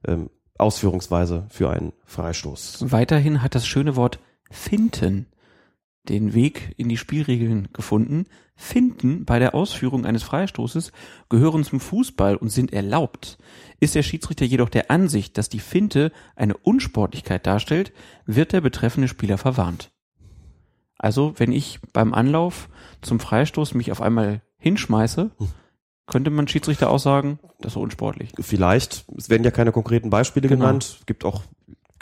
[0.06, 2.90] ähm, Ausführungsweise für einen Freistoß.
[2.92, 4.18] Weiterhin hat das schöne Wort
[4.50, 5.26] finden
[6.08, 8.26] den Weg in die Spielregeln gefunden.
[8.54, 10.92] Finden bei der Ausführung eines Freistoßes
[11.28, 13.38] gehören zum Fußball und sind erlaubt.
[13.80, 17.92] Ist der Schiedsrichter jedoch der Ansicht, dass die Finte eine Unsportlichkeit darstellt,
[18.26, 19.90] wird der betreffende Spieler verwarnt.
[20.98, 22.68] Also, wenn ich beim Anlauf
[23.00, 25.32] zum Freistoß mich auf einmal hinschmeiße,
[26.06, 28.32] könnte man Schiedsrichter auch sagen, das ist unsportlich.
[28.40, 30.60] Vielleicht, es werden ja keine konkreten Beispiele Genau.
[30.64, 30.98] genannt.
[31.00, 31.42] Es gibt auch,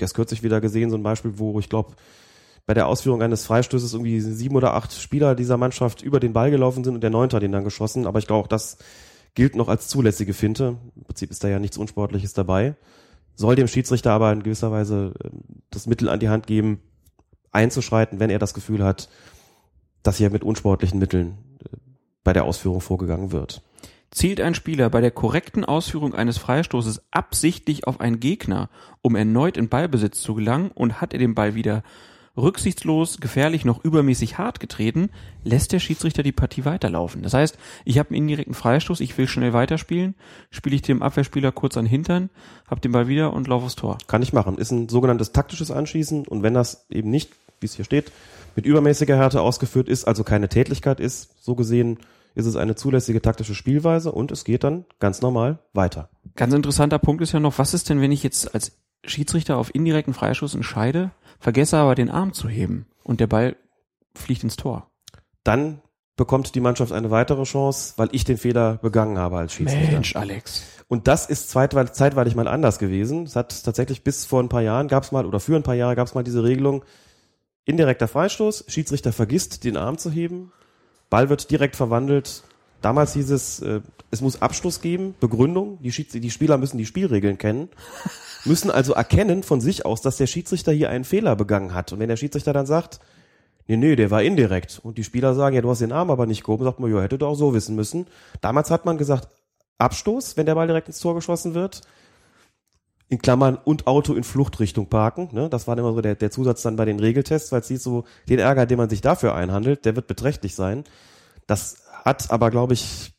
[0.01, 1.94] erst kürzlich wieder gesehen, so ein Beispiel, wo ich glaube,
[2.66, 6.51] bei der Ausführung eines Freistößes irgendwie sieben oder acht Spieler dieser Mannschaft über den Ball
[6.51, 8.07] gelaufen sind und der Neunte hat ihn dann geschossen.
[8.07, 8.78] Aber ich glaube, auch das
[9.34, 10.76] gilt noch als zulässige Finte.
[10.96, 12.76] Im Prinzip ist da ja nichts Unsportliches dabei.
[13.34, 15.40] Soll dem Schiedsrichter aber in gewisser Weise ähm,
[15.70, 16.80] das Mittel an die Hand geben,
[17.53, 19.09] einzuschreiten, wenn er das Gefühl hat,
[20.03, 21.76] dass hier mit unsportlichen Mitteln äh,
[22.24, 23.62] bei der Ausführung vorgegangen wird.
[24.11, 28.68] Zielt ein Spieler bei der korrekten Ausführung eines Freistoßes absichtlich auf einen Gegner,
[29.02, 31.84] um erneut in Ballbesitz zu gelangen und hat er den Ball wieder
[32.36, 35.11] rücksichtslos, gefährlich noch übermäßig hart getreten,
[35.44, 37.22] lässt der Schiedsrichter die Partie weiterlaufen.
[37.22, 40.14] Das heißt, ich habe einen indirekten Freistoß, ich will schnell weiterspielen,
[40.50, 42.30] spiele ich dem Abwehrspieler kurz an den Hintern,
[42.66, 43.98] hab den Ball wieder und laufe aufs Tor.
[44.06, 44.58] Kann ich machen.
[44.58, 47.30] Ist ein sogenanntes taktisches Anschießen und wenn das eben nicht,
[47.61, 48.11] wie es hier steht,
[48.56, 51.98] mit übermäßiger Härte ausgeführt ist, also keine Tätlichkeit ist, so gesehen
[52.34, 56.08] ist es eine zulässige taktische Spielweise und es geht dann ganz normal weiter.
[56.36, 58.72] Ganz interessanter Punkt ist ja noch, was ist denn, wenn ich jetzt als
[59.04, 63.56] Schiedsrichter auf indirekten Freistoß entscheide, vergesse aber den Arm zu heben und der Ball
[64.14, 64.90] fliegt ins Tor?
[65.44, 65.80] Dann
[66.16, 69.92] bekommt die Mannschaft eine weitere Chance, weil ich den Fehler begangen habe als Schiedsrichter.
[69.92, 70.64] Mensch, Alex.
[70.86, 73.22] Und das ist zeitweilig, zeitweilig mal anders gewesen.
[73.22, 75.76] Es hat tatsächlich bis vor ein paar Jahren gab es mal, oder für ein paar
[75.76, 76.84] Jahre gab es mal diese Regelung,
[77.64, 80.52] indirekter Freistoß, Schiedsrichter vergisst, den Arm zu heben,
[81.11, 82.44] Ball wird direkt verwandelt.
[82.80, 83.80] Damals hieß es, äh,
[84.11, 87.68] es muss Abschluss geben, Begründung, die, Schieds die Spieler müssen die Spielregeln kennen,
[88.44, 91.92] müssen also erkennen von sich aus, dass der Schiedsrichter hier einen Fehler begangen hat.
[91.92, 93.00] Und wenn der Schiedsrichter dann sagt,
[93.66, 96.26] nee, nee, der war indirekt, und die Spieler sagen, ja, du hast den Arm aber
[96.26, 98.06] nicht gehoben, sagt man, ja, hätte du auch so wissen müssen.
[98.40, 99.28] Damals hat man gesagt,
[99.78, 101.82] Abstoß, wenn der Ball direkt ins Tor geschossen wird.
[103.11, 105.28] In Klammern und Auto in Fluchtrichtung parken.
[105.32, 105.50] Ne?
[105.50, 108.04] Das war immer so der, der Zusatz dann bei den Regeltests, weil es sieht so,
[108.28, 110.84] den Ärger, den man sich dafür einhandelt, der wird beträchtlich sein.
[111.46, 113.12] Das hat aber, glaube ich,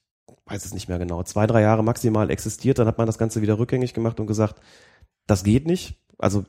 [0.45, 2.79] weiß es nicht mehr genau, zwei, drei Jahre maximal existiert.
[2.79, 4.61] Dann hat man das Ganze wieder rückgängig gemacht und gesagt,
[5.27, 5.99] das geht nicht.
[6.17, 6.45] Also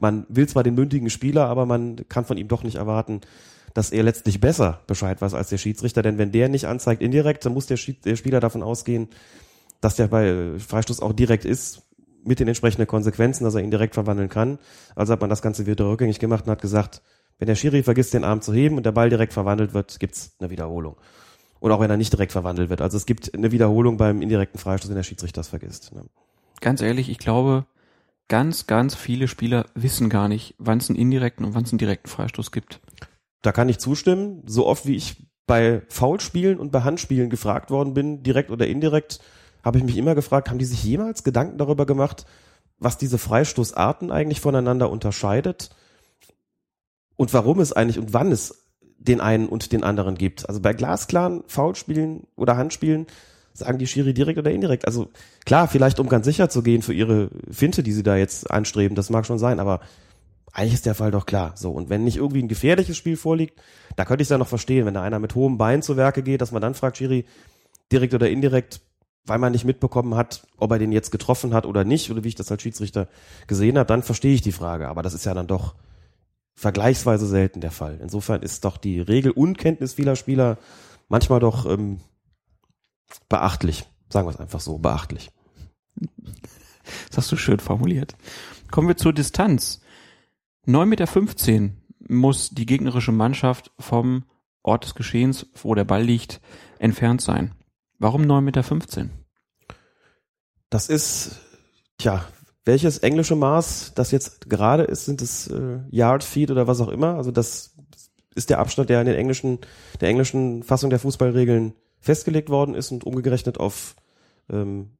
[0.00, 3.20] man will zwar den mündigen Spieler, aber man kann von ihm doch nicht erwarten,
[3.74, 6.02] dass er letztlich besser Bescheid weiß als der Schiedsrichter.
[6.02, 9.08] Denn wenn der nicht anzeigt indirekt, dann muss der Spieler davon ausgehen,
[9.80, 11.82] dass der bei Freistoß auch direkt ist,
[12.24, 14.58] mit den entsprechenden Konsequenzen, dass er ihn direkt verwandeln kann.
[14.94, 17.02] Also hat man das Ganze wieder rückgängig gemacht und hat gesagt,
[17.38, 20.36] wenn der Schiri vergisst, den Arm zu heben und der Ball direkt verwandelt wird, gibt's
[20.40, 20.96] eine Wiederholung.
[21.60, 22.80] Und auch wenn er nicht direkt verwandelt wird.
[22.80, 25.94] Also es gibt eine Wiederholung beim indirekten Freistoß, wenn der Schiedsrichter das vergisst.
[25.94, 26.04] Ne?
[26.60, 27.66] Ganz ehrlich, ich glaube,
[28.28, 31.78] ganz, ganz viele Spieler wissen gar nicht, wann es einen indirekten und wann es einen
[31.78, 32.80] direkten Freistoß gibt.
[33.42, 34.42] Da kann ich zustimmen.
[34.46, 39.20] So oft wie ich bei Foulspielen und bei Handspielen gefragt worden bin, direkt oder indirekt,
[39.62, 42.26] habe ich mich immer gefragt, haben die sich jemals Gedanken darüber gemacht,
[42.78, 45.70] was diese Freistoßarten eigentlich voneinander unterscheidet
[47.16, 48.66] und warum es eigentlich und wann es
[48.98, 50.48] den einen und den anderen gibt.
[50.48, 53.06] Also bei glasklaren Foulspielen oder Handspielen
[53.52, 54.86] sagen die Schiri direkt oder indirekt.
[54.86, 55.10] Also
[55.44, 58.94] klar, vielleicht um ganz sicher zu gehen für ihre Finte, die sie da jetzt anstreben,
[58.94, 59.80] das mag schon sein, aber
[60.52, 61.52] eigentlich ist der Fall doch klar.
[61.56, 63.60] So, und wenn nicht irgendwie ein gefährliches Spiel vorliegt,
[63.96, 66.22] da könnte ich es ja noch verstehen, wenn da einer mit hohem Bein zu Werke
[66.22, 67.26] geht, dass man dann fragt, Schiri,
[67.92, 68.80] direkt oder indirekt,
[69.28, 72.28] weil man nicht mitbekommen hat, ob er den jetzt getroffen hat oder nicht, oder wie
[72.28, 73.08] ich das als Schiedsrichter
[73.46, 74.88] gesehen habe, dann verstehe ich die Frage.
[74.88, 75.74] Aber das ist ja dann doch
[76.54, 77.98] vergleichsweise selten der Fall.
[78.02, 80.58] Insofern ist doch die Regel Unkenntnis vieler Spieler
[81.08, 82.00] manchmal doch ähm,
[83.28, 83.84] beachtlich.
[84.10, 85.30] Sagen wir es einfach so, beachtlich.
[87.08, 88.16] Das hast du schön formuliert.
[88.70, 89.80] Kommen wir zur Distanz.
[90.66, 91.74] 9,15 Meter
[92.08, 94.24] muss die gegnerische Mannschaft vom
[94.62, 96.40] Ort des Geschehens, wo der Ball liegt,
[96.78, 97.52] entfernt sein.
[97.98, 99.10] Warum 9,15 Meter?
[100.70, 101.40] Das ist,
[101.98, 102.24] tja,
[102.64, 106.88] welches englische Maß das jetzt gerade ist, sind es äh, Yard Feet oder was auch
[106.88, 107.14] immer.
[107.14, 107.74] Also das
[108.34, 109.58] ist der Abstand, der in den englischen,
[110.00, 113.96] der englischen Fassung der Fußballregeln festgelegt worden ist und umgerechnet auf
[114.50, 114.90] ähm,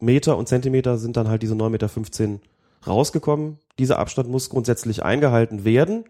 [0.00, 2.40] Meter und Zentimeter sind dann halt diese 9,15 Meter
[2.86, 3.58] rausgekommen.
[3.78, 6.04] Dieser Abstand muss grundsätzlich eingehalten werden,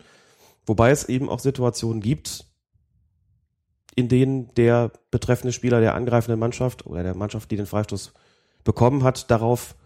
[0.67, 2.47] wobei es eben auch Situationen gibt,
[3.95, 8.13] in denen der betreffende Spieler der angreifenden Mannschaft oder der Mannschaft, die den Freistoß
[8.65, 9.77] bekommen hat, darauf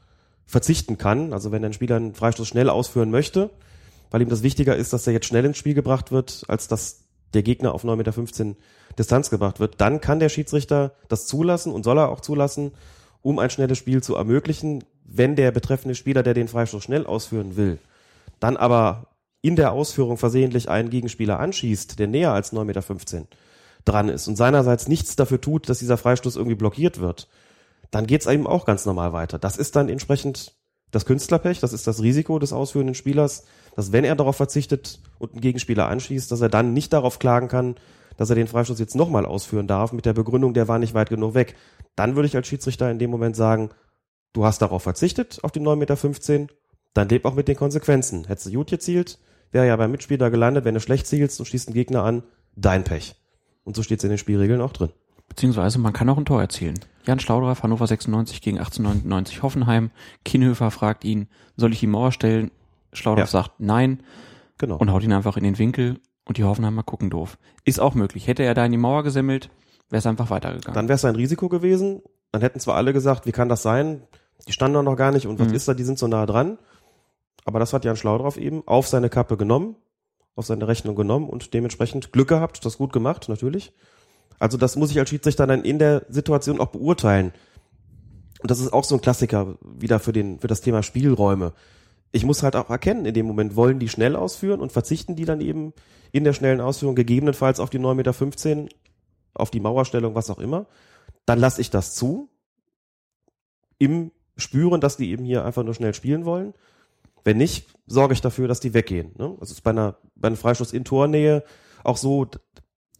[0.46, 1.32] verzichten kann.
[1.32, 3.50] Also wenn ein Spieler einen Freistoß schnell ausführen möchte,
[4.11, 7.04] weil ihm das wichtiger ist, dass er jetzt schnell ins Spiel gebracht wird, als dass
[7.34, 8.56] der Gegner auf 9,15 Meter
[8.98, 12.72] Distanz gebracht wird, dann kann der Schiedsrichter das zulassen und soll er auch zulassen,
[13.20, 17.56] um ein schnelles Spiel zu ermöglichen, wenn der betreffende Spieler, der den Freistoß schnell ausführen
[17.56, 17.78] will,
[18.40, 19.09] dann aber
[19.42, 23.26] in der Ausführung versehentlich einen Gegenspieler anschießt, der näher als 9,15 Meter
[23.89, 27.28] dran ist und seinerseits nichts dafür tut, dass dieser Freistoß irgendwie blockiert wird,
[27.91, 29.39] dann geht's eben auch ganz normal weiter.
[29.39, 30.55] Das ist dann entsprechend
[30.91, 33.45] das Künstlerpech, das ist das Risiko des ausführenden Spielers,
[33.76, 37.49] dass wenn er darauf verzichtet und einen Gegenspieler anschießt, dass er dann nicht darauf klagen
[37.49, 37.76] kann,
[38.16, 41.11] dass er den Freistoß jetzt nochmal ausführen darf mit der Begründung, der war nicht weit
[41.11, 41.55] genug weg.
[41.95, 43.70] Dann würde ich als Schiedsrichter in dem Moment sagen,
[44.32, 46.55] du hast darauf verzichtet, auf die 9,15 Meter,
[46.95, 48.26] dann leb auch mit den Konsequenzen.
[48.26, 49.18] Hättest du gut gezielt,
[49.53, 52.24] wäre ja beim Mitspieler gelandet, wenn du schlecht zielst und schießt einen Gegner an,
[52.57, 53.14] dein Pech.
[53.69, 54.89] Und so steht es in den Spielregeln auch drin.
[55.29, 56.81] Beziehungsweise man kann auch ein Tor erzielen.
[57.05, 59.91] Jan Schlaudraff, Hannover 96 gegen 1899 Hoffenheim.
[60.25, 62.51] Kienhöfer fragt ihn, soll ich die Mauer stellen?
[62.95, 63.43] Schlaudraff ja.
[63.43, 64.03] sagt nein.
[64.57, 64.79] Genau.
[64.79, 67.37] Und haut ihn einfach in den Winkel und die Hoffenheimer gucken doof.
[67.66, 68.27] Ist auch möglich.
[68.27, 69.51] Hätte er da in die Mauer gesemmelt,
[69.91, 70.75] wäre es einfach weitergegangen.
[70.75, 72.01] Dann wäre es ein Risiko gewesen.
[72.33, 74.01] Dann hätten zwar alle gesagt, wie kann das sein?
[74.47, 75.55] Die standen doch noch gar nicht und was mhm.
[75.55, 75.75] ist da?
[75.75, 76.57] Die sind so nah dran.
[77.45, 79.77] Aber das hat Jan Schlaudraff eben auf seine Kappe genommen,
[80.39, 83.72] auf seine Rechnung genommen und dementsprechend Glück gehabt, das gut gemacht, natürlich.
[84.39, 87.32] Also das muss ich als Schiedsrichter dann in der Situation auch beurteilen.
[88.41, 91.53] Und das ist auch so ein Klassiker wieder für den, für das Thema Spielräume.
[92.12, 95.24] Ich muss halt auch erkennen, in dem Moment wollen die schnell ausführen und verzichten die
[95.24, 95.74] dann eben
[96.12, 98.68] in der schnellen Ausführung gegebenenfalls auf die 9,15 Meter,
[99.34, 100.66] auf die Mauerstellung, was auch immer.
[101.26, 102.30] Dann lasse ich das zu.
[103.78, 106.55] Im Spüren, dass die eben hier einfach nur schnell spielen wollen.
[107.25, 109.12] Wenn nicht, sorge ich dafür, dass die weggehen.
[109.19, 109.37] Ne?
[109.41, 111.43] Das ist bei einer, bei einem Freistoß in Tornähe
[111.85, 112.27] auch so,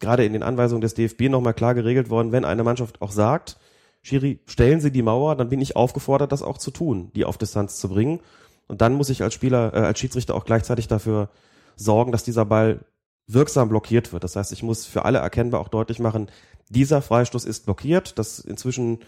[0.01, 3.59] gerade in den Anweisungen des DFB nochmal klar geregelt worden, wenn eine Mannschaft auch sagt,
[4.03, 7.37] Schiri, stellen Sie die Mauer, dann bin ich aufgefordert, das auch zu tun, die auf
[7.37, 8.21] Distanz zu bringen.
[8.69, 11.31] Und dann muss ich als Spieler, äh, als Schiedsrichter auch gleichzeitig dafür
[11.77, 12.85] sorgen, dass dieser Ball
[13.27, 14.25] wirksam blockiert wird.
[14.25, 16.31] Das heißt, ich muss für alle erkennbar auch deutlich machen,
[16.71, 18.19] dieser Freistoß ist blockiert.
[18.19, 19.01] Das inzwischen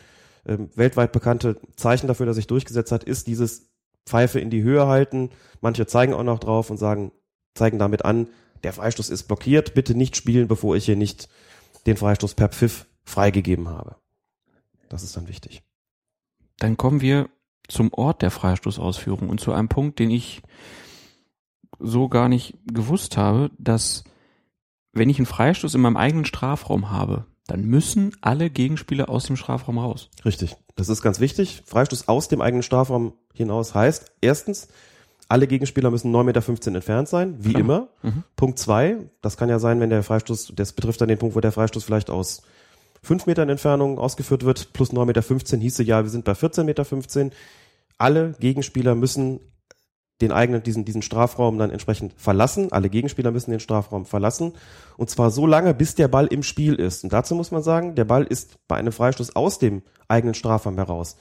[0.46, 3.69] ähm, weltweit bekannte Zeichen dafür, dass sich durchgesetzt hat, ist dieses
[4.06, 5.30] Pfeife in die Höhe halten.
[5.60, 7.12] Manche zeigen auch noch drauf und sagen,
[7.54, 8.28] zeigen damit an,
[8.62, 11.28] der Freistoß ist blockiert, bitte nicht spielen, bevor ich hier nicht
[11.86, 13.96] den Freistoß per Pfiff freigegeben habe.
[14.88, 15.62] Das ist dann wichtig.
[16.58, 17.30] Dann kommen wir
[17.68, 20.42] zum Ort der Freistoßausführung und zu einem Punkt, den ich
[21.78, 24.04] so gar nicht gewusst habe, dass
[24.92, 29.36] wenn ich einen Freistoß in meinem eigenen Strafraum habe, dann müssen alle Gegenspieler aus dem
[29.36, 30.10] Strafraum raus.
[30.24, 30.56] Richtig.
[30.80, 31.62] Das ist ganz wichtig.
[31.66, 34.68] Freistoß aus dem eigenen Strafraum hinaus heißt, erstens,
[35.28, 37.60] alle Gegenspieler müssen 9,15 Meter entfernt sein, wie Klar.
[37.60, 37.88] immer.
[38.00, 38.24] Mhm.
[38.34, 41.40] Punkt zwei, das kann ja sein, wenn der Freistoß, das betrifft dann den Punkt, wo
[41.40, 42.40] der Freistoß vielleicht aus
[43.02, 47.36] 5 Metern Entfernung ausgeführt wird, plus 9,15 Meter hieße ja, wir sind bei 14,15 Meter.
[47.98, 49.40] Alle Gegenspieler müssen
[50.20, 52.72] den eigenen, diesen, diesen Strafraum dann entsprechend verlassen.
[52.72, 54.52] Alle Gegenspieler müssen den Strafraum verlassen.
[54.96, 57.04] Und zwar so lange, bis der Ball im Spiel ist.
[57.04, 60.76] Und dazu muss man sagen, der Ball ist bei einem Freistoß aus dem eigenen Strafraum
[60.76, 61.16] heraus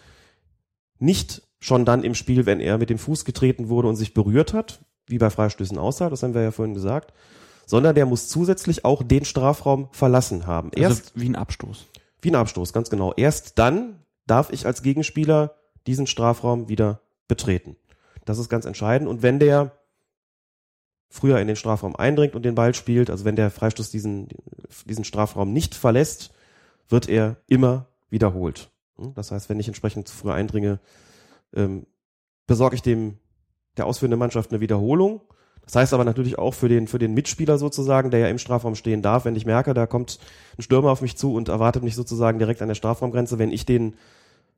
[0.99, 4.53] nicht schon dann im Spiel, wenn er mit dem Fuß getreten wurde und sich berührt
[4.53, 7.13] hat, wie bei Freistößen aussah, das haben wir ja vorhin gesagt,
[7.65, 10.71] sondern der muss zusätzlich auch den Strafraum verlassen haben.
[10.73, 11.87] Erst also wie ein Abstoß.
[12.21, 13.13] Wie ein Abstoß, ganz genau.
[13.15, 15.55] Erst dann darf ich als Gegenspieler
[15.87, 17.75] diesen Strafraum wieder betreten.
[18.29, 19.09] Das ist ganz entscheidend.
[19.09, 19.71] Und wenn der
[21.09, 24.27] früher in den Strafraum eindringt und den Ball spielt, also wenn der Freistoß diesen,
[24.85, 26.31] diesen Strafraum nicht verlässt,
[26.87, 28.69] wird er immer wiederholt.
[29.15, 30.79] Das heißt, wenn ich entsprechend zu früh eindringe,
[31.55, 31.87] ähm,
[32.45, 33.17] besorge ich dem
[33.77, 35.21] der ausführenden Mannschaft eine Wiederholung.
[35.63, 38.75] Das heißt aber natürlich auch für den, für den Mitspieler sozusagen, der ja im Strafraum
[38.75, 40.19] stehen darf, wenn ich merke, da kommt
[40.55, 43.65] ein Stürmer auf mich zu und erwartet mich sozusagen direkt an der Strafraumgrenze, wenn ich
[43.65, 43.95] den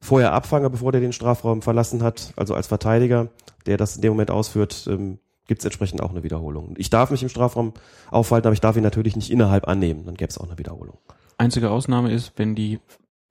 [0.01, 3.29] vorher abfange, bevor der den Strafraum verlassen hat, also als Verteidiger,
[3.65, 6.73] der das in dem Moment ausführt, ähm, gibt es entsprechend auch eine Wiederholung.
[6.77, 7.73] Ich darf mich im Strafraum
[8.09, 10.97] aufhalten, aber ich darf ihn natürlich nicht innerhalb annehmen, dann gäbe es auch eine Wiederholung.
[11.37, 12.79] Einzige Ausnahme ist, wenn die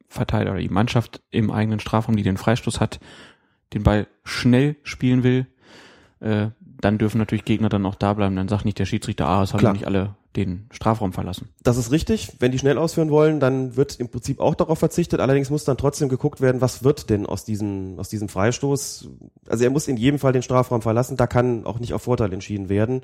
[0.09, 3.01] Verteidiger oder die Mannschaft im eigenen Strafraum, die den Freistoß hat,
[3.73, 5.47] den Ball schnell spielen will,
[6.21, 8.37] äh, dann dürfen natürlich Gegner dann auch da bleiben.
[8.37, 9.73] Dann sagt nicht der Schiedsrichter, ah, es haben Klar.
[9.73, 11.49] nicht alle den Strafraum verlassen.
[11.63, 12.33] Das ist richtig.
[12.39, 15.21] Wenn die schnell ausführen wollen, dann wird im Prinzip auch darauf verzichtet.
[15.21, 19.09] Allerdings muss dann trotzdem geguckt werden, was wird denn aus diesem, aus diesem Freistoß.
[19.49, 21.17] Also er muss in jedem Fall den Strafraum verlassen.
[21.17, 23.03] Da kann auch nicht auf Vorteil entschieden werden.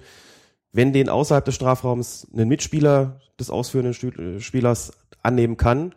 [0.73, 5.95] Wenn den außerhalb des Strafraums einen Mitspieler des ausführenden äh, Spielers annehmen kann,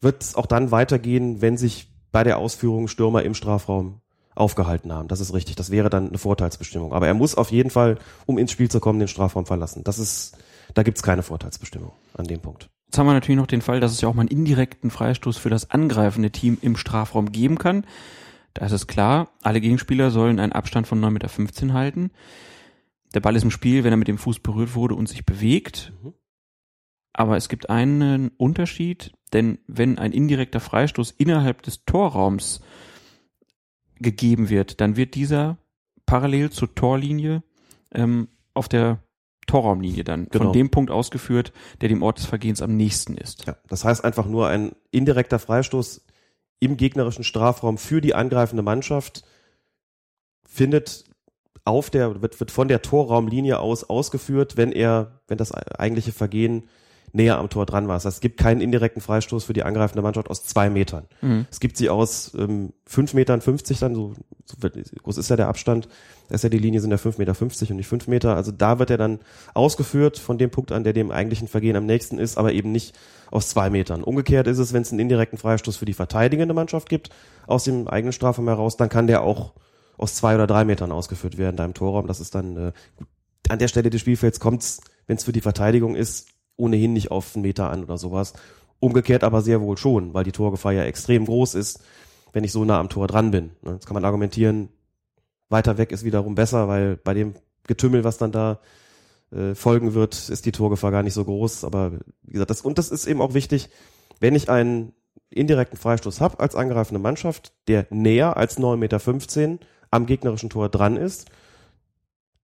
[0.00, 4.00] wird es auch dann weitergehen, wenn sich bei der Ausführung Stürmer im Strafraum
[4.34, 5.08] aufgehalten haben.
[5.08, 5.56] Das ist richtig.
[5.56, 6.92] Das wäre dann eine Vorteilsbestimmung.
[6.92, 9.84] Aber er muss auf jeden Fall, um ins Spiel zu kommen, den Strafraum verlassen.
[9.84, 10.36] Das ist,
[10.74, 12.70] da gibt's keine Vorteilsbestimmung an dem Punkt.
[12.86, 15.36] Jetzt haben wir natürlich noch den Fall, dass es ja auch mal einen indirekten Freistoß
[15.36, 17.84] für das angreifende Team im Strafraum geben kann.
[18.54, 22.10] Da ist es klar, alle Gegenspieler sollen einen Abstand von 9,15 Meter halten.
[23.14, 25.92] Der Ball ist im Spiel, wenn er mit dem Fuß berührt wurde und sich bewegt.
[26.02, 26.14] Mhm.
[27.12, 32.60] Aber es gibt einen Unterschied, denn wenn ein indirekter Freistoß innerhalb des Torraums
[33.96, 35.58] gegeben wird, dann wird dieser
[36.06, 37.42] parallel zur Torlinie
[37.92, 39.02] ähm, auf der
[39.48, 40.44] Torraumlinie dann genau.
[40.44, 43.46] von dem Punkt ausgeführt, der dem Ort des Vergehens am nächsten ist.
[43.46, 46.04] Ja, das heißt einfach nur ein indirekter Freistoß
[46.60, 49.24] im gegnerischen Strafraum für die angreifende Mannschaft
[50.46, 51.04] findet
[51.64, 56.68] auf der wird, wird von der Torraumlinie aus ausgeführt, wenn er wenn das eigentliche Vergehen
[57.12, 57.96] näher am Tor dran war.
[57.96, 61.06] Das heißt, es gibt keinen indirekten Freistoß für die angreifende Mannschaft aus zwei Metern.
[61.22, 61.46] Mhm.
[61.50, 64.56] Es gibt sie aus ähm, fünf Metern fünfzig dann, so, so
[65.02, 65.88] groß ist ja der Abstand,
[66.28, 68.36] da ist ja die Linie sind ja fünf Meter fünfzig und nicht fünf Meter.
[68.36, 69.20] Also da wird er dann
[69.54, 72.94] ausgeführt von dem Punkt an, der dem eigentlichen Vergehen am nächsten ist, aber eben nicht
[73.30, 74.02] aus zwei Metern.
[74.02, 77.10] Umgekehrt ist es, wenn es einen indirekten Freistoß für die verteidigende Mannschaft gibt,
[77.46, 79.54] aus dem eigenen Strafraum heraus, dann kann der auch
[79.96, 82.06] aus zwei oder drei Metern ausgeführt werden, da im Torraum.
[82.06, 82.72] Das ist dann äh,
[83.48, 86.28] an der Stelle des Spielfelds kommt's, wenn es für die Verteidigung ist,
[86.58, 88.34] ohnehin nicht auf einen Meter an oder sowas.
[88.80, 91.82] Umgekehrt aber sehr wohl schon, weil die Torgefahr ja extrem groß ist,
[92.32, 93.50] wenn ich so nah am Tor dran bin.
[93.62, 94.68] Ne, jetzt kann man argumentieren,
[95.48, 97.34] weiter weg ist wiederum besser, weil bei dem
[97.66, 98.60] Getümmel, was dann da
[99.32, 101.64] äh, folgen wird, ist die Torgefahr gar nicht so groß.
[101.64, 101.92] Aber
[102.22, 103.70] wie gesagt, das, und das ist eben auch wichtig,
[104.20, 104.92] wenn ich einen
[105.30, 109.58] indirekten Freistoß habe als angreifende Mannschaft, der näher als 9,15 Meter
[109.90, 111.30] am gegnerischen Tor dran ist,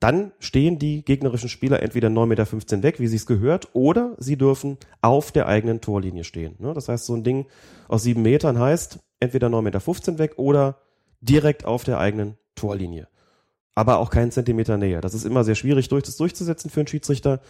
[0.05, 4.37] dann stehen die gegnerischen Spieler entweder 9,15 Meter weg, wie sie es gehört, oder sie
[4.37, 6.57] dürfen auf der eigenen Torlinie stehen.
[6.59, 6.75] Ne?
[6.75, 7.47] Das heißt, so ein Ding
[7.89, 10.77] aus sieben Metern heißt entweder 9,15 Meter weg oder
[11.23, 13.09] direkt auf der eigenen Torlinie.
[13.75, 15.01] Aber auch keinen Zentimeter näher.
[15.01, 17.41] Das ist immer sehr schwierig durch, das durchzusetzen für einen Schiedsrichter.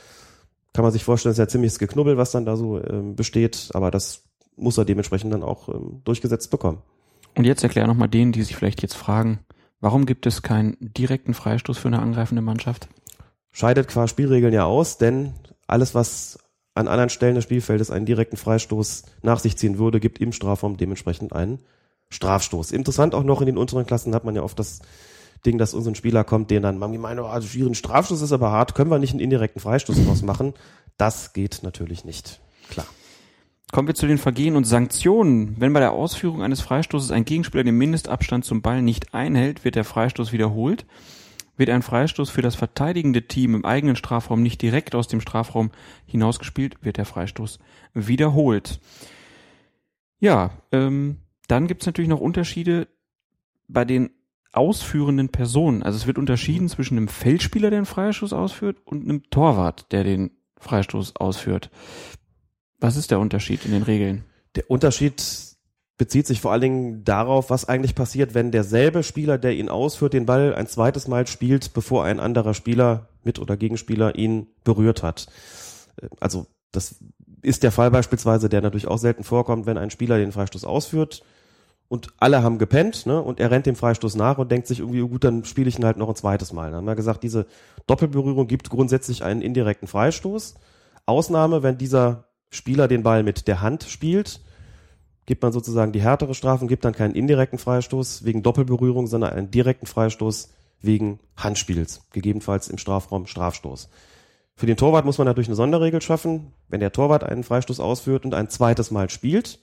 [0.73, 3.91] Kann man sich vorstellen, ist ja ziemliches Geknubbel, was dann da so ähm, besteht, aber
[3.91, 4.23] das
[4.55, 6.83] muss er dementsprechend dann auch ähm, durchgesetzt bekommen.
[7.35, 9.41] Und jetzt erklär nochmal denen, die sich vielleicht jetzt fragen,
[9.85, 12.89] Warum gibt es keinen direkten Freistoß für eine angreifende Mannschaft?
[13.53, 15.35] Scheidet qua Spielregeln ja aus, denn
[15.67, 16.39] alles, was
[16.73, 20.79] an anderen Stellen des Spielfeldes einen direkten Freistoß nach sich ziehen würde, gibt im Strafraum
[20.79, 21.59] dementsprechend einen
[22.09, 22.73] Strafstoß.
[22.73, 24.81] Interessant auch noch in den unteren Klassen hat man ja oft das
[25.45, 28.33] Ding, dass uns ein Spieler kommt, den dann man meint, oh, also ein Strafstoß ist
[28.33, 30.55] aber hart, können wir nicht einen indirekten Freistoß daraus machen?
[30.97, 32.41] Das geht natürlich nicht.
[32.71, 32.87] Klar.
[33.75, 35.57] Kommen wir zu den Vergehen und Sanktionen.
[35.59, 39.75] Wenn bei der Ausführung eines Freistoßes ein Gegenspieler den Mindestabstand zum Ball nicht einhält, wird
[39.75, 40.87] der Freistoß wiederholt.
[41.57, 45.73] Wird ein Freistoß für das verteidigende Team im eigenen Strafraum nicht direkt aus dem Strafraum
[46.07, 47.59] hinausgespielt, wird der Freistoß
[47.95, 48.79] wiederholt.
[50.21, 51.17] Ja, ähm,
[51.49, 52.87] dann gibt's natürlich noch Unterschiede
[53.67, 54.11] bei den
[54.53, 55.83] ausführenden Personen.
[55.83, 60.05] Also es wird unterschieden zwischen einem Feldspieler, der einen Freistoß ausführt, und einem Torwart, der
[60.05, 61.73] den Freistoß ausführt.
[62.81, 64.25] Was ist der Unterschied in den Regeln?
[64.57, 65.23] Der Unterschied
[65.97, 70.13] bezieht sich vor allen Dingen darauf, was eigentlich passiert, wenn derselbe Spieler, der ihn ausführt,
[70.13, 75.03] den Ball ein zweites Mal spielt, bevor ein anderer Spieler, Mit- oder Gegenspieler, ihn berührt
[75.03, 75.29] hat.
[76.21, 76.97] Also das
[77.43, 81.23] ist der Fall beispielsweise, der natürlich auch selten vorkommt, wenn ein Spieler den Freistoß ausführt
[81.89, 83.21] und alle haben gepennt, ne?
[83.21, 85.79] Und er rennt dem Freistoß nach und denkt sich irgendwie, oh gut, dann spiele ich
[85.79, 86.71] ihn halt noch ein zweites Mal.
[86.71, 87.47] Dann haben wir gesagt, diese
[87.87, 90.55] Doppelberührung gibt grundsätzlich einen indirekten Freistoß.
[91.07, 92.25] Ausnahme, wenn dieser
[92.55, 94.41] Spieler den Ball mit der Hand spielt,
[95.27, 99.33] gibt man sozusagen die härtere Strafe und gibt dann keinen indirekten Freistoß wegen Doppelberührung, sondern
[99.33, 100.51] einen direkten Freistoß
[100.81, 103.89] wegen Handspiels, gegebenenfalls im Strafraum Strafstoß.
[104.57, 106.53] Für den Torwart muss man natürlich eine Sonderregel schaffen.
[106.69, 109.59] Wenn der Torwart einen Freistoß ausführt und ein zweites Mal spielt,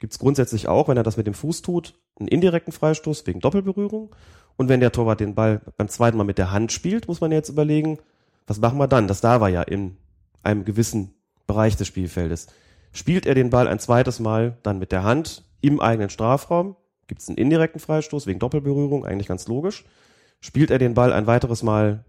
[0.00, 3.40] gibt es grundsätzlich auch, wenn er das mit dem Fuß tut, einen indirekten Freistoß wegen
[3.40, 4.14] Doppelberührung.
[4.56, 7.30] Und wenn der Torwart den Ball beim zweiten Mal mit der Hand spielt, muss man
[7.30, 7.98] jetzt überlegen,
[8.46, 9.08] was machen wir dann?
[9.08, 9.96] Das da war ja in
[10.42, 11.14] einem gewissen
[11.46, 12.46] Bereich des Spielfeldes.
[12.92, 16.76] Spielt er den Ball ein zweites Mal dann mit der Hand im eigenen Strafraum,
[17.06, 19.84] gibt es einen indirekten Freistoß wegen Doppelberührung, eigentlich ganz logisch.
[20.40, 22.04] Spielt er den Ball ein weiteres Mal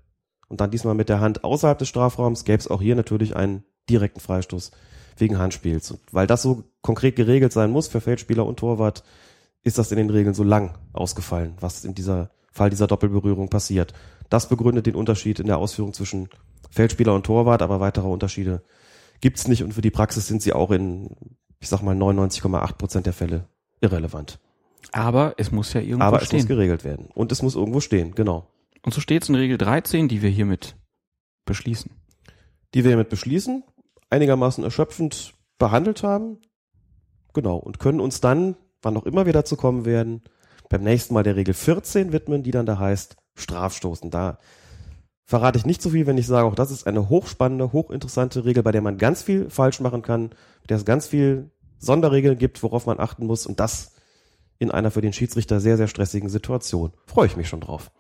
[0.47, 3.63] und dann diesmal mit der Hand außerhalb des Strafraums, gäbe es auch hier natürlich einen
[3.89, 4.71] direkten Freistoß
[5.17, 5.91] wegen Handspiels.
[5.91, 9.03] Und weil das so konkret geregelt sein muss für Feldspieler und Torwart,
[9.63, 13.93] ist das in den Regeln so lang ausgefallen, was in dieser Fall dieser Doppelberührung passiert.
[14.29, 16.29] Das begründet den Unterschied in der Ausführung zwischen
[16.69, 18.61] Feldspieler und Torwart, aber weitere Unterschiede
[19.22, 21.16] gibt's nicht und für die Praxis sind sie auch in,
[21.59, 23.47] ich sag mal, 99,8 Prozent der Fälle
[23.82, 24.39] irrelevant.
[24.91, 26.38] Aber es muss ja irgendwo Aber stehen.
[26.39, 27.07] es muss geregelt werden.
[27.13, 28.47] Und es muss irgendwo stehen, genau.
[28.84, 30.76] Und so steht es in Regel 13, die wir hiermit
[31.45, 31.91] beschließen.
[32.74, 33.63] Die wir hiermit beschließen,
[34.09, 36.39] einigermaßen erschöpfend behandelt haben.
[37.34, 37.57] Genau.
[37.57, 40.22] Und können uns dann, wann auch immer wir dazu kommen werden,
[40.70, 44.09] beim nächsten Mal der Regel 14 widmen, die dann da heißt Strafstoßen.
[44.11, 44.39] Da
[45.26, 48.63] verrate ich nicht so viel, wenn ich sage, auch das ist eine hochspannende, hochinteressante Regel,
[48.63, 50.30] bei der man ganz viel falsch machen kann,
[50.61, 51.49] mit der es ganz viel
[51.80, 53.93] Sonderregeln gibt, worauf man achten muss und das
[54.59, 56.93] in einer für den Schiedsrichter sehr, sehr stressigen Situation.
[57.07, 57.91] Freue ich mich schon drauf.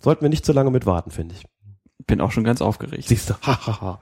[0.00, 1.46] Sollten wir nicht zu lange mit warten, finde ich.
[2.06, 3.04] Bin auch schon ganz aufgeregt.
[3.06, 4.00] Siehst du, hahaha.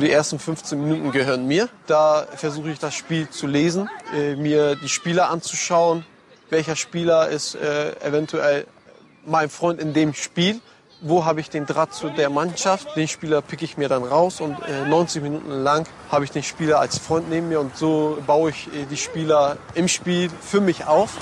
[0.00, 1.68] Die ersten 15 Minuten gehören mir.
[1.86, 6.04] Da versuche ich das Spiel zu lesen, äh, mir die Spieler anzuschauen.
[6.50, 8.66] Welcher Spieler ist äh, eventuell
[9.26, 10.60] mein Freund in dem Spiel?
[11.02, 12.96] Wo habe ich den Draht zu der Mannschaft?
[12.96, 16.42] Den Spieler picke ich mir dann raus und äh, 90 Minuten lang habe ich den
[16.42, 20.60] Spieler als Freund neben mir und so baue ich äh, die Spieler im Spiel für
[20.60, 21.16] mich auf.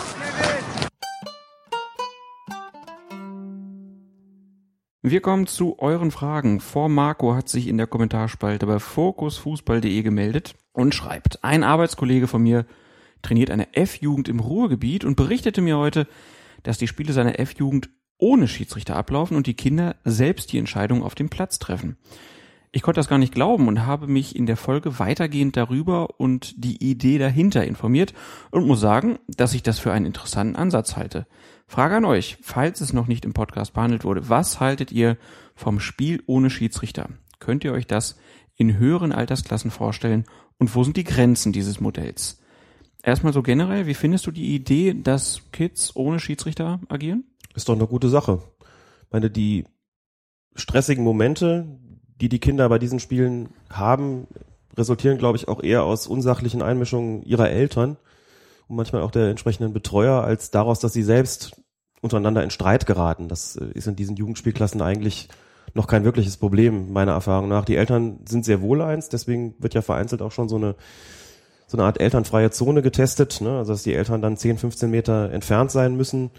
[5.02, 6.60] Wir kommen zu euren Fragen.
[6.60, 12.42] Vor Marco hat sich in der Kommentarspalte bei fokusfußball.de gemeldet und schreibt, ein Arbeitskollege von
[12.42, 12.64] mir
[13.20, 16.06] trainiert eine F-Jugend im Ruhrgebiet und berichtete mir heute,
[16.64, 21.14] dass die Spiele seiner F-Jugend ohne Schiedsrichter ablaufen und die Kinder selbst die Entscheidung auf
[21.14, 21.96] dem Platz treffen.
[22.72, 26.64] Ich konnte das gar nicht glauben und habe mich in der Folge weitergehend darüber und
[26.64, 28.14] die Idee dahinter informiert
[28.50, 31.28] und muss sagen, dass ich das für einen interessanten Ansatz halte.
[31.68, 35.16] Frage an euch, falls es noch nicht im Podcast behandelt wurde, was haltet ihr
[35.54, 37.10] vom Spiel ohne Schiedsrichter?
[37.38, 38.18] Könnt ihr euch das
[38.56, 40.24] in höheren Altersklassen vorstellen
[40.58, 42.40] und wo sind die Grenzen dieses Modells?
[43.04, 47.24] Erstmal so generell, wie findest du die Idee, dass Kids ohne Schiedsrichter agieren?
[47.54, 48.42] Ist doch eine gute Sache.
[49.02, 49.66] Ich meine, die
[50.54, 51.66] stressigen Momente,
[52.18, 54.26] die die Kinder bei diesen Spielen haben,
[54.74, 57.98] resultieren, glaube ich, auch eher aus unsachlichen Einmischungen ihrer Eltern
[58.68, 61.60] und manchmal auch der entsprechenden Betreuer, als daraus, dass sie selbst
[62.00, 63.28] untereinander in Streit geraten.
[63.28, 65.28] Das äh, ist in diesen Jugendspielklassen eigentlich
[65.74, 67.66] noch kein wirkliches Problem, meiner Erfahrung nach.
[67.66, 70.74] Die Eltern sind sehr wohl eins, deswegen wird ja vereinzelt auch schon so eine
[71.66, 73.58] so eine Art elternfreie Zone getestet, ne?
[73.58, 76.30] also dass die Eltern dann 10, 15 Meter entfernt sein müssen.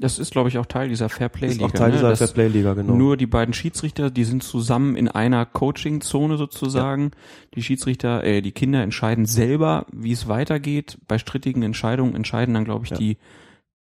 [0.00, 1.64] Das ist, glaube ich, auch Teil dieser Fairplay-Liga.
[1.66, 1.94] Auch Teil ne?
[1.96, 2.94] dieser Fairplay-Liga, genau.
[2.94, 7.10] Nur die beiden Schiedsrichter, die sind zusammen in einer Coaching-Zone sozusagen.
[7.54, 10.98] Die Schiedsrichter, äh, die Kinder entscheiden selber, wie es weitergeht.
[11.08, 12.96] Bei strittigen Entscheidungen entscheiden dann, glaube ich, Ja.
[12.96, 13.18] die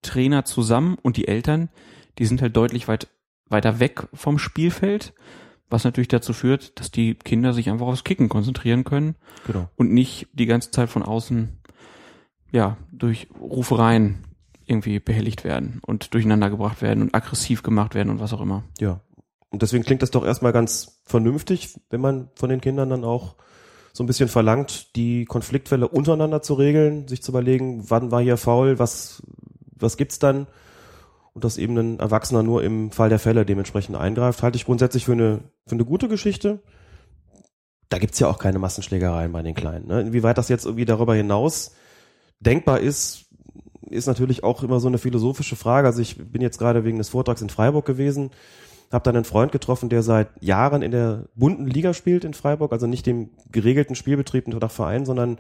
[0.04, 1.70] Trainer zusammen und die Eltern,
[2.18, 3.08] die sind halt deutlich weit,
[3.50, 5.14] weiter weg vom Spielfeld,
[5.70, 9.16] was natürlich dazu führt, dass die Kinder sich einfach aufs Kicken konzentrieren können
[9.48, 9.70] Genau.
[9.76, 11.58] und nicht die ganze Zeit von außen,
[12.52, 14.24] ja, durch Rufereien
[14.66, 18.64] irgendwie behelligt werden und durcheinander gebracht werden und aggressiv gemacht werden und was auch immer.
[18.80, 19.02] Ja.
[19.50, 23.36] Und deswegen klingt das doch erstmal ganz vernünftig, wenn man von den Kindern dann auch
[23.94, 28.38] so ein bisschen verlangt, die Konfliktfälle untereinander zu regeln, sich zu überlegen, wann war hier
[28.38, 29.24] faul, was,
[29.78, 30.48] was gibt's dann?
[31.36, 35.04] Und dass eben ein Erwachsener nur im Fall der Fälle dementsprechend eingreift, halte ich grundsätzlich
[35.04, 36.64] für eine, für eine gute Geschichte.
[37.90, 39.86] Da gibt's ja auch keine Massenschlägereien bei den Kleinen.
[39.86, 40.00] Ne?
[40.00, 41.76] Inwieweit das jetzt irgendwie darüber hinaus
[42.40, 43.26] denkbar ist,
[43.90, 45.88] ist natürlich auch immer so eine philosophische Frage.
[45.88, 48.32] Also ich bin jetzt gerade wegen des Vortrags in Freiburg gewesen,
[48.94, 52.72] habe dann einen Freund getroffen, der seit Jahren in der bunten Liga spielt in Freiburg,
[52.72, 55.38] also nicht dem geregelten Spielbetrieb nach Verein, sondern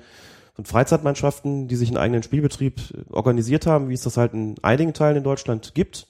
[0.56, 4.94] von Freizeitmannschaften, die sich einen eigenen Spielbetrieb organisiert haben, wie es das halt in einigen
[4.94, 6.08] Teilen in Deutschland gibt.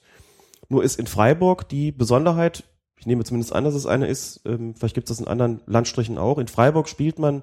[0.68, 2.64] Nur ist in Freiburg die Besonderheit,
[2.98, 5.60] ich nehme zumindest an, dass es eine ist, ähm, vielleicht gibt es das in anderen
[5.66, 7.42] Landstrichen auch, in Freiburg spielt man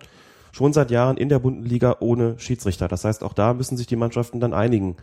[0.54, 2.88] schon seit Jahren in der Bundesliga ohne Schiedsrichter.
[2.88, 4.98] Das heißt, auch da müssen sich die Mannschaften dann einigen,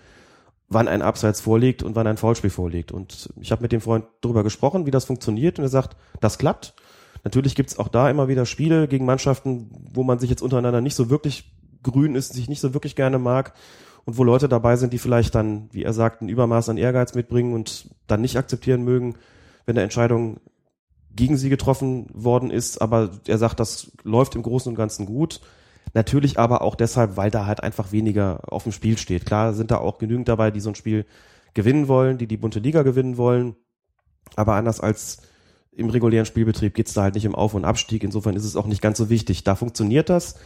[0.69, 2.93] wann ein Abseits vorliegt und wann ein Foulspiel vorliegt.
[2.93, 6.39] Und ich habe mit dem Freund darüber gesprochen, wie das funktioniert und er sagt, das
[6.39, 6.75] klappt.
[7.25, 10.95] Natürlich gibt's auch da immer wieder Spiele gegen Mannschaften, wo man sich jetzt untereinander nicht
[10.95, 13.55] so wirklich grün ist, sich nicht so wirklich gerne mag
[14.05, 17.15] und wo Leute dabei sind, die vielleicht dann, wie er sagt, ein Übermaß an Ehrgeiz
[17.15, 19.15] mitbringen und dann nicht akzeptieren mögen,
[19.67, 20.41] wenn eine Entscheidung
[21.15, 22.81] gegen sie getroffen worden ist.
[22.81, 25.41] Aber er sagt, das läuft im Großen und Ganzen gut.
[25.93, 29.27] Natürlich aber auch deshalb, weil da halt einfach weniger auf dem Spiel steht.
[29.27, 31.05] Klar sind da auch genügend dabei, die so ein Spiel
[31.55, 33.57] gewinnen wollen, die die bunte Liga gewinnen wollen.
[34.37, 35.23] Aber anders als
[35.73, 38.05] im regulären Spielbetrieb geht's da halt nicht im Auf- und Abstieg.
[38.05, 39.45] Insofern ist es auch nicht ganz so wichtig.
[39.45, 40.37] Da funktioniert das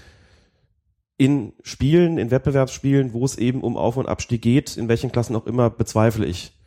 [1.16, 5.36] in Spielen, in Wettbewerbsspielen, wo es eben um Auf- und Abstieg geht, in welchen Klassen
[5.36, 6.58] auch immer, bezweifle ich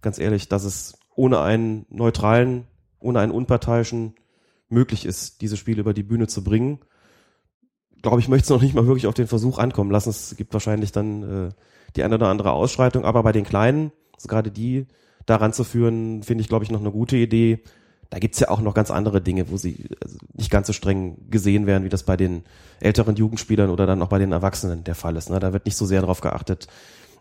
[0.00, 2.66] ganz ehrlich, dass es ohne einen neutralen,
[2.98, 4.14] ohne einen unparteiischen
[4.68, 6.80] möglich ist, diese Spiele über die Bühne zu bringen.
[8.00, 10.10] Glaube ich, möchte es noch nicht mal wirklich auf den Versuch ankommen lassen.
[10.10, 11.48] Es gibt wahrscheinlich dann äh,
[11.94, 14.86] die eine oder andere Ausschreitung, aber bei den Kleinen, also gerade die
[15.26, 17.62] daran zu führen, finde ich, glaube ich, noch eine gute Idee.
[18.12, 21.16] Da gibt's ja auch noch ganz andere Dinge, wo sie also nicht ganz so streng
[21.30, 22.44] gesehen werden, wie das bei den
[22.78, 25.30] älteren Jugendspielern oder dann auch bei den Erwachsenen der Fall ist.
[25.30, 25.40] Ne?
[25.40, 26.68] Da wird nicht so sehr darauf geachtet,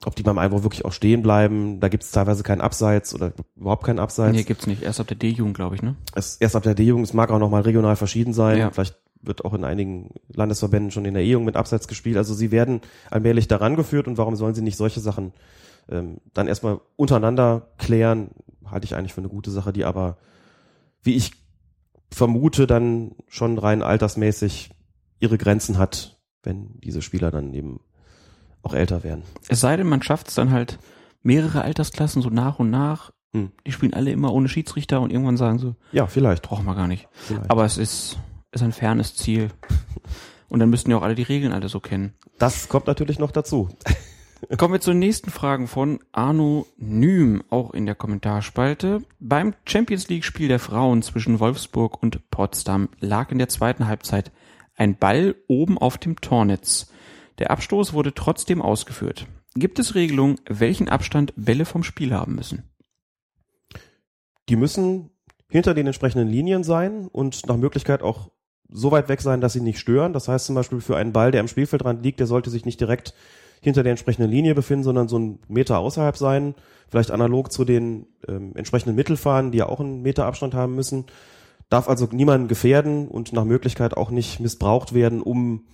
[0.03, 1.79] ob die beim Einwurf wirklich auch stehen bleiben.
[1.79, 4.35] Da gibt's teilweise keinen Abseits oder überhaupt keinen Abseits.
[4.35, 4.81] Nee, gibt's nicht.
[4.83, 5.95] Erst ab der D-Jugend, glaube ich, ne?
[6.13, 8.57] Erst ab der D-Jugend, es mag auch noch mal regional verschieden sein.
[8.57, 8.71] Ja.
[8.71, 12.17] Vielleicht wird auch in einigen Landesverbänden schon in der E-Jugend mit Abseits gespielt.
[12.17, 15.31] Also sie werden allmählich daran geführt und warum sollen sie nicht solche Sachen
[15.89, 18.31] ähm, dann erstmal untereinander klären,
[18.69, 20.17] halte ich eigentlich für eine gute Sache, die aber,
[21.03, 21.31] wie ich
[22.11, 24.69] vermute, dann schon rein altersmäßig
[25.19, 27.79] ihre Grenzen hat, wenn diese Spieler dann eben
[28.63, 29.23] auch älter werden.
[29.47, 30.77] Es sei denn, man schafft es dann halt
[31.23, 33.11] mehrere Altersklassen so nach und nach.
[33.33, 33.51] Hm.
[33.65, 36.43] Die spielen alle immer ohne Schiedsrichter und irgendwann sagen so, Ja, vielleicht.
[36.43, 37.07] brauchen wir gar nicht.
[37.13, 37.49] vielleicht.
[37.49, 38.19] Aber es ist,
[38.51, 39.49] ist ein fernes Ziel.
[40.49, 42.13] Und dann müssten ja auch alle die Regeln alle so kennen.
[42.37, 43.69] das kommt natürlich noch dazu.
[44.57, 49.03] Kommen wir zu den nächsten Fragen von Arno Nüm, auch in der Kommentarspalte.
[49.19, 54.31] Beim Champions League Spiel der Frauen zwischen Wolfsburg und Potsdam lag in der zweiten Halbzeit
[54.75, 56.91] ein Ball oben auf dem Tornetz.
[57.37, 59.27] Der Abstoß wurde trotzdem ausgeführt.
[59.53, 62.63] Gibt es Regelungen, welchen Abstand Bälle vom Spiel haben müssen?
[64.49, 65.11] Die müssen
[65.49, 68.31] hinter den entsprechenden Linien sein und nach Möglichkeit auch
[68.69, 70.13] so weit weg sein, dass sie nicht stören.
[70.13, 72.79] Das heißt zum Beispiel für einen Ball, der am Spielfeldrand liegt, der sollte sich nicht
[72.79, 73.13] direkt
[73.61, 76.55] hinter der entsprechenden Linie befinden, sondern so einen Meter außerhalb sein.
[76.89, 81.05] Vielleicht analog zu den ähm, entsprechenden Mittelfahren, die ja auch einen Meter Abstand haben müssen.
[81.69, 85.65] Darf also niemanden gefährden und nach Möglichkeit auch nicht missbraucht werden, um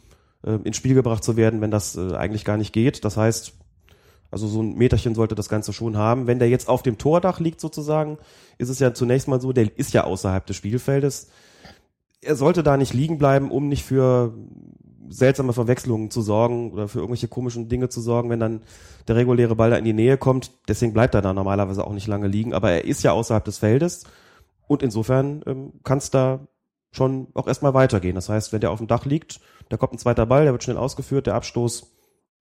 [0.43, 3.05] äh, ins Spiel gebracht zu werden, wenn das äh, eigentlich gar nicht geht.
[3.05, 3.53] Das heißt,
[4.30, 6.27] also so ein Meterchen sollte das Ganze schon haben.
[6.27, 8.18] Wenn der jetzt auf dem Tordach liegt sozusagen,
[8.57, 11.30] ist es ja zunächst mal so, der ist ja außerhalb des Spielfeldes.
[12.22, 14.34] Er sollte da nicht liegen bleiben, um nicht für
[15.09, 18.61] seltsame Verwechslungen zu sorgen oder für irgendwelche komischen Dinge zu sorgen, wenn dann
[19.07, 20.51] der reguläre Ball da in die Nähe kommt.
[20.67, 23.59] Deswegen bleibt er da normalerweise auch nicht lange liegen, aber er ist ja außerhalb des
[23.59, 24.03] Feldes
[24.67, 26.47] und insofern ähm, kann es da
[26.91, 28.15] schon auch erstmal weitergehen.
[28.15, 29.39] Das heißt, wenn der auf dem Dach liegt,
[29.69, 31.91] da kommt ein zweiter Ball, der wird schnell ausgeführt, der Abstoß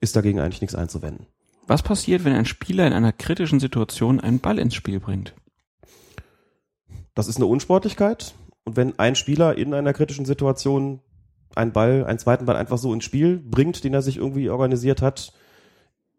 [0.00, 1.26] ist dagegen eigentlich nichts einzuwenden.
[1.66, 5.34] Was passiert, wenn ein Spieler in einer kritischen Situation einen Ball ins Spiel bringt?
[7.14, 8.34] Das ist eine Unsportlichkeit.
[8.64, 11.00] Und wenn ein Spieler in einer kritischen Situation
[11.56, 15.02] einen Ball, einen zweiten Ball einfach so ins Spiel bringt, den er sich irgendwie organisiert
[15.02, 15.32] hat,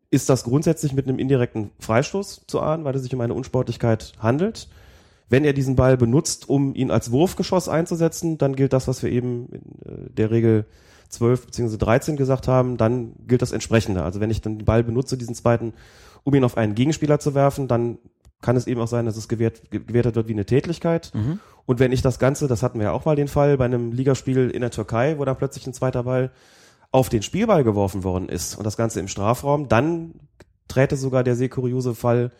[0.10, 4.14] ist das grundsätzlich mit einem indirekten Freistoß zu ahnen, weil es sich um eine Unsportlichkeit
[4.20, 4.70] handelt.
[5.30, 9.12] Wenn er diesen Ball benutzt, um ihn als Wurfgeschoss einzusetzen, dann gilt das, was wir
[9.12, 10.66] eben in äh, der Regel
[11.10, 11.78] 12 bzw.
[11.78, 14.04] 13 gesagt haben, dann gilt das entsprechende.
[14.04, 15.74] Also wenn ich dann den Ball benutze, diesen zweiten,
[16.24, 17.98] um ihn auf einen Gegenspieler zu werfen, dann
[18.42, 21.12] kann es eben auch sein, dass es gewährt, gewertet wird wie eine Tätlichkeit.
[21.14, 21.40] Mhm.
[21.68, 23.92] Und wenn ich das Ganze, das hatten wir ja auch mal den Fall bei einem
[23.92, 26.32] Ligaspiel in der Türkei, wo dann plötzlich ein zweiter Ball
[26.92, 30.14] auf den Spielball geworfen worden ist und das Ganze im Strafraum, dann
[30.70, 32.32] träte sogar der sehr kuriose Fall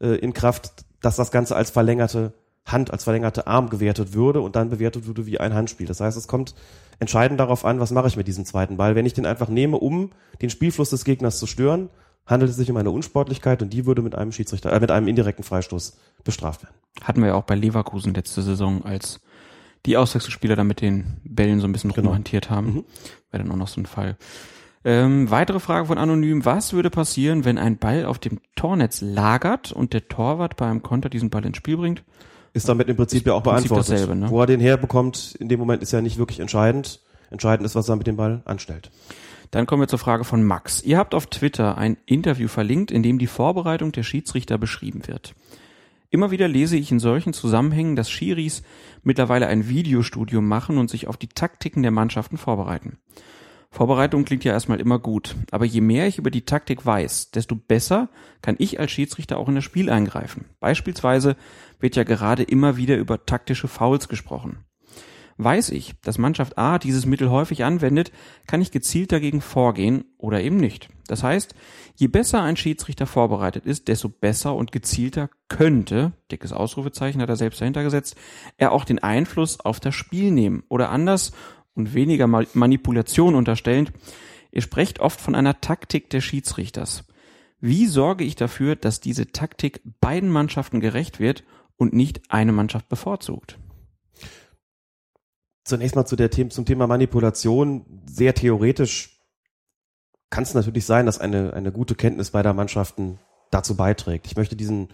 [0.00, 2.32] äh, in Kraft, dass das Ganze als verlängerte
[2.64, 5.86] Hand, als verlängerte Arm gewertet würde und dann bewertet würde wie ein Handspiel.
[5.86, 6.54] Das heißt, es kommt
[7.00, 8.94] entscheidend darauf an, was mache ich mit diesem zweiten Ball.
[8.94, 11.90] Wenn ich den einfach nehme, um den Spielfluss des Gegners zu stören,
[12.26, 15.08] handelt es sich um eine Unsportlichkeit und die würde mit einem Schiedsrichter, äh, mit einem
[15.08, 16.74] indirekten Freistoß bestraft werden.
[17.02, 19.20] Hatten wir ja auch bei Leverkusen letzte Saison, als
[19.86, 22.08] die Auswechselspieler da mit den Bällen so ein bisschen Genau.
[22.10, 22.66] rumhantiert haben.
[22.66, 22.84] Mhm.
[23.30, 24.16] Wäre dann auch noch so ein Fall.
[24.84, 26.44] Ähm, weitere Frage von Anonym.
[26.44, 31.10] Was würde passieren, wenn ein Ball auf dem Tornetz lagert und der Torwart beim Konter
[31.10, 32.02] diesen Ball ins Spiel bringt?
[32.52, 33.92] Ist damit im Prinzip ja auch Prinzip beantwortet.
[33.94, 34.30] dasselbe, ne?
[34.30, 37.00] Wo er den herbekommt, in dem Moment ist ja nicht wirklich entscheidend.
[37.30, 38.90] Entscheidend ist, was er mit dem Ball anstellt.
[39.50, 40.82] Dann kommen wir zur Frage von Max.
[40.82, 45.34] Ihr habt auf Twitter ein Interview verlinkt, in dem die Vorbereitung der Schiedsrichter beschrieben wird.
[46.10, 48.62] Immer wieder lese ich in solchen Zusammenhängen, dass Schiris
[49.02, 52.98] mittlerweile ein Videostudium machen und sich auf die Taktiken der Mannschaften vorbereiten.
[53.72, 57.54] Vorbereitung klingt ja erstmal immer gut, aber je mehr ich über die Taktik weiß, desto
[57.54, 58.08] besser
[58.42, 60.46] kann ich als Schiedsrichter auch in das Spiel eingreifen.
[60.58, 61.36] Beispielsweise
[61.78, 64.64] wird ja gerade immer wieder über taktische Fouls gesprochen.
[65.42, 68.12] Weiß ich, dass Mannschaft A dieses Mittel häufig anwendet,
[68.46, 70.90] kann ich gezielt dagegen vorgehen oder eben nicht.
[71.06, 71.54] Das heißt,
[71.96, 77.36] je besser ein Schiedsrichter vorbereitet ist, desto besser und gezielter könnte, dickes Ausrufezeichen hat er
[77.36, 78.16] selbst dahinter gesetzt,
[78.58, 81.32] er auch den Einfluss auf das Spiel nehmen oder anders
[81.72, 83.92] und weniger Manipulation unterstellend.
[84.52, 87.04] Ihr sprecht oft von einer Taktik des Schiedsrichters.
[87.60, 91.44] Wie sorge ich dafür, dass diese Taktik beiden Mannschaften gerecht wird
[91.78, 93.56] und nicht eine Mannschaft bevorzugt?
[95.64, 97.84] Zunächst mal zu der The zum Thema Manipulation.
[98.06, 99.20] Sehr theoretisch
[100.30, 103.18] kann es natürlich sein, dass eine, eine gute Kenntnis beider Mannschaften
[103.50, 104.26] dazu beiträgt.
[104.26, 104.88] Ich möchte diesen,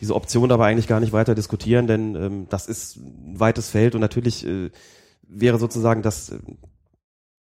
[0.00, 3.94] diese Option aber eigentlich gar nicht weiter diskutieren, denn ähm, das ist ein weites Feld
[3.94, 4.70] und natürlich äh,
[5.22, 6.32] wäre sozusagen das,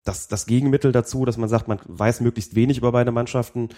[0.04, 3.70] das, das Gegenmittel dazu, dass man sagt, man weiß möglichst wenig über beide Mannschaften,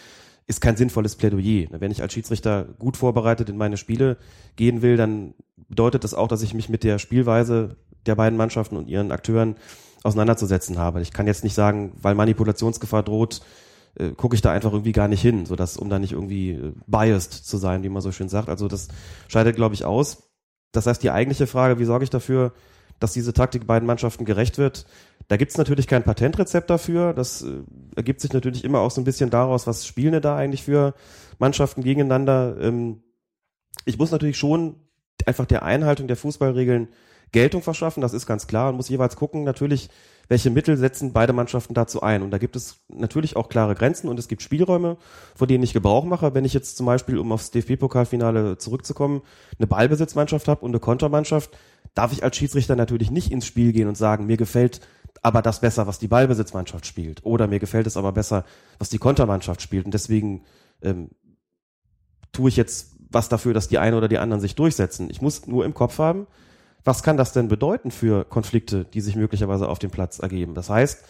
[0.48, 1.68] ist kein sinnvolles Plädoyer.
[1.72, 4.18] Wenn ich als Schiedsrichter gut vorbereitet in meine Spiele
[4.56, 5.34] gehen will, dann
[5.68, 7.76] bedeutet das auch, dass ich mich mit der Spielweise
[8.06, 9.58] der beiden Mannschaften und ihren Akteuren
[10.04, 11.02] auseinanderzusetzen habe.
[11.02, 13.42] Ich kann jetzt nicht sagen, weil Manipulationsgefahr droht,
[13.96, 16.52] äh, gucke ich da einfach irgendwie gar nicht hin, so dass um da nicht irgendwie
[16.52, 18.48] äh, biased zu sein, wie man so schön sagt.
[18.48, 18.88] Also das
[19.28, 20.30] scheidet, glaube ich, aus.
[20.72, 22.54] Das heißt, die eigentliche Frage, wie sorge ich dafür,
[23.00, 24.86] dass diese Taktik beiden Mannschaften gerecht wird,
[25.28, 27.14] da gibt es natürlich kein Patentrezept dafür.
[27.14, 27.64] Das äh,
[27.96, 30.94] ergibt sich natürlich immer auch so ein bisschen daraus, was spielen da eigentlich für
[31.38, 32.58] Mannschaften gegeneinander.
[32.60, 33.04] Ähm,
[33.86, 34.76] ich muss natürlich schon
[35.26, 36.90] einfach der Einhaltung der Fußballregeln
[37.32, 39.90] Geltung verschaffen, das ist ganz klar und muss jeweils gucken, natürlich,
[40.30, 42.22] welche Mittel setzen beide Mannschaften dazu ein.
[42.22, 44.98] Und da gibt es natürlich auch klare Grenzen und es gibt Spielräume,
[45.36, 46.34] von denen ich Gebrauch mache.
[46.34, 49.22] Wenn ich jetzt zum Beispiel, um aufs DFB-Pokalfinale zurückzukommen,
[49.58, 51.58] eine Ballbesitzmannschaft habe und eine Kontermannschaft,
[51.94, 54.82] darf ich als Schiedsrichter natürlich nicht ins Spiel gehen und sagen, mir gefällt
[55.28, 57.26] aber das besser, was die Ballbesitzmannschaft spielt.
[57.26, 58.46] Oder mir gefällt es aber besser,
[58.80, 59.84] was die Kontermannschaft spielt.
[59.84, 60.46] Und deswegen
[60.82, 61.10] ähm,
[62.32, 65.10] tue ich jetzt was dafür, dass die eine oder die anderen sich durchsetzen.
[65.10, 66.28] Ich muss nur im Kopf haben,
[66.86, 70.54] was kann das denn bedeuten für Konflikte, die sich möglicherweise auf dem Platz ergeben?
[70.54, 71.04] Das heißt,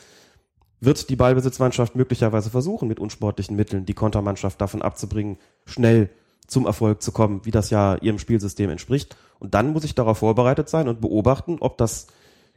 [0.80, 6.10] wird die Ballbesitzmannschaft möglicherweise versuchen, mit unsportlichen Mitteln die Kontermannschaft davon abzubringen, schnell
[6.48, 9.15] zum Erfolg zu kommen, wie das ja ihrem Spielsystem entspricht.
[9.38, 12.07] Und dann muss ich darauf vorbereitet sein und beobachten, ob das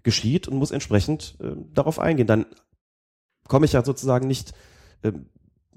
[0.02, 2.27] geschieht und muss entsprechend äh, darauf eingehen.
[2.27, 2.47] Dann
[3.48, 4.52] komme ich ja sozusagen nicht
[5.02, 5.12] äh,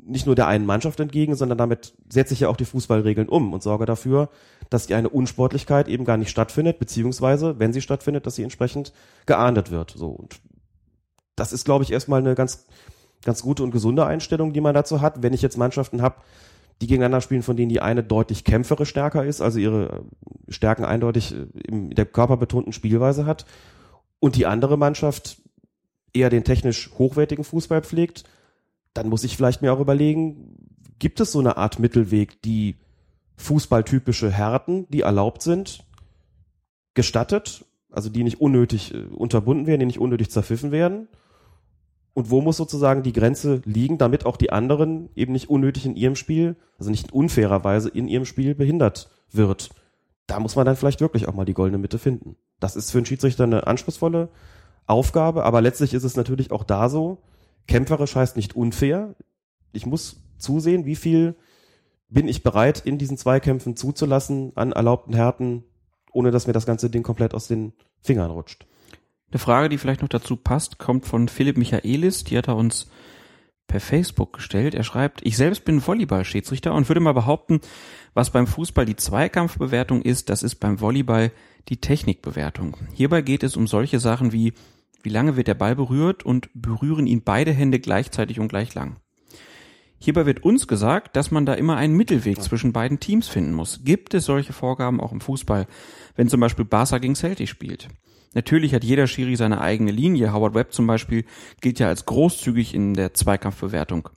[0.05, 3.53] nicht nur der einen Mannschaft entgegen, sondern damit setze ich ja auch die Fußballregeln um
[3.53, 4.29] und sorge dafür,
[4.69, 8.93] dass die eine Unsportlichkeit eben gar nicht stattfindet, beziehungsweise, wenn sie stattfindet, dass sie entsprechend
[9.25, 9.91] geahndet wird.
[9.91, 10.09] So.
[10.09, 10.39] Und
[11.35, 12.65] das ist, glaube ich, erstmal eine ganz,
[13.23, 15.23] ganz gute und gesunde Einstellung, die man dazu hat.
[15.23, 16.15] Wenn ich jetzt Mannschaften habe,
[16.81, 20.05] die gegeneinander spielen, von denen die eine deutlich kämpferisch stärker ist, also ihre
[20.49, 23.45] Stärken eindeutig in der körperbetonten Spielweise hat,
[24.23, 25.41] und die andere Mannschaft
[26.13, 28.23] eher den technisch hochwertigen Fußball pflegt,
[28.93, 30.55] dann muss ich vielleicht mir auch überlegen,
[30.97, 32.77] gibt es so eine Art Mittelweg, die
[33.35, 35.83] fußballtypische Härten, die erlaubt sind,
[36.93, 41.09] gestattet, also die nicht unnötig äh, unterbunden werden, die nicht unnötig zerpfiffen werden?
[42.13, 45.97] Und wo muss sozusagen die Grenze liegen, damit auch die anderen eben nicht unnötig in
[45.97, 49.71] ihrem Spiel, also nicht unfairerweise in ihrem Spiel behindert wird?
[50.27, 52.37] Da muss man dann vielleicht wirklich auch mal die goldene Mitte finden.
[52.63, 54.29] Das ist für einen Schiedsrichter eine anspruchsvolle
[54.85, 57.19] Aufgabe, aber letztlich ist es natürlich auch da so,
[57.67, 59.15] Kämpferisch heißt nicht unfair.
[59.71, 61.35] Ich muss zusehen, wie viel
[62.09, 65.63] bin ich bereit, in diesen Zweikämpfen zuzulassen an erlaubten Härten,
[66.11, 68.67] ohne dass mir das ganze Ding komplett aus den Fingern rutscht.
[69.31, 72.23] Eine Frage, die vielleicht noch dazu passt, kommt von Philipp Michaelis.
[72.23, 72.87] Die hat er uns
[73.67, 74.75] per Facebook gestellt.
[74.75, 77.61] Er schreibt, ich selbst bin Volleyball-Schiedsrichter und würde mal behaupten,
[78.13, 81.31] was beim Fußball die Zweikampfbewertung ist, das ist beim Volleyball
[81.69, 82.77] die Technikbewertung.
[82.93, 84.53] Hierbei geht es um solche Sachen wie
[85.03, 88.95] wie lange wird der Ball berührt und berühren ihn beide Hände gleichzeitig und gleich lang.
[89.99, 93.81] Hierbei wird uns gesagt, dass man da immer einen Mittelweg zwischen beiden Teams finden muss.
[93.83, 95.67] Gibt es solche Vorgaben auch im Fußball,
[96.15, 97.89] wenn zum Beispiel Barca gegen Celtic spielt?
[98.33, 100.33] Natürlich hat jeder Schiri seine eigene Linie.
[100.33, 101.25] Howard Webb zum Beispiel
[101.61, 104.09] gilt ja als großzügig in der Zweikampfbewertung.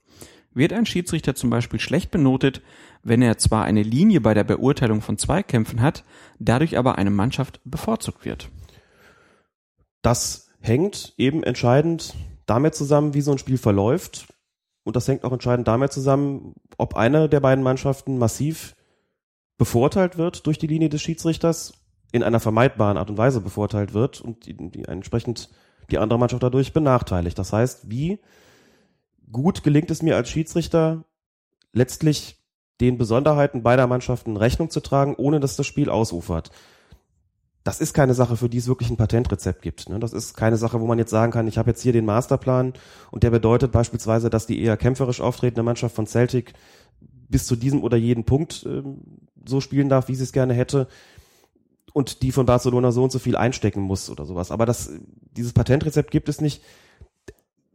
[0.55, 2.63] Wird ein Schiedsrichter zum Beispiel schlecht benotet,
[3.07, 6.05] wenn er zwar eine Linie bei der Beurteilung von Zweikämpfen hat,
[6.39, 8.51] dadurch aber eine Mannschaft bevorzugt wird?
[10.03, 12.15] Das hängt eben entscheidend
[12.47, 14.27] damit zusammen, wie so ein Spiel verläuft.
[14.85, 18.75] Und das hängt auch entscheidend damit zusammen, ob eine der beiden Mannschaften massiv
[19.59, 21.75] bevorteilt wird durch die Linie des Schiedsrichters,
[22.13, 25.51] in einer vermeidbaren Art und Weise bevorteilt wird und die, die entsprechend
[25.91, 27.39] die andere Mannschaft dadurch benachteiligt.
[27.39, 28.21] Das heißt, wie
[29.31, 31.05] gut gelingt es mir als Schiedsrichter,
[31.73, 32.46] letztlich
[32.81, 36.51] den Besonderheiten beider Mannschaften Rechnung zu tragen, ohne dass das Spiel ausufert.
[37.65, 39.89] das ist keine Sache, für die es wirklich ein Patentrezept gibt.
[39.89, 39.99] Ne?
[39.99, 42.75] Das ist keine Sache, wo man jetzt sagen kann, ich habe jetzt hier den Masterplan
[43.11, 46.53] und der bedeutet beispielsweise, dass die eher kämpferisch auftretende Mannschaft von Celtic
[47.29, 48.83] bis zu diesem oder jeden Punkt äh,
[49.45, 50.87] so spielen darf, wie sie es gerne hätte
[51.93, 54.53] und die von Barcelona so und so viel einstecken muss oder sowas.
[54.53, 54.93] Aber das,
[55.37, 56.63] dieses Patentrezept gibt es nicht.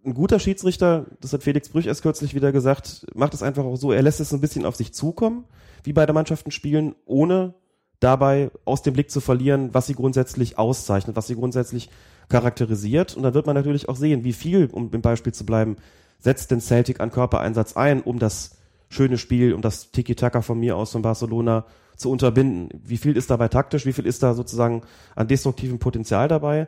[0.03, 3.75] Ein guter Schiedsrichter, das hat Felix Brüch erst kürzlich wieder gesagt, macht es einfach auch
[3.75, 5.45] so, er lässt es ein bisschen auf sich zukommen,
[5.83, 7.53] wie beide Mannschaften spielen, ohne
[7.99, 11.89] dabei aus dem Blick zu verlieren, was sie grundsätzlich auszeichnet, was sie grundsätzlich
[12.29, 13.15] charakterisiert.
[13.15, 15.75] Und dann wird man natürlich auch sehen, wie viel, um im Beispiel zu bleiben,
[16.17, 18.57] setzt denn Celtic an Körpereinsatz ein, um das
[18.89, 21.65] schöne Spiel, um das Tiki-Taka von mir aus von Barcelona
[21.95, 22.69] zu unterbinden.
[22.83, 24.81] Wie viel ist dabei taktisch, wie viel ist da sozusagen
[25.15, 26.67] an destruktivem Potenzial dabei?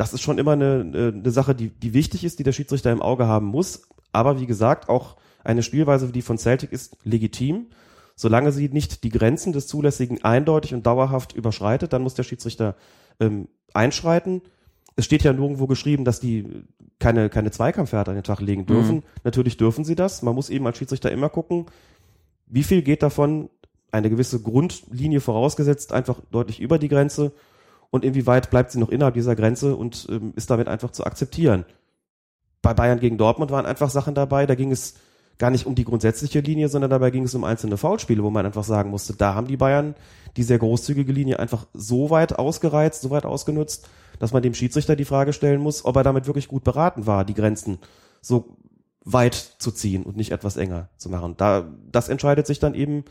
[0.00, 3.02] Das ist schon immer eine, eine Sache, die, die wichtig ist, die der Schiedsrichter im
[3.02, 3.82] Auge haben muss.
[4.12, 7.66] Aber wie gesagt, auch eine Spielweise wie die von Celtic ist legitim.
[8.16, 12.76] Solange sie nicht die Grenzen des Zulässigen eindeutig und dauerhaft überschreitet, dann muss der Schiedsrichter
[13.20, 14.40] ähm, einschreiten.
[14.96, 16.46] Es steht ja nirgendwo geschrieben, dass die
[16.98, 18.96] keine, keine Zweikampfwerte an den Tag legen dürfen.
[18.96, 19.02] Mhm.
[19.24, 20.22] Natürlich dürfen sie das.
[20.22, 21.66] Man muss eben als Schiedsrichter immer gucken,
[22.46, 23.50] wie viel geht davon
[23.92, 27.32] eine gewisse Grundlinie vorausgesetzt, einfach deutlich über die Grenze
[27.90, 31.64] und inwieweit bleibt sie noch innerhalb dieser Grenze und ähm, ist damit einfach zu akzeptieren.
[32.62, 34.94] Bei Bayern gegen Dortmund waren einfach Sachen dabei, da ging es
[35.38, 38.46] gar nicht um die grundsätzliche Linie, sondern dabei ging es um einzelne Foulspiele, wo man
[38.46, 39.94] einfach sagen musste, da haben die Bayern
[40.36, 43.88] die sehr großzügige Linie einfach so weit ausgereizt, so weit ausgenutzt,
[44.18, 47.24] dass man dem Schiedsrichter die Frage stellen muss, ob er damit wirklich gut beraten war,
[47.24, 47.78] die Grenzen
[48.20, 48.56] so
[49.02, 51.34] weit zu ziehen und nicht etwas enger zu machen.
[51.38, 53.04] Da, das entscheidet sich dann eben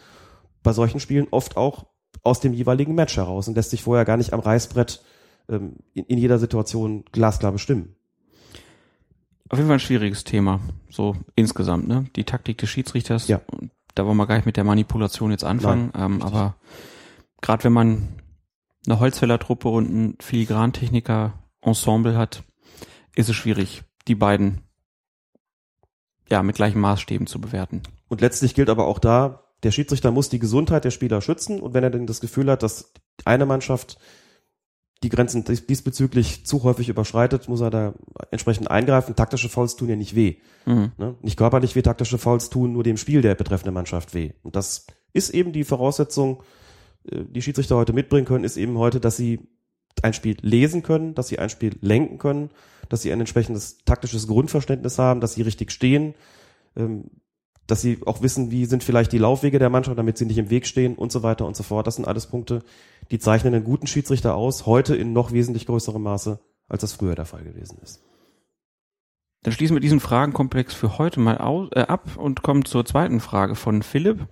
[0.61, 1.85] bei solchen Spielen oft auch
[2.23, 5.03] aus dem jeweiligen Match heraus und lässt sich vorher gar nicht am Reißbrett
[5.49, 7.95] ähm, in, in jeder Situation glasklar bestimmen.
[9.49, 10.59] Auf jeden Fall ein schwieriges Thema,
[10.89, 12.05] so insgesamt, ne?
[12.15, 13.27] Die Taktik des Schiedsrichters.
[13.27, 13.41] Ja.
[13.95, 16.55] Da wollen wir gar nicht mit der Manipulation jetzt anfangen, ähm, aber
[17.41, 18.09] gerade wenn man
[18.85, 22.43] eine Holzfällertruppe und ein Filigrantechniker-Ensemble hat,
[23.15, 24.61] ist es schwierig, die beiden
[26.29, 27.81] ja mit gleichen Maßstäben zu bewerten.
[28.07, 31.73] Und letztlich gilt aber auch da, der Schiedsrichter muss die Gesundheit der Spieler schützen und
[31.73, 32.93] wenn er denn das Gefühl hat, dass
[33.25, 33.97] eine Mannschaft
[35.03, 37.93] die Grenzen diesbezüglich zu häufig überschreitet, muss er da
[38.31, 39.15] entsprechend eingreifen.
[39.15, 40.37] Taktische Fouls tun ja nicht weh.
[40.65, 40.91] Mhm.
[40.97, 41.15] Ne?
[41.21, 44.31] Nicht körperlich weh, taktische Fouls tun nur dem Spiel der betreffenden Mannschaft weh.
[44.43, 46.43] Und das ist eben die Voraussetzung,
[47.09, 49.39] äh, die Schiedsrichter heute mitbringen können, ist eben heute, dass sie
[50.01, 52.49] ein Spiel lesen können, dass sie ein Spiel lenken können,
[52.89, 56.13] dass sie ein entsprechendes taktisches Grundverständnis haben, dass sie richtig stehen,
[56.75, 57.09] ähm,
[57.69, 60.49] dass sie auch wissen, wie sind vielleicht die Laufwege der Mannschaft, damit sie nicht im
[60.49, 61.85] Weg stehen und so weiter und so fort.
[61.87, 62.63] Das sind alles Punkte,
[63.11, 67.15] die zeichnen einen guten Schiedsrichter aus, heute in noch wesentlich größerem Maße, als das früher
[67.15, 68.03] der Fall gewesen ist.
[69.43, 73.19] Dann schließen wir diesen Fragenkomplex für heute mal aus, äh, ab und kommen zur zweiten
[73.19, 74.27] Frage von Philipp.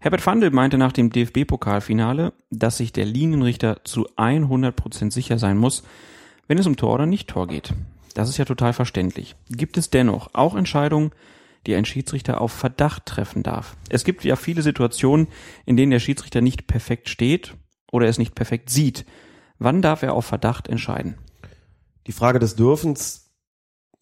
[0.00, 5.58] Herbert Fandel meinte nach dem DFB-Pokalfinale, dass sich der Linienrichter zu 100 Prozent sicher sein
[5.58, 5.84] muss,
[6.48, 7.74] wenn es um Tor oder nicht Tor geht.
[8.14, 9.36] Das ist ja total verständlich.
[9.50, 11.12] Gibt es dennoch auch Entscheidungen,
[11.66, 13.76] die ein Schiedsrichter auf Verdacht treffen darf?
[13.88, 15.28] Es gibt ja viele Situationen,
[15.66, 17.54] in denen der Schiedsrichter nicht perfekt steht
[17.92, 19.04] oder es nicht perfekt sieht.
[19.58, 21.16] Wann darf er auf Verdacht entscheiden?
[22.06, 23.30] Die Frage des Dürfens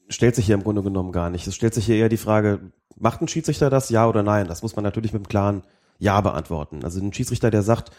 [0.09, 1.47] stellt sich hier im Grunde genommen gar nicht.
[1.47, 4.47] Es stellt sich hier eher die Frage, macht ein Schiedsrichter das, ja oder nein?
[4.47, 5.63] Das muss man natürlich mit einem klaren
[5.99, 6.85] Ja beantworten.
[6.85, 7.91] Also ein Schiedsrichter, der sagt,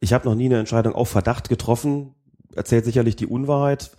[0.00, 2.14] ich habe noch nie eine Entscheidung auf Verdacht getroffen,
[2.54, 3.90] erzählt sicherlich die Unwahrheit.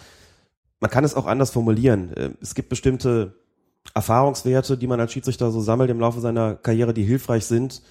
[0.80, 2.14] Man kann es auch anders formulieren.
[2.14, 3.36] Äh, es gibt bestimmte
[3.94, 7.82] Erfahrungswerte, die man als Schiedsrichter so sammelt im Laufe seiner Karriere, die hilfreich sind,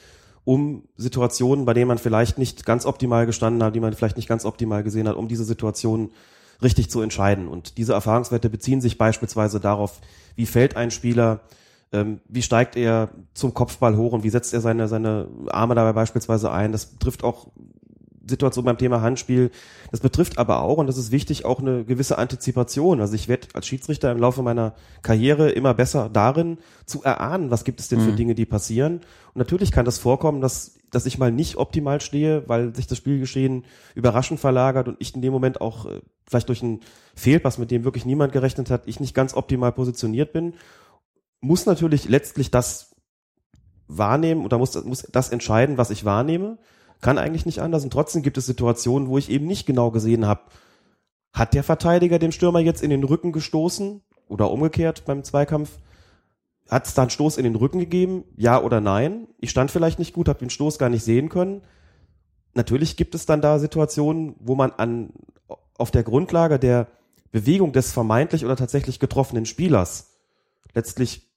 [0.44, 4.28] um Situationen, bei denen man vielleicht nicht ganz optimal gestanden hat, die man vielleicht nicht
[4.28, 6.10] ganz optimal gesehen hat, um diese Situationen
[6.62, 7.48] richtig zu entscheiden.
[7.48, 10.00] Und diese Erfahrungswerte beziehen sich beispielsweise darauf,
[10.36, 11.40] wie fällt ein Spieler,
[11.92, 15.92] ähm, wie steigt er zum Kopfball hoch und wie setzt er seine, seine Arme dabei
[15.92, 16.72] beispielsweise ein.
[16.72, 17.48] Das trifft auch
[18.28, 19.50] Situation beim Thema Handspiel.
[19.90, 23.00] Das betrifft aber auch, und das ist wichtig, auch eine gewisse Antizipation.
[23.00, 27.64] Also ich werde als Schiedsrichter im Laufe meiner Karriere immer besser darin, zu erahnen, was
[27.64, 28.16] gibt es denn für mhm.
[28.16, 28.96] Dinge, die passieren.
[29.34, 32.98] Und natürlich kann das vorkommen, dass, dass ich mal nicht optimal stehe, weil sich das
[32.98, 33.64] Spielgeschehen
[33.94, 36.80] überraschend verlagert und ich in dem Moment auch äh, vielleicht durch einen
[37.14, 40.54] Fehlpass, mit dem wirklich niemand gerechnet hat, ich nicht ganz optimal positioniert bin.
[41.40, 42.94] Muss natürlich letztlich das
[43.86, 46.58] wahrnehmen oder muss, muss das entscheiden, was ich wahrnehme
[47.00, 47.84] kann eigentlich nicht anders.
[47.84, 50.42] Und trotzdem gibt es Situationen, wo ich eben nicht genau gesehen habe,
[51.32, 55.78] hat der Verteidiger dem Stürmer jetzt in den Rücken gestoßen oder umgekehrt beim Zweikampf?
[56.68, 58.24] Hat es da einen Stoß in den Rücken gegeben?
[58.36, 59.28] Ja oder nein?
[59.38, 61.62] Ich stand vielleicht nicht gut, habe den Stoß gar nicht sehen können.
[62.54, 65.10] Natürlich gibt es dann da Situationen, wo man an,
[65.76, 66.88] auf der Grundlage der
[67.30, 70.18] Bewegung des vermeintlich oder tatsächlich getroffenen Spielers
[70.74, 71.30] letztlich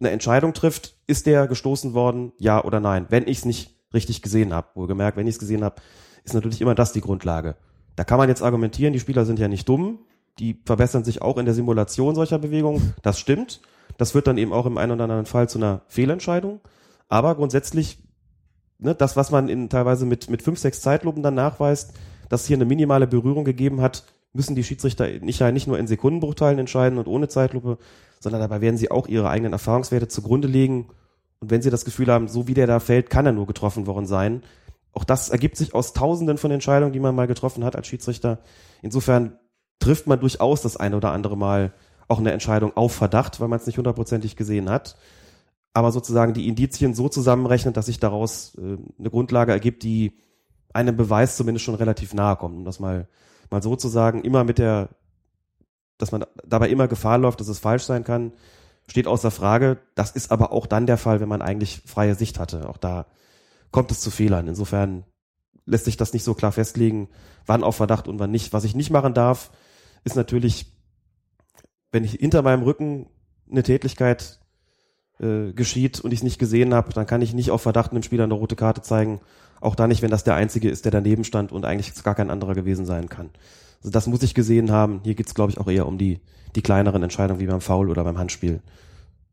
[0.00, 4.22] eine Entscheidung trifft, ist der gestoßen worden, ja oder nein, wenn ich es nicht richtig
[4.22, 4.68] gesehen habe.
[4.74, 5.76] Wohlgemerkt, wenn ich es gesehen habe,
[6.24, 7.56] ist natürlich immer das die Grundlage.
[7.94, 10.00] Da kann man jetzt argumentieren, die Spieler sind ja nicht dumm,
[10.38, 12.94] die verbessern sich auch in der Simulation solcher Bewegungen.
[13.02, 13.60] Das stimmt.
[13.96, 16.60] Das wird dann eben auch im einen oder anderen Fall zu einer Fehlentscheidung.
[17.08, 17.98] Aber grundsätzlich,
[18.78, 21.94] ne, das, was man in, teilweise mit, mit fünf, sechs Zeitlupen dann nachweist,
[22.28, 26.58] dass hier eine minimale Berührung gegeben hat, müssen die Schiedsrichter nicht, nicht nur in Sekundenbruchteilen
[26.58, 27.78] entscheiden und ohne Zeitlupe,
[28.20, 30.88] sondern dabei werden sie auch ihre eigenen Erfahrungswerte zugrunde legen.
[31.40, 33.86] Und wenn sie das Gefühl haben, so wie der da fällt, kann er nur getroffen
[33.86, 34.42] worden sein.
[34.92, 38.38] Auch das ergibt sich aus Tausenden von Entscheidungen, die man mal getroffen hat als Schiedsrichter.
[38.80, 39.38] Insofern
[39.78, 41.72] trifft man durchaus das eine oder andere Mal
[42.08, 44.96] auch eine Entscheidung auf Verdacht, weil man es nicht hundertprozentig gesehen hat.
[45.74, 50.16] Aber sozusagen die Indizien so zusammenrechnet, dass sich daraus äh, eine Grundlage ergibt, die
[50.72, 52.56] einem Beweis zumindest schon relativ nahe kommt.
[52.56, 53.08] Um das mal,
[53.50, 54.88] mal so zu sagen, immer mit der,
[55.98, 58.32] dass man dabei immer Gefahr läuft, dass es falsch sein kann,
[58.86, 59.78] steht außer Frage.
[59.94, 62.68] Das ist aber auch dann der Fall, wenn man eigentlich freie Sicht hatte.
[62.68, 63.06] Auch da
[63.70, 64.48] kommt es zu Fehlern.
[64.48, 65.04] Insofern
[65.64, 67.08] lässt sich das nicht so klar festlegen,
[67.44, 68.52] wann auf Verdacht und wann nicht.
[68.52, 69.50] Was ich nicht machen darf,
[70.04, 70.72] ist natürlich,
[71.90, 73.08] wenn ich hinter meinem Rücken
[73.50, 74.40] eine Tätigkeit
[75.20, 78.02] äh, geschieht und ich es nicht gesehen habe, dann kann ich nicht auf Verdacht einem
[78.02, 79.20] Spieler eine rote Karte zeigen.
[79.60, 82.30] Auch da nicht, wenn das der Einzige ist, der daneben stand und eigentlich gar kein
[82.30, 83.30] anderer gewesen sein kann.
[83.78, 85.00] Also das muss ich gesehen haben.
[85.04, 86.20] Hier geht's, glaube ich, auch eher um die,
[86.56, 88.60] die kleineren Entscheidungen wie beim Foul oder beim Handspiel,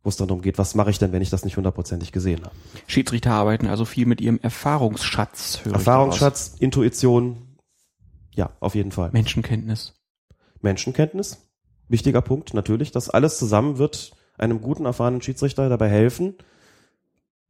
[0.04, 2.42] wo es dann darum geht, was mache ich denn, wenn ich das nicht hundertprozentig gesehen
[2.44, 2.56] habe.
[2.88, 5.62] Schiedsrichter arbeiten also viel mit ihrem Erfahrungsschatz.
[5.64, 7.58] höre ich Erfahrungsschatz, Intuition,
[8.36, 9.10] ja, auf jeden Fall.
[9.14, 9.94] Menschenkenntnis.
[10.62, 11.50] Menschenkenntnis,
[11.88, 12.92] wichtiger Punkt, natürlich.
[12.92, 16.36] Das alles zusammen wird einem guten, erfahrenen Schiedsrichter dabei helfen,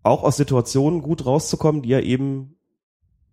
[0.04, 2.58] auch aus Situationen gut rauszukommen, die er eben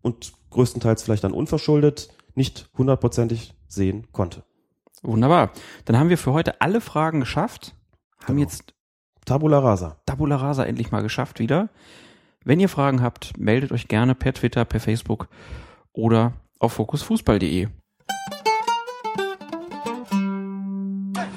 [0.03, 4.45] und größtenteils vielleicht dann unverschuldet nicht hundertprozentig sehen konnte.
[5.03, 5.51] Wunderbar.
[5.87, 7.75] Dann haben wir für heute alle Fragen geschafft.
[8.23, 8.41] Haben Genau.
[8.49, 8.75] jetzt
[9.25, 9.97] Tabula rasa.
[10.07, 11.69] Tabula Rasa endlich mal geschafft wieder.
[12.45, 15.29] Wenn ihr Fragen habt, meldet euch gerne per Twitter, per Facebook
[15.93, 17.69] oder auf fokusfußball.de.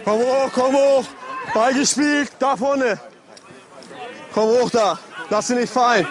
[0.05, 1.05] Komm hoch, komm hoch.
[1.53, 2.99] Ball gespielt, da vorne.
[4.33, 4.97] Komm hoch da.
[5.29, 6.07] Lass sie nicht fallen.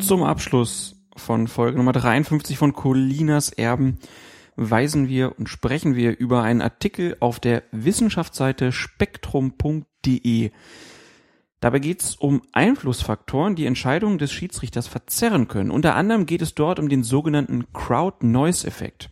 [0.00, 3.98] Zum Abschluss von Folge Nummer 53 von Colinas Erben
[4.56, 10.50] weisen wir und sprechen wir über einen Artikel auf der Wissenschaftsseite spektrum.de.
[11.60, 15.70] Dabei geht es um Einflussfaktoren, die Entscheidungen des Schiedsrichters verzerren können.
[15.70, 19.10] Unter anderem geht es dort um den sogenannten Crowd-Noise-Effekt.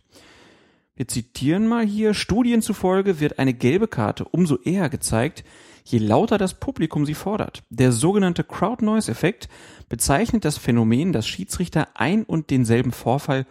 [0.95, 5.43] Wir zitieren mal hier, Studien zufolge wird eine gelbe Karte umso eher gezeigt,
[5.85, 7.63] je lauter das Publikum sie fordert.
[7.69, 9.47] Der sogenannte Crowd-Noise-Effekt
[9.87, 13.45] bezeichnet das Phänomen, dass Schiedsrichter ein und denselben Vorfall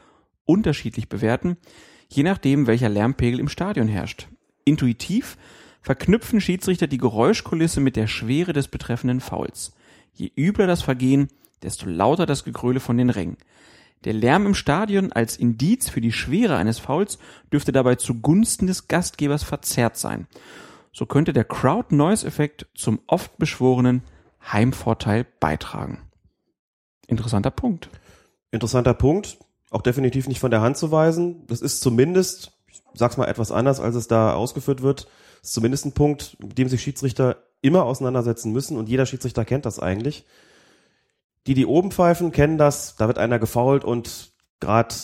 [0.44, 1.56] unterschiedlich bewerten,
[2.08, 4.28] je nachdem, welcher Lärmpegel im Stadion herrscht.
[4.64, 5.38] Intuitiv
[5.80, 9.72] verknüpfen Schiedsrichter die Geräuschkulisse mit der Schwere des betreffenden Fouls.
[10.12, 11.28] Je übler das Vergehen,
[11.62, 13.36] desto lauter das Gegröle von den Rängen.
[14.04, 17.18] Der Lärm im Stadion als Indiz für die Schwere eines Fouls
[17.52, 20.26] dürfte dabei zugunsten des Gastgebers verzerrt sein.
[20.94, 24.02] So könnte der Crowd-Noise-Effekt zum oft beschworenen
[24.52, 25.98] Heimvorteil beitragen.
[27.08, 27.90] Interessanter Punkt.
[28.52, 29.38] Interessanter Punkt,
[29.70, 31.48] auch definitiv nicht von der Hand zu weisen.
[31.48, 35.08] Das ist zumindest, ich sag's mal etwas anders, als es da ausgeführt wird,
[35.42, 39.66] ist zumindest ein Punkt, mit dem sich Schiedsrichter immer auseinandersetzen müssen und jeder Schiedsrichter kennt
[39.66, 40.24] das eigentlich.
[41.48, 44.94] Die, die oben pfeifen, kennen das, da wird einer gefault und gerade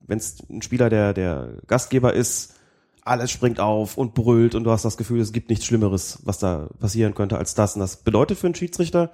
[0.00, 2.59] wenn es ein Spieler der, der Gastgeber ist,
[3.02, 6.38] alles springt auf und brüllt und du hast das Gefühl, es gibt nichts Schlimmeres, was
[6.38, 7.74] da passieren könnte als das.
[7.74, 9.10] Und das bedeutet für einen Schiedsrichter,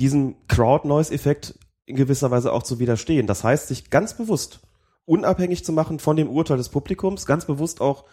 [0.00, 3.26] diesem Crowd-Noise-Effekt in gewisser Weise auch zu widerstehen.
[3.26, 4.60] Das heißt, sich ganz bewusst
[5.06, 8.04] unabhängig zu machen von dem Urteil des Publikums, ganz bewusst auch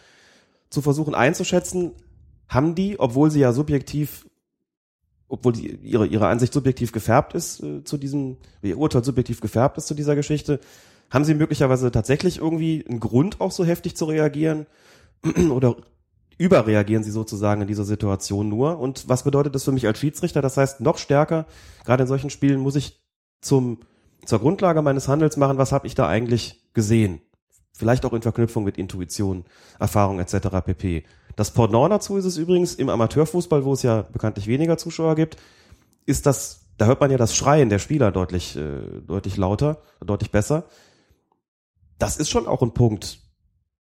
[0.70, 1.92] zu versuchen einzuschätzen,
[2.48, 4.30] haben die, obwohl sie ja subjektiv,
[5.28, 9.78] obwohl die, ihre, ihre Ansicht subjektiv gefärbt ist äh, zu diesem, ihr Urteil subjektiv gefärbt
[9.78, 10.60] ist zu dieser Geschichte,
[11.10, 14.66] haben sie möglicherweise tatsächlich irgendwie einen Grund auch so heftig zu reagieren
[15.52, 15.76] oder
[16.38, 18.80] überreagieren sie sozusagen in dieser Situation nur.
[18.80, 20.42] Und was bedeutet das für mich als Schiedsrichter?
[20.42, 21.46] Das heißt, noch stärker,
[21.86, 23.02] gerade in solchen Spielen, muss ich
[23.42, 23.80] zum,
[24.26, 27.22] zur Grundlage meines Handels machen, was habe ich da eigentlich gesehen?
[27.72, 29.46] Vielleicht auch in Verknüpfung mit Intuition,
[29.80, 30.48] Erfahrung etc.
[30.66, 31.04] pp.
[31.36, 35.38] Das Pendant dazu ist es übrigens im Amateurfußball, wo es ja bekanntlich weniger Zuschauer gibt,
[36.06, 40.32] ist das, da hört man ja das Schreien der Spieler deutlich, äh, deutlich lauter, deutlich
[40.32, 40.66] besser.
[41.98, 43.20] Das ist schon auch ein Punkt,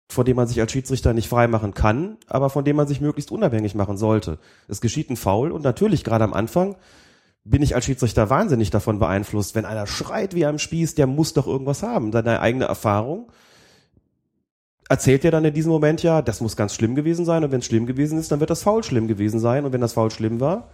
[0.08, 3.00] von dem man sich als Schiedsrichter nicht frei machen kann, aber von dem man sich
[3.00, 4.38] möglichst unabhängig machen sollte.
[4.68, 6.76] Es geschieht ein Foul und natürlich gerade am Anfang
[7.44, 9.54] bin ich als Schiedsrichter wahnsinnig davon beeinflusst.
[9.54, 13.30] Wenn einer schreit wie am Spieß, der muss doch irgendwas haben, seine eigene Erfahrung.
[14.88, 17.60] Erzählt er dann in diesem Moment ja, das muss ganz schlimm gewesen sein und wenn
[17.60, 20.10] es schlimm gewesen ist, dann wird das Foul schlimm gewesen sein und wenn das Foul
[20.10, 20.70] schlimm war,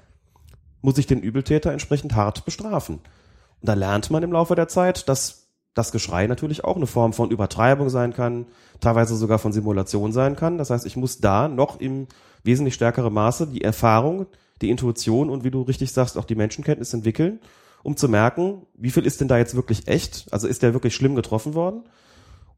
[0.83, 2.97] muss ich den Übeltäter entsprechend hart bestrafen.
[2.97, 7.13] Und da lernt man im Laufe der Zeit, dass das Geschrei natürlich auch eine Form
[7.13, 8.47] von Übertreibung sein kann,
[8.81, 10.59] teilweise sogar von Simulation sein kann.
[10.59, 12.09] Das heißt, ich muss da noch im
[12.43, 14.27] wesentlich stärkeren Maße die Erfahrung,
[14.63, 17.41] die Intuition und wie du richtig sagst, auch die Menschenkenntnis entwickeln,
[17.83, 20.27] um zu merken, wie viel ist denn da jetzt wirklich echt?
[20.33, 21.85] Also ist der wirklich schlimm getroffen worden?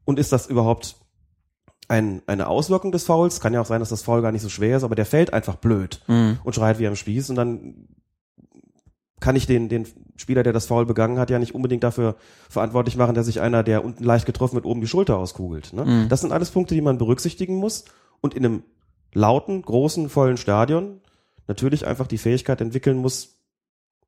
[0.05, 0.97] Und ist das überhaupt
[1.87, 3.39] ein, eine Auswirkung des Fouls?
[3.39, 5.33] Kann ja auch sein, dass das Foul gar nicht so schwer ist, aber der fällt
[5.33, 6.39] einfach blöd Mhm.
[6.43, 7.87] und schreit wie am Spieß und dann
[9.23, 9.87] kann ich den, den
[10.17, 12.17] Spieler, der das Foul begangen hat, ja nicht unbedingt dafür
[12.49, 15.71] verantwortlich machen, dass sich einer, der unten leicht getroffen wird, oben die Schulter auskugelt.
[15.71, 15.85] Ne?
[15.85, 16.09] Mhm.
[16.09, 17.85] Das sind alles Punkte, die man berücksichtigen muss
[18.19, 18.63] und in einem
[19.13, 20.99] lauten, großen, vollen Stadion
[21.47, 23.37] natürlich einfach die Fähigkeit entwickeln muss,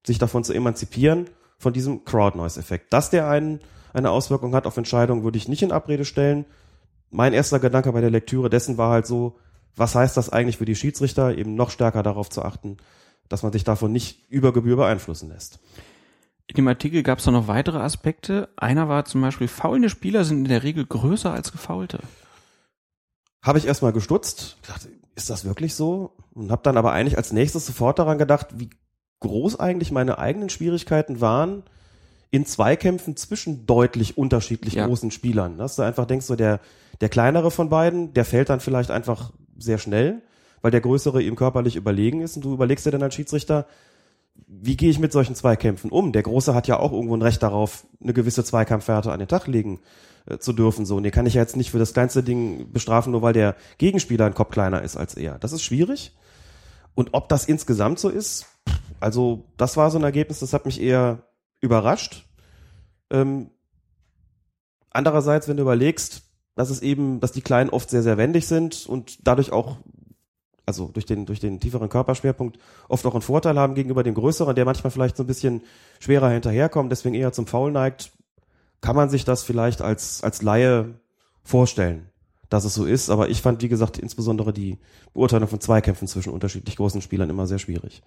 [0.05, 1.29] sich davon zu emanzipieren,
[1.59, 2.91] von diesem Crowd-Noise-Effekt.
[2.91, 3.61] Dass der einen,
[3.93, 6.43] eine Auswirkung hat auf Entscheidungen, würde ich nicht in Abrede stellen.
[7.09, 9.37] Mein erster Gedanke bei der Lektüre dessen war halt so,
[9.77, 12.75] was heißt das eigentlich für die Schiedsrichter, eben noch stärker darauf zu achten,
[13.29, 15.59] dass man sich davon nicht über Gebühr beeinflussen lässt.
[16.47, 18.49] In dem Artikel gab es da noch weitere Aspekte.
[18.55, 21.99] Einer war zum Beispiel, faulende Spieler sind in der Regel größer als gefaulte.
[23.41, 26.15] Habe ich erstmal gestutzt, gedacht, ist das wirklich so?
[26.33, 28.69] Und habe dann aber eigentlich als nächstes sofort daran gedacht, wie
[29.21, 31.63] groß eigentlich meine eigenen Schwierigkeiten waren
[32.31, 34.87] in Zweikämpfen zwischen deutlich unterschiedlich Ja.
[34.87, 35.57] großen Spielern.
[35.57, 36.59] Dass du einfach denkst, so der,
[37.01, 40.21] der kleinere von beiden, der fällt dann vielleicht einfach sehr schnell,
[40.61, 42.35] weil der größere ihm körperlich überlegen ist.
[42.35, 43.65] Und du überlegst dir dann als Schiedsrichter,
[44.47, 46.11] wie gehe ich mit solchen Zweikämpfen um?
[46.11, 49.47] Der Große hat ja auch irgendwo ein Recht darauf, eine gewisse Zweikampfwerte an den Tag
[49.47, 49.79] legen
[50.25, 50.85] äh, zu dürfen.
[50.85, 53.33] So, und den kann ich ja jetzt nicht für das kleinste Ding bestrafen, nur weil
[53.33, 55.39] der Gegenspieler ein Kopf kleiner ist als er.
[55.39, 56.15] Das ist schwierig.
[56.95, 58.45] Und ob das insgesamt so ist,
[58.99, 61.23] also das war so ein Ergebnis, das hat mich eher
[61.61, 62.25] überrascht.
[63.09, 63.51] Ähm,
[64.91, 66.23] andererseits, wenn du überlegst,
[66.55, 69.77] dass es eben, dass die Kleinen oft sehr, sehr wendig sind und dadurch auch,
[70.65, 72.57] also durch den, durch den tieferen Körperschwerpunkt
[72.89, 75.61] oft auch einen Vorteil haben gegenüber dem Größeren, der manchmal vielleicht so ein bisschen
[75.99, 78.11] schwerer hinterherkommt, deswegen eher zum Foul neigt,
[78.81, 80.99] kann man sich das vielleicht als, als Laie
[81.43, 82.09] vorstellen,
[82.49, 83.09] dass es so ist.
[83.09, 84.79] Aber ich fand, wie gesagt, insbesondere die
[85.13, 88.03] Beurteilung von Zweikämpfen zwischen unterschiedlich großen Spielern immer sehr schwierig.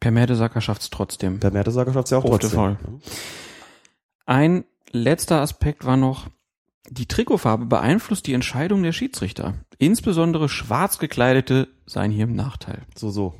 [0.00, 1.40] Per Mertesacker schafft's trotzdem.
[1.40, 2.50] Der Mertesacker schafft es ja auch der trotzdem.
[2.50, 2.78] Fall.
[4.26, 6.28] Ein letzter Aspekt war noch,
[6.90, 9.54] die Trikotfarbe beeinflusst die Entscheidung der Schiedsrichter.
[9.78, 12.82] Insbesondere schwarz gekleidete seien hier im Nachteil.
[12.94, 13.34] So, so.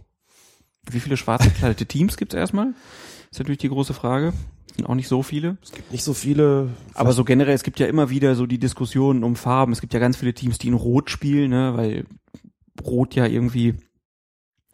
[0.91, 2.75] Wie viele schwarz gekleidete Teams gibt's erstmal?
[3.31, 4.33] Ist natürlich die große Frage.
[4.75, 5.57] Sind auch nicht so viele.
[5.63, 6.71] Es gibt nicht so viele.
[6.95, 9.73] Aber so generell, es gibt ja immer wieder so die Diskussionen um Farben.
[9.73, 12.07] Es gibt ja ganz viele Teams, die in Rot spielen, ne, weil
[12.83, 13.75] Rot ja irgendwie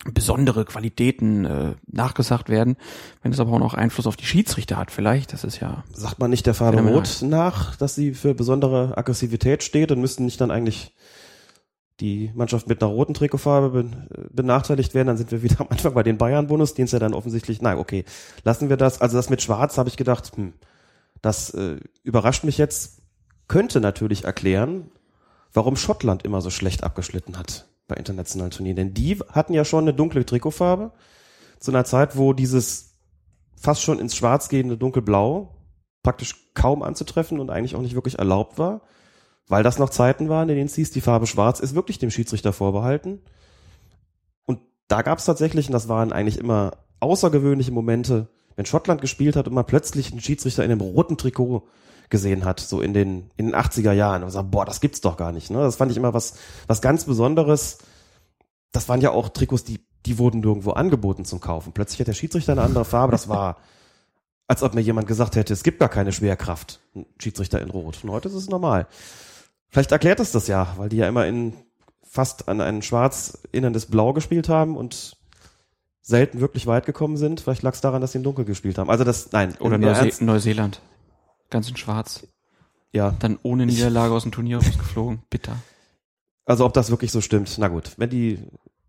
[0.05, 2.77] besondere Qualitäten äh, nachgesagt werden.
[3.23, 6.19] Wenn es aber auch noch Einfluss auf die Schiedsrichter hat, vielleicht, das ist ja sagt
[6.19, 6.81] man nicht der Farbe.
[6.81, 10.95] Rot nach, dass sie für besondere Aggressivität steht und müssten nicht dann eigentlich
[12.01, 15.93] die Mannschaft mit einer roten Trikotfarbe ben- benachteiligt werden, dann sind wir wieder am Anfang
[15.93, 18.07] bei den Bayern-Bonus, den es ja dann offensichtlich, na okay,
[18.43, 19.03] lassen wir das.
[19.03, 20.55] Also das mit Schwarz habe ich gedacht, hm,
[21.21, 23.03] das äh, überrascht mich jetzt,
[23.49, 24.91] könnte natürlich erklären,
[25.53, 28.77] warum Schottland immer so schlecht abgeschnitten hat bei internationalen Turnieren.
[28.77, 30.93] Denn die hatten ja schon eine dunkle Trikotfarbe
[31.59, 32.95] zu einer Zeit, wo dieses
[33.57, 35.55] fast schon ins Schwarz gehende Dunkelblau
[36.03, 38.81] praktisch kaum anzutreffen und eigentlich auch nicht wirklich erlaubt war,
[39.49, 42.11] weil das noch Zeiten waren, in denen es hieß, die Farbe Schwarz ist wirklich dem
[42.11, 43.21] Schiedsrichter vorbehalten.
[44.47, 49.37] Und da gab es tatsächlich, und das waren eigentlich immer außergewöhnliche Momente, wenn Schottland gespielt
[49.37, 51.65] hat und man plötzlich einen Schiedsrichter in einem roten Trikot
[52.11, 54.23] gesehen hat, so in den, in den 80er Jahren.
[54.23, 55.51] Und sagt, boah, das gibt's doch gar nicht.
[55.51, 55.59] Ne?
[55.59, 56.35] Das fand ich immer was,
[56.67, 57.79] was ganz Besonderes.
[58.73, 61.73] Das waren ja auch Trikots, die, die wurden nirgendwo angeboten zum Kaufen.
[61.73, 63.13] Plötzlich hat der Schiedsrichter eine andere Farbe.
[63.13, 63.57] Das war,
[64.47, 66.81] als ob mir jemand gesagt hätte, es gibt gar keine Schwerkraft.
[66.95, 68.01] Ein Schiedsrichter in Rot.
[68.03, 68.87] Und heute ist es normal.
[69.69, 71.55] Vielleicht erklärt es das ja, weil die ja immer in
[72.03, 75.17] fast an ein schwarz innerndes Blau gespielt haben und
[76.03, 77.41] selten wirklich weit gekommen sind.
[77.41, 78.91] Vielleicht lag es daran, dass sie in Dunkel gespielt haben.
[78.91, 79.55] Also das, nein.
[79.61, 80.81] oder Neuse Ernst, Neuseeland.
[81.51, 82.27] Ganz in schwarz.
[82.93, 83.15] ja.
[83.19, 85.23] Dann ohne Niederlage aus dem Turnier rausgeflogen.
[85.31, 85.57] Bitter.
[86.45, 87.57] Also ob das wirklich so stimmt.
[87.59, 88.39] Na gut, wenn die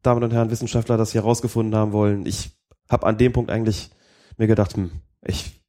[0.02, 2.52] Damen und Herren Wissenschaftler das hier rausgefunden haben wollen, ich
[2.90, 3.92] habe an dem Punkt eigentlich
[4.38, 5.62] mir gedacht, hm, ich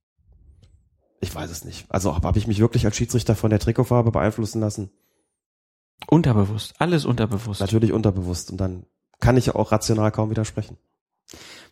[1.20, 1.86] ich weiß es nicht.
[1.88, 4.90] Also habe hab ich mich wirklich als Schiedsrichter von der Trikotfarbe beeinflussen lassen?
[6.08, 6.74] Unterbewusst.
[6.78, 7.60] Alles unterbewusst.
[7.60, 8.50] Natürlich unterbewusst.
[8.50, 8.86] Und dann
[9.20, 10.78] kann ich ja auch rational kaum widersprechen.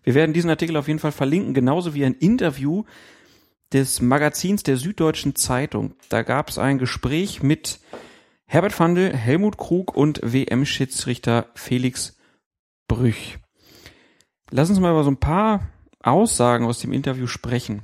[0.05, 2.85] Wir werden diesen Artikel auf jeden Fall verlinken, genauso wie ein Interview
[3.73, 5.95] des Magazins der Süddeutschen Zeitung.
[6.09, 7.81] Da gab es ein Gespräch mit
[8.47, 12.19] Herbert Fandl, Helmut Krug und WM-Schiedsrichter Felix
[12.89, 13.39] Brüch.
[14.51, 15.69] Lass uns mal über so ein paar
[16.03, 17.83] Aussagen aus dem Interview sprechen.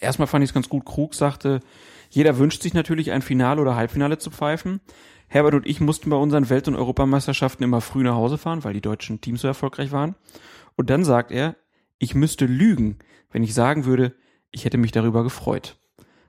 [0.00, 0.86] Erstmal fand ich es ganz gut.
[0.86, 1.60] Krug sagte,
[2.08, 4.80] jeder wünscht sich natürlich ein Finale oder Halbfinale zu pfeifen.
[5.26, 8.72] Herbert und ich mussten bei unseren Welt- und Europameisterschaften immer früh nach Hause fahren, weil
[8.72, 10.14] die deutschen Teams so erfolgreich waren.
[10.76, 11.56] Und dann sagt er,
[11.98, 12.98] ich müsste lügen,
[13.30, 14.14] wenn ich sagen würde,
[14.50, 15.76] ich hätte mich darüber gefreut.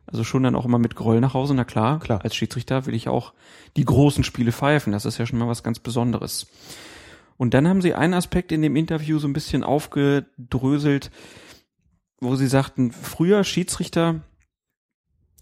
[0.05, 1.99] Also schon dann auch immer mit Groll nach Hause, na klar.
[1.99, 2.23] Klar.
[2.23, 3.33] Als Schiedsrichter will ich auch
[3.77, 4.91] die großen Spiele pfeifen.
[4.91, 6.47] Das ist ja schon mal was ganz Besonderes.
[7.37, 11.11] Und dann haben sie einen Aspekt in dem Interview so ein bisschen aufgedröselt,
[12.19, 14.21] wo sie sagten, früher Schiedsrichter,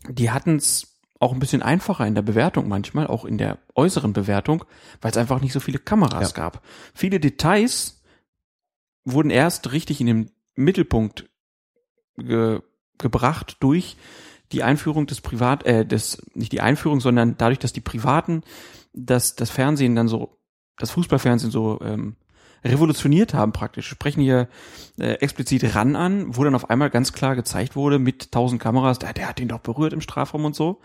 [0.09, 4.13] die hatten es auch ein bisschen einfacher in der Bewertung manchmal, auch in der äußeren
[4.13, 4.63] Bewertung,
[5.01, 6.35] weil es einfach nicht so viele Kameras Ja.
[6.35, 6.63] gab.
[6.93, 8.03] Viele Details
[9.05, 11.27] wurden erst richtig in den Mittelpunkt
[12.17, 12.61] ge
[12.99, 13.95] gebracht durch
[14.51, 18.41] die Einführung des Privat, äh, des, nicht die Einführung, sondern dadurch, dass die Privaten
[18.93, 20.39] das, das Fernsehen dann so,
[20.77, 22.15] das Fußballfernsehen so ähm,
[22.63, 23.87] revolutioniert haben praktisch.
[23.87, 24.47] Sprechen hier
[24.99, 28.99] äh, explizit ran an, wo dann auf einmal ganz klar gezeigt wurde mit tausend Kameras,
[28.99, 30.81] der, der hat ihn doch berührt im Strafraum und so.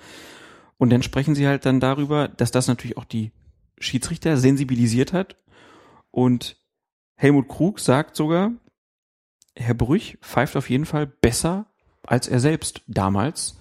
[0.78, 3.32] Und dann sprechen sie halt dann darüber, dass das natürlich auch die
[3.78, 5.36] Schiedsrichter sensibilisiert hat.
[6.10, 6.56] Und
[7.14, 8.52] Helmut Krug sagt sogar,
[9.56, 11.66] Herr Brüch pfeift auf jeden Fall besser
[12.06, 13.58] als er selbst damals,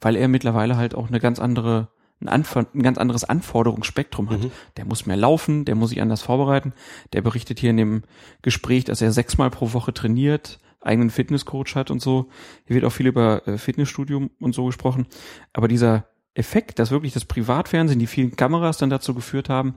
[0.00, 1.88] weil er mittlerweile halt auch eine ganz andere,
[2.24, 4.42] ein, ein ganz anderes Anforderungsspektrum hat.
[4.42, 4.50] Mhm.
[4.76, 6.72] Der muss mehr laufen, der muss sich anders vorbereiten.
[7.12, 8.02] Der berichtet hier in dem
[8.42, 12.28] Gespräch, dass er sechsmal pro Woche trainiert, eigenen Fitnesscoach hat und so.
[12.66, 15.06] Hier wird auch viel über äh, Fitnessstudium und so gesprochen.
[15.52, 19.76] Aber dieser Effekt, dass wirklich das Privatfernsehen, die vielen Kameras dann dazu geführt haben,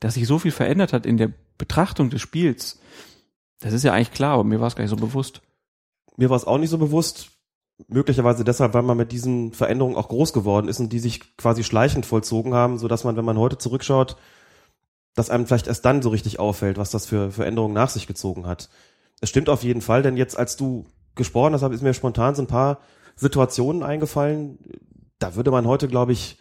[0.00, 2.80] dass sich so viel verändert hat in der Betrachtung des Spiels,
[3.60, 5.42] das ist ja eigentlich klar, aber mir war es gar nicht so bewusst.
[6.16, 7.30] Mir war es auch nicht so bewusst,
[7.86, 11.62] möglicherweise deshalb, weil man mit diesen Veränderungen auch groß geworden ist und die sich quasi
[11.62, 14.16] schleichend vollzogen haben, so dass man, wenn man heute zurückschaut,
[15.14, 18.46] dass einem vielleicht erst dann so richtig auffällt, was das für Veränderungen nach sich gezogen
[18.46, 18.68] hat.
[19.20, 22.42] Es stimmt auf jeden Fall, denn jetzt, als du gesprochen hast, ist mir spontan so
[22.42, 22.78] ein paar
[23.16, 24.58] Situationen eingefallen.
[25.18, 26.38] Da würde man heute, glaube ich,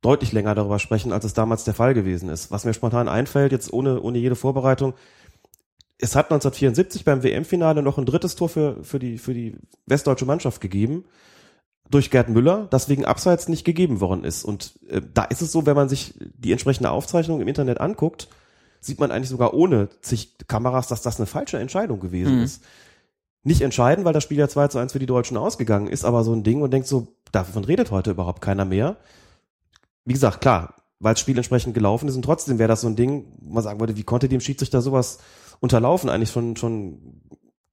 [0.00, 2.50] deutlich länger darüber sprechen, als es damals der Fall gewesen ist.
[2.50, 4.94] Was mir spontan einfällt, jetzt ohne, ohne jede Vorbereitung,
[5.98, 9.56] es hat 1974 beim WM-Finale noch ein drittes Tor für, für, die, für die
[9.86, 11.04] westdeutsche Mannschaft gegeben
[11.90, 14.44] durch Gerd Müller, das wegen Abseits nicht gegeben worden ist.
[14.44, 18.28] Und äh, da ist es so, wenn man sich die entsprechende Aufzeichnung im Internet anguckt,
[18.80, 22.42] sieht man eigentlich sogar ohne zig Kameras, dass das eine falsche Entscheidung gewesen Mhm.
[22.42, 22.62] ist.
[23.42, 26.24] Nicht entscheiden, weil das Spiel ja 2 zu 1 für die Deutschen ausgegangen ist, aber
[26.24, 28.96] so ein Ding und denkt so, davon redet heute überhaupt keiner mehr.
[30.06, 32.96] Wie gesagt, klar, weil das Spiel entsprechend gelaufen ist und trotzdem wäre das so ein
[32.96, 35.18] Ding, wo man sagen würde, wie konnte dem Schiedsrichter sowas
[35.60, 36.10] unterlaufen?
[36.10, 37.20] Eigentlich schon, schon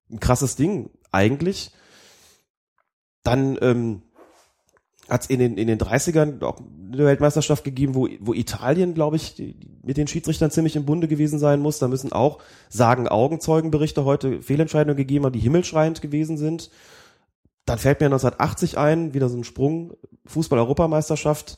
[0.10, 1.72] ein krasses Ding, eigentlich.
[3.24, 4.02] Dann ähm,
[5.10, 9.18] hat es in den, in den 30ern auch eine Weltmeisterschaft gegeben, wo, wo Italien, glaube
[9.18, 11.80] ich, die- mit den Schiedsrichtern ziemlich im Bunde gewesen sein muss.
[11.80, 12.40] Da müssen auch,
[12.70, 16.70] sagen Augenzeugenberichte heute Fehlentscheidungen gegeben haben, die himmelschreiend gewesen sind.
[17.66, 19.94] Dann fällt mir 1980 ein, wieder so ein Sprung,
[20.26, 21.58] Fußball-Europameisterschaft,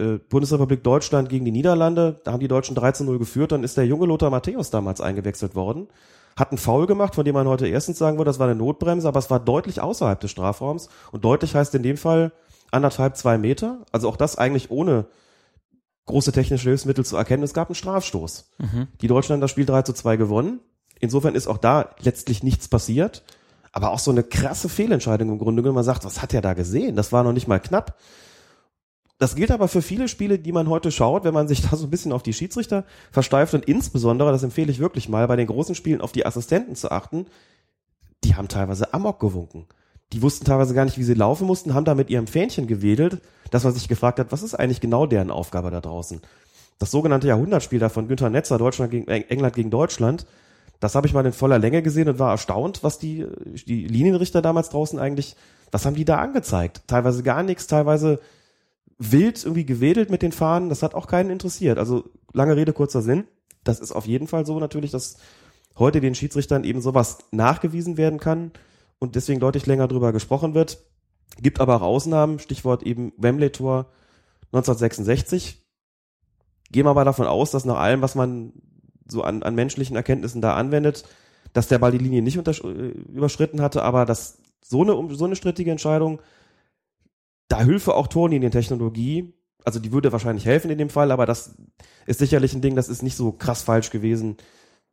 [0.00, 2.20] äh, Bundesrepublik Deutschland gegen die Niederlande.
[2.24, 3.52] Da haben die Deutschen 13 0 geführt.
[3.52, 5.88] Dann ist der junge Lothar Matthäus damals eingewechselt worden.
[6.36, 9.06] Hat einen Foul gemacht, von dem man heute erstens sagen würde, das war eine Notbremse,
[9.06, 10.88] aber es war deutlich außerhalb des Strafraums.
[11.12, 12.32] Und deutlich heißt in dem Fall
[12.70, 13.84] anderthalb, zwei Meter.
[13.92, 15.06] Also auch das eigentlich ohne
[16.06, 17.42] große technische Hilfsmittel zu erkennen.
[17.42, 18.50] Es gab einen Strafstoß.
[18.58, 18.88] Mhm.
[19.00, 20.60] Die Deutschen haben das Spiel 3 zu 2 gewonnen.
[20.98, 23.22] Insofern ist auch da letztlich nichts passiert.
[23.72, 25.76] Aber auch so eine krasse Fehlentscheidung im Grunde genommen.
[25.76, 26.96] Man sagt, was hat er da gesehen?
[26.96, 27.96] Das war noch nicht mal knapp.
[29.20, 31.86] Das gilt aber für viele Spiele, die man heute schaut, wenn man sich da so
[31.86, 35.46] ein bisschen auf die Schiedsrichter versteift und insbesondere, das empfehle ich wirklich mal, bei den
[35.46, 37.26] großen Spielen auf die Assistenten zu achten.
[38.24, 39.66] Die haben teilweise Amok gewunken.
[40.12, 43.20] Die wussten teilweise gar nicht, wie sie laufen mussten, haben da mit ihrem Fähnchen gewedelt,
[43.50, 46.20] dass man sich gefragt hat, was ist eigentlich genau deren Aufgabe da draußen?
[46.78, 50.26] Das sogenannte Jahrhundertspiel da von Günther Netzer, Deutschland gegen Eng- England gegen Deutschland,
[50.80, 53.26] das habe ich mal in voller Länge gesehen und war erstaunt, was die,
[53.66, 55.36] die Linienrichter damals draußen eigentlich,
[55.70, 56.82] was haben die da angezeigt?
[56.86, 58.18] Teilweise gar nichts, teilweise
[59.00, 61.78] wild irgendwie gewedelt mit den Fahnen, das hat auch keinen interessiert.
[61.78, 63.24] Also lange Rede, kurzer Sinn.
[63.64, 65.16] Das ist auf jeden Fall so natürlich, dass
[65.78, 68.52] heute den Schiedsrichtern eben sowas nachgewiesen werden kann
[68.98, 70.84] und deswegen deutlich länger drüber gesprochen wird.
[71.40, 73.86] Gibt aber auch Ausnahmen, Stichwort eben Wembley-Tor
[74.52, 75.64] 1966.
[76.70, 78.52] Gehen wir mal davon aus, dass nach allem, was man
[79.06, 81.04] so an, an menschlichen Erkenntnissen da anwendet,
[81.54, 85.36] dass der Ball die Linie nicht äh, überschritten hatte, aber dass so eine, so eine
[85.36, 86.20] strittige Entscheidung,
[87.50, 91.54] da Hilfe auch Torlinientechnologie, also die würde wahrscheinlich helfen in dem Fall, aber das
[92.06, 94.38] ist sicherlich ein Ding, das ist nicht so krass falsch gewesen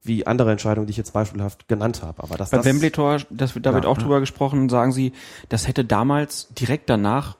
[0.04, 2.22] wie andere Entscheidungen, die ich jetzt beispielhaft genannt habe.
[2.22, 4.04] Aber das, das Wembley-Tor, das, da wird Ja, auch ja.
[4.04, 5.14] drüber gesprochen, sagen sie,
[5.50, 7.38] das hätte damals direkt danach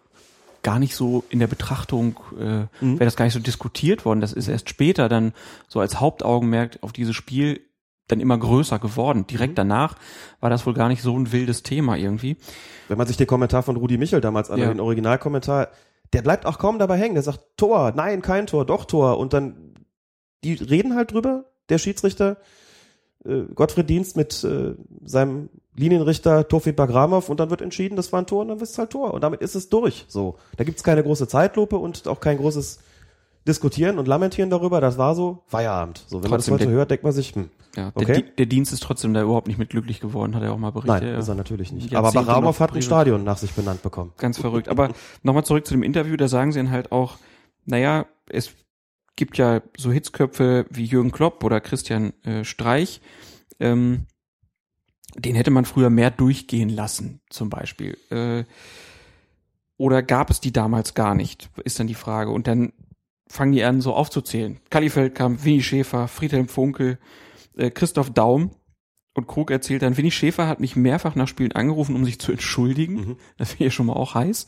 [0.64, 3.00] gar nicht so in der Betrachtung, äh, Mhm.
[3.00, 4.22] wäre das gar nicht so diskutiert worden.
[4.22, 5.34] Das ist erst später dann
[5.68, 7.62] so als Hauptaugenmerk auf dieses Spiel
[8.08, 9.28] dann immer größer geworden.
[9.28, 9.56] Direkt Mhm.
[9.56, 9.96] danach
[10.40, 12.38] war das wohl gar nicht so ein wildes Thema irgendwie.
[12.88, 14.68] Wenn man sich den Kommentar von Rudi Michel damals an, Ja.
[14.68, 15.70] den Originalkommentar,
[16.14, 17.16] der bleibt auch kaum dabei hängen.
[17.16, 19.18] Der sagt Tor, nein, kein Tor, doch Tor.
[19.18, 19.74] Und dann,
[20.44, 22.38] die reden halt drüber, der Schiedsrichter,
[23.26, 28.22] äh, Gottfried Dienst mit äh, seinem Linienrichter Tofi Bagramov und dann wird entschieden, das war
[28.22, 29.14] ein Tor und dann ist es halt Tor.
[29.14, 30.06] Und damit ist es durch.
[30.08, 30.38] So.
[30.56, 32.80] Da gibt's keine große Zeitlupe und auch kein großes
[33.48, 34.82] Diskutieren und Lamentieren darüber.
[34.82, 36.04] Das war so Feierabend.
[36.08, 38.06] So, wenn Trotzdem man das heute hört, denkt man sich, hm, Ja, okay.
[38.06, 40.72] der, der Dienst ist trotzdem da überhaupt nicht mit glücklich geworden, hat er auch mal
[40.72, 41.04] berichtet.
[41.04, 41.96] Nein, ist er natürlich nicht.
[41.96, 42.82] Aber Bagramov noch hat ein.
[42.82, 44.14] Stadion nach sich benannt bekommen.
[44.18, 44.70] Ganz verrückt.
[44.70, 44.90] Aber
[45.24, 47.18] nochmal zurück zu dem Interview, da sagen sie dann halt auch,
[47.66, 48.52] naja, es
[49.16, 53.02] gibt ja so Hitzköpfe wie Jürgen Klopp oder Christian äh, Streich,
[53.60, 54.06] ähm,
[55.16, 57.98] den hätte man früher mehr durchgehen lassen, zum Beispiel.
[58.10, 58.44] Äh,
[59.78, 62.32] oder gab es die damals gar nicht, ist dann die Frage.
[62.32, 62.74] Und dann
[63.30, 64.60] fangen die an, so aufzuzählen.
[64.70, 67.00] Kalli Feldkamp, Winnie Schäfer, Friedhelm Funkel,
[67.56, 68.52] äh, Christoph Daum.
[69.14, 72.32] Und Krug erzählt dann, Winnie Schäfer hat mich mehrfach nach Spielen angerufen, um sich zu
[72.32, 73.18] entschuldigen.
[73.38, 74.48] Das wäre ja schon mal auch heiß.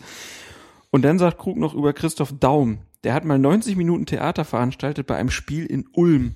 [0.91, 5.07] Und dann sagt Krug noch über Christoph Daum, der hat mal 90 Minuten Theater veranstaltet
[5.07, 6.35] bei einem Spiel in Ulm,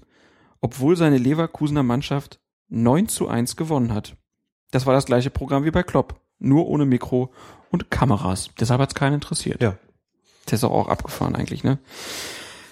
[0.62, 2.40] obwohl seine Leverkusener Mannschaft
[2.70, 4.16] 9 zu 1 gewonnen hat.
[4.72, 7.32] Das war das gleiche Programm wie bei Klopp, nur ohne Mikro
[7.70, 8.50] und Kameras.
[8.60, 9.62] Deshalb hat's keinen interessiert.
[9.62, 9.78] Ja.
[10.50, 11.80] Der ist auch, abgefahren eigentlich, ne?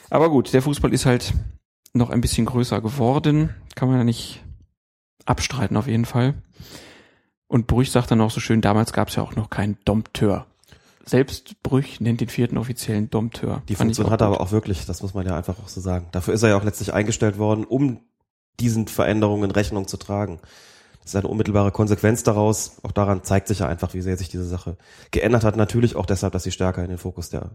[0.09, 1.33] Aber gut, der Fußball ist halt
[1.93, 3.55] noch ein bisschen größer geworden.
[3.75, 4.43] Kann man ja nicht
[5.25, 6.35] abstreiten auf jeden Fall.
[7.47, 10.47] Und Brüch sagt dann auch so schön, damals gab es ja auch noch keinen Dompteur.
[11.05, 13.63] Selbst Brüch nennt den vierten offiziellen Dompteur.
[13.67, 16.07] Die Funktion hat er aber auch wirklich, das muss man ja einfach auch so sagen.
[16.11, 17.99] Dafür ist er ja auch letztlich eingestellt worden, um
[18.59, 20.39] diesen Veränderungen Rechnung zu tragen.
[21.01, 22.77] Das ist eine unmittelbare Konsequenz daraus.
[22.83, 24.77] Auch daran zeigt sich ja einfach, wie sehr sich diese Sache
[25.11, 25.55] geändert hat.
[25.55, 27.51] Natürlich auch deshalb, dass sie stärker in den Fokus der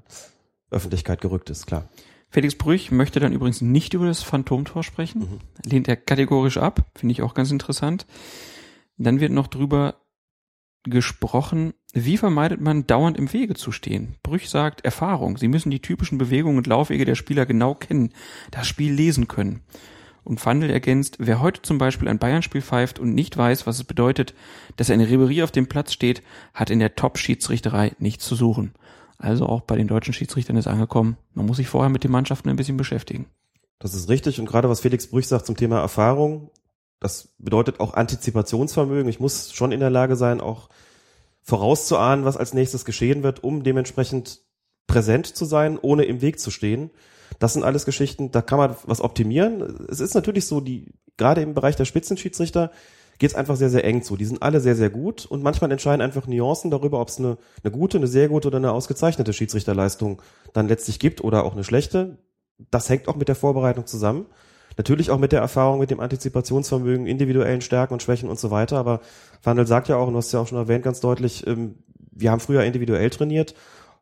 [0.70, 1.88] Öffentlichkeit gerückt ist, klar.
[2.28, 5.20] Felix Brüch möchte dann übrigens nicht über das Phantomtor sprechen.
[5.20, 5.40] Mhm.
[5.64, 6.84] Lehnt er kategorisch ab.
[6.94, 8.06] Finde ich auch ganz interessant.
[8.98, 9.94] Dann wird noch drüber
[10.82, 14.16] gesprochen, wie vermeidet man dauernd im Wege zu stehen?
[14.22, 15.36] Brüch sagt Erfahrung.
[15.36, 18.12] Sie müssen die typischen Bewegungen und Laufwege der Spieler genau kennen,
[18.50, 19.62] das Spiel lesen können.
[20.26, 23.84] Und Fandel ergänzt, wer heute zum Beispiel ein Bayern-Spiel pfeift und nicht weiß, was es
[23.84, 24.34] bedeutet,
[24.76, 26.20] dass eine Ribery auf dem Platz steht,
[26.52, 28.74] hat in der Top-Schiedsrichterei nichts zu suchen.
[29.18, 32.48] Also auch bei den deutschen Schiedsrichtern ist angekommen, man muss sich vorher mit den Mannschaften
[32.48, 33.26] ein bisschen beschäftigen.
[33.78, 34.40] Das ist richtig.
[34.40, 36.50] Und gerade was Felix Brüch sagt zum Thema Erfahrung,
[36.98, 39.08] das bedeutet auch Antizipationsvermögen.
[39.08, 40.70] Ich muss schon in der Lage sein, auch
[41.42, 44.40] vorauszuahnen, was als nächstes geschehen wird, um dementsprechend
[44.88, 46.90] präsent zu sein, ohne im Weg zu stehen.
[47.38, 49.86] Das sind alles Geschichten, da kann man was optimieren.
[49.88, 52.70] Es ist natürlich so, die, gerade im Bereich der Spitzenschiedsrichter
[53.18, 54.16] geht es einfach sehr, sehr eng zu.
[54.16, 57.38] Die sind alle sehr, sehr gut und manchmal entscheiden einfach Nuancen darüber, ob es eine,
[57.62, 60.20] eine gute, eine sehr gute oder eine ausgezeichnete Schiedsrichterleistung
[60.52, 62.18] dann letztlich gibt oder auch eine schlechte.
[62.70, 64.26] Das hängt auch mit der Vorbereitung zusammen.
[64.76, 68.76] Natürlich auch mit der Erfahrung, mit dem Antizipationsvermögen, individuellen Stärken und Schwächen und so weiter.
[68.76, 69.00] Aber
[69.42, 71.76] Wandel sagt ja auch, und du hast ja auch schon erwähnt, ganz deutlich, ähm,
[72.10, 73.54] wir haben früher individuell trainiert.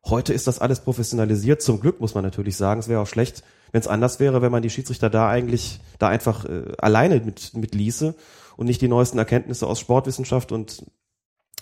[0.07, 1.63] Heute ist das alles professionalisiert.
[1.63, 2.81] Zum Glück muss man natürlich sagen.
[2.81, 6.09] Es wäre auch schlecht, wenn es anders wäre, wenn man die Schiedsrichter da eigentlich da
[6.09, 8.15] einfach äh, alleine mit, mit ließe
[8.57, 10.85] und nicht die neuesten Erkenntnisse aus Sportwissenschaft und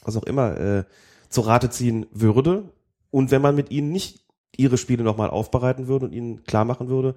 [0.03, 0.85] was auch immer äh,
[1.29, 2.65] zu Rate ziehen würde.
[3.11, 4.25] Und wenn man mit ihnen nicht
[4.57, 7.15] ihre Spiele nochmal aufbereiten würde und ihnen klar machen würde,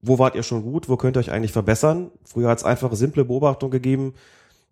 [0.00, 2.10] wo wart ihr schon gut, wo könnt ihr euch eigentlich verbessern.
[2.24, 4.14] Früher hat es einfache, simple Beobachtungen gegeben,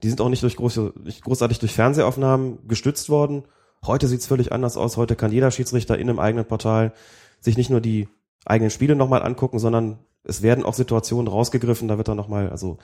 [0.03, 3.43] die sind auch nicht durch große, nicht großartig durch Fernsehaufnahmen gestützt worden.
[3.87, 4.97] Heute sieht's völlig anders aus.
[4.97, 6.93] Heute kann jeder Schiedsrichter in einem eigenen Portal
[7.41, 8.09] sich nicht nur die
[8.45, 11.89] eigenen Spiele nochmal angucken, sondern es werden auch Situationen rausgegriffen.
[11.89, 12.79] Da wird dann nochmal, also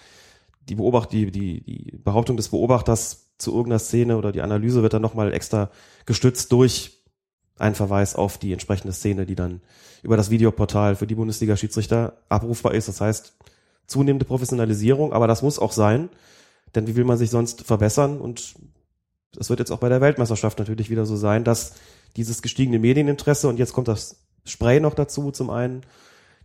[0.69, 4.95] die Beobacht, die, die, die Behauptung des Beobachters zu irgendeiner Szene oder die Analyse wird
[4.95, 5.71] dann nochmal extra
[6.07, 7.03] gestützt durch
[7.59, 9.61] einen Verweis auf die entsprechende Szene, die dann
[10.03, 12.89] über das Videoportal für die Bundesliga-Schiedsrichter abrufbar ist.
[12.89, 13.37] Das heißt,
[13.87, 16.09] zunehmende Professionalisierung, aber das muss auch sein,
[16.75, 18.21] denn wie will man sich sonst verbessern?
[18.21, 18.55] Und
[19.36, 21.74] das wird jetzt auch bei der Weltmeisterschaft natürlich wieder so sein, dass
[22.16, 25.82] dieses gestiegene Medieninteresse und jetzt kommt das Spray noch dazu zum einen,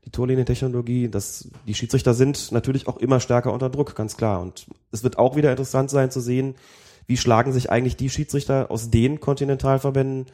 [0.05, 4.41] die Torlinientechnologie, dass die Schiedsrichter sind natürlich auch immer stärker unter Druck, ganz klar.
[4.41, 6.55] Und es wird auch wieder interessant sein zu sehen,
[7.05, 10.27] wie schlagen sich eigentlich die Schiedsrichter aus den Kontinentalverbänden,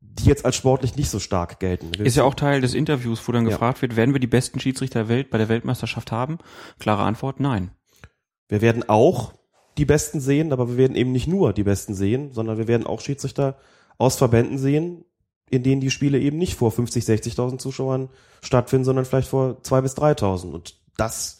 [0.00, 1.92] die jetzt als sportlich nicht so stark gelten.
[2.04, 3.50] Ist ja auch Teil des Interviews, wo dann Ja.
[3.50, 6.38] gefragt wird, werden wir die besten Schiedsrichter der Welt bei der Weltmeisterschaft haben?
[6.78, 7.70] Klare Antwort, nein.
[8.48, 9.32] Wir werden auch
[9.78, 12.86] die Besten sehen, aber wir werden eben nicht nur die Besten sehen, sondern wir werden
[12.86, 13.56] auch Schiedsrichter
[13.96, 15.04] aus Verbänden sehen,
[15.50, 18.10] in denen die Spiele eben nicht vor 50, 60.000 Zuschauern
[18.42, 20.52] stattfinden, sondern vielleicht vor 2.000 bis 3.000.
[20.52, 21.38] Und das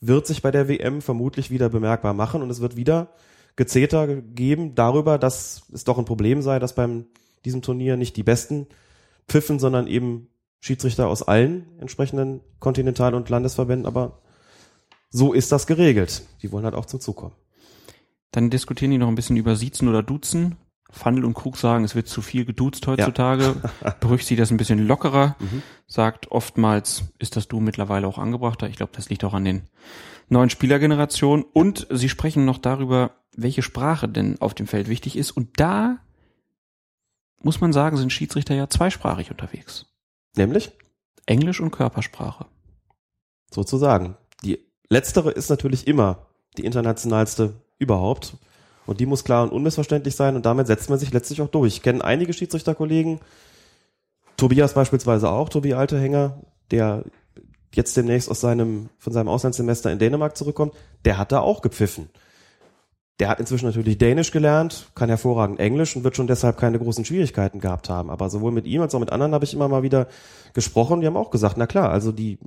[0.00, 3.08] wird sich bei der WM vermutlich wieder bemerkbar machen und es wird wieder
[3.56, 7.06] Gezeter geben darüber, dass es doch ein Problem sei, dass beim
[7.44, 8.66] diesem Turnier nicht die Besten
[9.28, 10.28] pfiffen, sondern eben
[10.60, 14.20] Schiedsrichter aus allen entsprechenden Kontinental- und Landesverbänden, aber
[15.10, 16.22] so ist das geregelt.
[16.42, 17.34] Die wollen halt auch zum Zug kommen.
[18.32, 20.56] Dann diskutieren die noch ein bisschen über Siezen oder Duzen.
[20.92, 23.54] Fandel und Krug sagen, es wird zu viel geduzt heutzutage.
[24.00, 25.62] Brüch sieht das ein bisschen lockerer, Mhm.
[25.86, 28.68] sagt oftmals, ist das Du mittlerweile auch angebrachter.
[28.68, 29.62] Ich glaube, das liegt auch an den
[30.28, 31.44] neuen Spielergenerationen.
[31.52, 35.30] Und sie sprechen noch darüber, welche Sprache denn auf dem Feld wichtig ist.
[35.30, 35.98] Und da
[37.42, 39.86] muss man sagen, sind Schiedsrichter ja zweisprachig unterwegs.
[40.36, 40.72] Nämlich?
[41.26, 42.46] Englisch und Körpersprache.
[43.52, 44.16] Sozusagen.
[44.44, 44.58] Die
[44.88, 46.26] letztere ist natürlich immer
[46.58, 48.36] die internationalste überhaupt.
[48.86, 51.74] Und die muss klar und unmissverständlich sein und damit setzt man sich letztlich auch durch.
[51.74, 53.20] Ich kenne einige Schiedsrichterkollegen,
[54.36, 56.40] Tobias beispielsweise auch, Tobi Altehänger,
[56.70, 57.04] der
[57.74, 60.74] jetzt demnächst aus seinem, von seinem Auslandssemester in Dänemark zurückkommt,
[61.04, 62.08] der hat da auch gepfiffen.
[63.20, 67.04] Der hat inzwischen natürlich Dänisch gelernt, kann hervorragend Englisch und wird schon deshalb keine großen
[67.04, 68.08] Schwierigkeiten gehabt haben.
[68.08, 70.08] Aber sowohl mit ihm als auch mit anderen habe ich immer mal wieder
[70.54, 71.02] gesprochen.
[71.02, 72.38] Die haben auch gesagt, na klar, also die,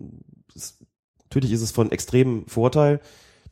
[1.29, 3.01] natürlich ist es von extremem Vorteil,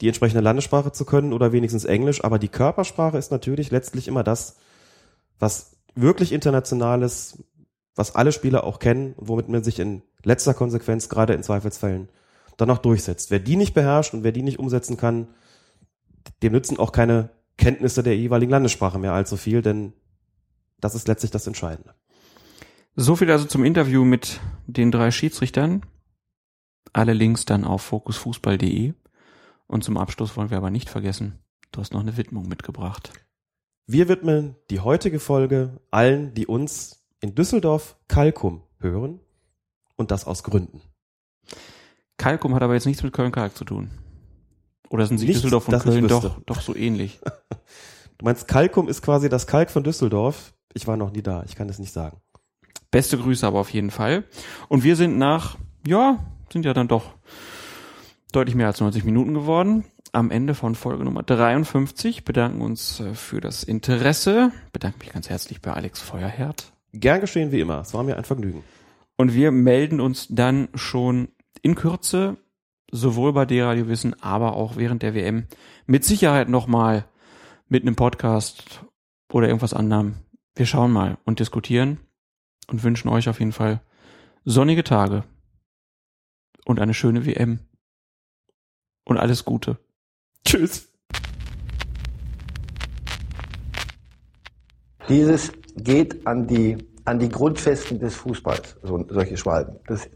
[0.01, 4.23] die entsprechende Landessprache zu können oder wenigstens Englisch, aber die Körpersprache ist natürlich letztlich immer
[4.23, 4.57] das,
[5.39, 7.43] was wirklich internationales,
[7.95, 12.09] was alle Spieler auch kennen und womit man sich in letzter Konsequenz gerade in Zweifelsfällen
[12.57, 13.31] dann auch durchsetzt.
[13.31, 15.27] Wer die nicht beherrscht und wer die nicht umsetzen kann,
[16.41, 19.93] dem nützen auch keine Kenntnisse der jeweiligen Landessprache mehr allzu viel, denn
[20.79, 21.93] das ist letztlich das Entscheidende.
[22.95, 25.85] So viel also zum Interview mit den drei Schiedsrichtern.
[26.91, 28.93] Alle Links dann auf fokusfußball.de.
[29.71, 31.39] Und zum Abschluss wollen wir aber nicht vergessen,
[31.71, 33.13] du hast noch eine Widmung mitgebracht.
[33.87, 39.21] Wir widmen die heutige Folge allen, die uns in Düsseldorf Kalkum hören
[39.95, 40.81] und das aus Gründen.
[42.17, 43.91] Kalkum hat aber jetzt nichts mit Köln-Kalk zu tun.
[44.89, 47.21] Oder sind sie Nichts, Düsseldorf und Köln doch, doch so ähnlich?
[48.17, 50.53] Du meinst, Kalkum ist quasi das Kalk von Düsseldorf?
[50.73, 52.21] Ich war noch nie da, ich kann es nicht sagen.
[52.91, 54.25] Beste Grüße aber auf jeden Fall.
[54.67, 55.57] Und wir sind nach,
[55.87, 56.19] ja,
[56.51, 57.15] sind ja dann doch
[58.31, 59.85] deutlich mehr als 90 Minuten geworden.
[60.13, 64.51] Am Ende von Folge Nummer 53 bedanken uns äh, für das Interesse.
[64.73, 66.73] Bedanke mich ganz herzlich bei Alex Feuerherd.
[66.93, 68.63] Gern geschehen wie immer, es war mir ein Vergnügen.
[69.17, 71.29] Und wir melden uns dann schon
[71.61, 72.37] in Kürze,
[72.91, 75.47] sowohl bei D-Radio Wissen, aber auch während der WM,
[75.85, 77.05] mit Sicherheit nochmal
[77.69, 78.83] mit einem Podcast
[79.31, 80.15] oder irgendwas anderem.
[80.55, 81.99] Wir schauen mal und diskutieren
[82.67, 83.81] und wünschen euch auf jeden Fall
[84.43, 85.23] sonnige Tage
[86.65, 87.59] und eine schöne WM.
[89.05, 89.77] Und alles Gute.
[90.45, 90.91] Tschüss.
[95.09, 99.75] Dieses geht an die, an die Grundfesten des Fußballs, so, solche Schwalben.
[99.87, 100.07] Das,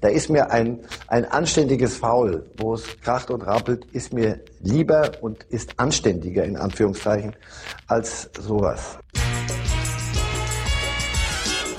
[0.00, 5.12] da ist mir ein, ein anständiges Foul, wo es kracht und rappelt, ist mir lieber
[5.20, 7.34] und ist anständiger, in Anführungszeichen,
[7.88, 8.98] als sowas.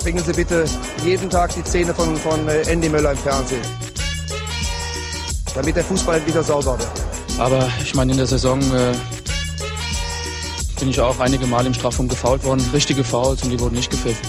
[0.02, 0.64] Bringen Sie bitte
[1.04, 3.89] jeden Tag die Szene von, von äh, Andy Möller im Fernsehen.
[5.54, 6.90] Damit der Fußball wieder sauber wird.
[7.38, 8.92] Aber ich meine, in der Saison äh,
[10.78, 12.64] bin ich auch einige Mal im Strafraum gefault worden.
[12.72, 14.28] Richtige Fouls und die wurden nicht gepfiffen.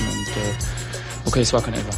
[0.00, 1.88] Und äh, okay, es war kein Elfer.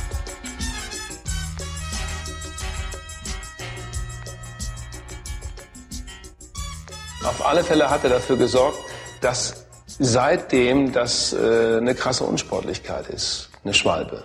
[7.24, 8.78] Auf alle Fälle hat er dafür gesorgt,
[9.20, 9.66] dass
[9.98, 14.24] seitdem das äh, eine krasse Unsportlichkeit ist, eine Schwalbe.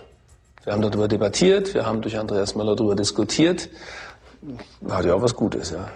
[0.63, 3.69] Wir haben darüber debattiert, wir haben durch Andreas Möller darüber diskutiert.
[4.87, 5.89] Hat ja auch was Gutes, ja.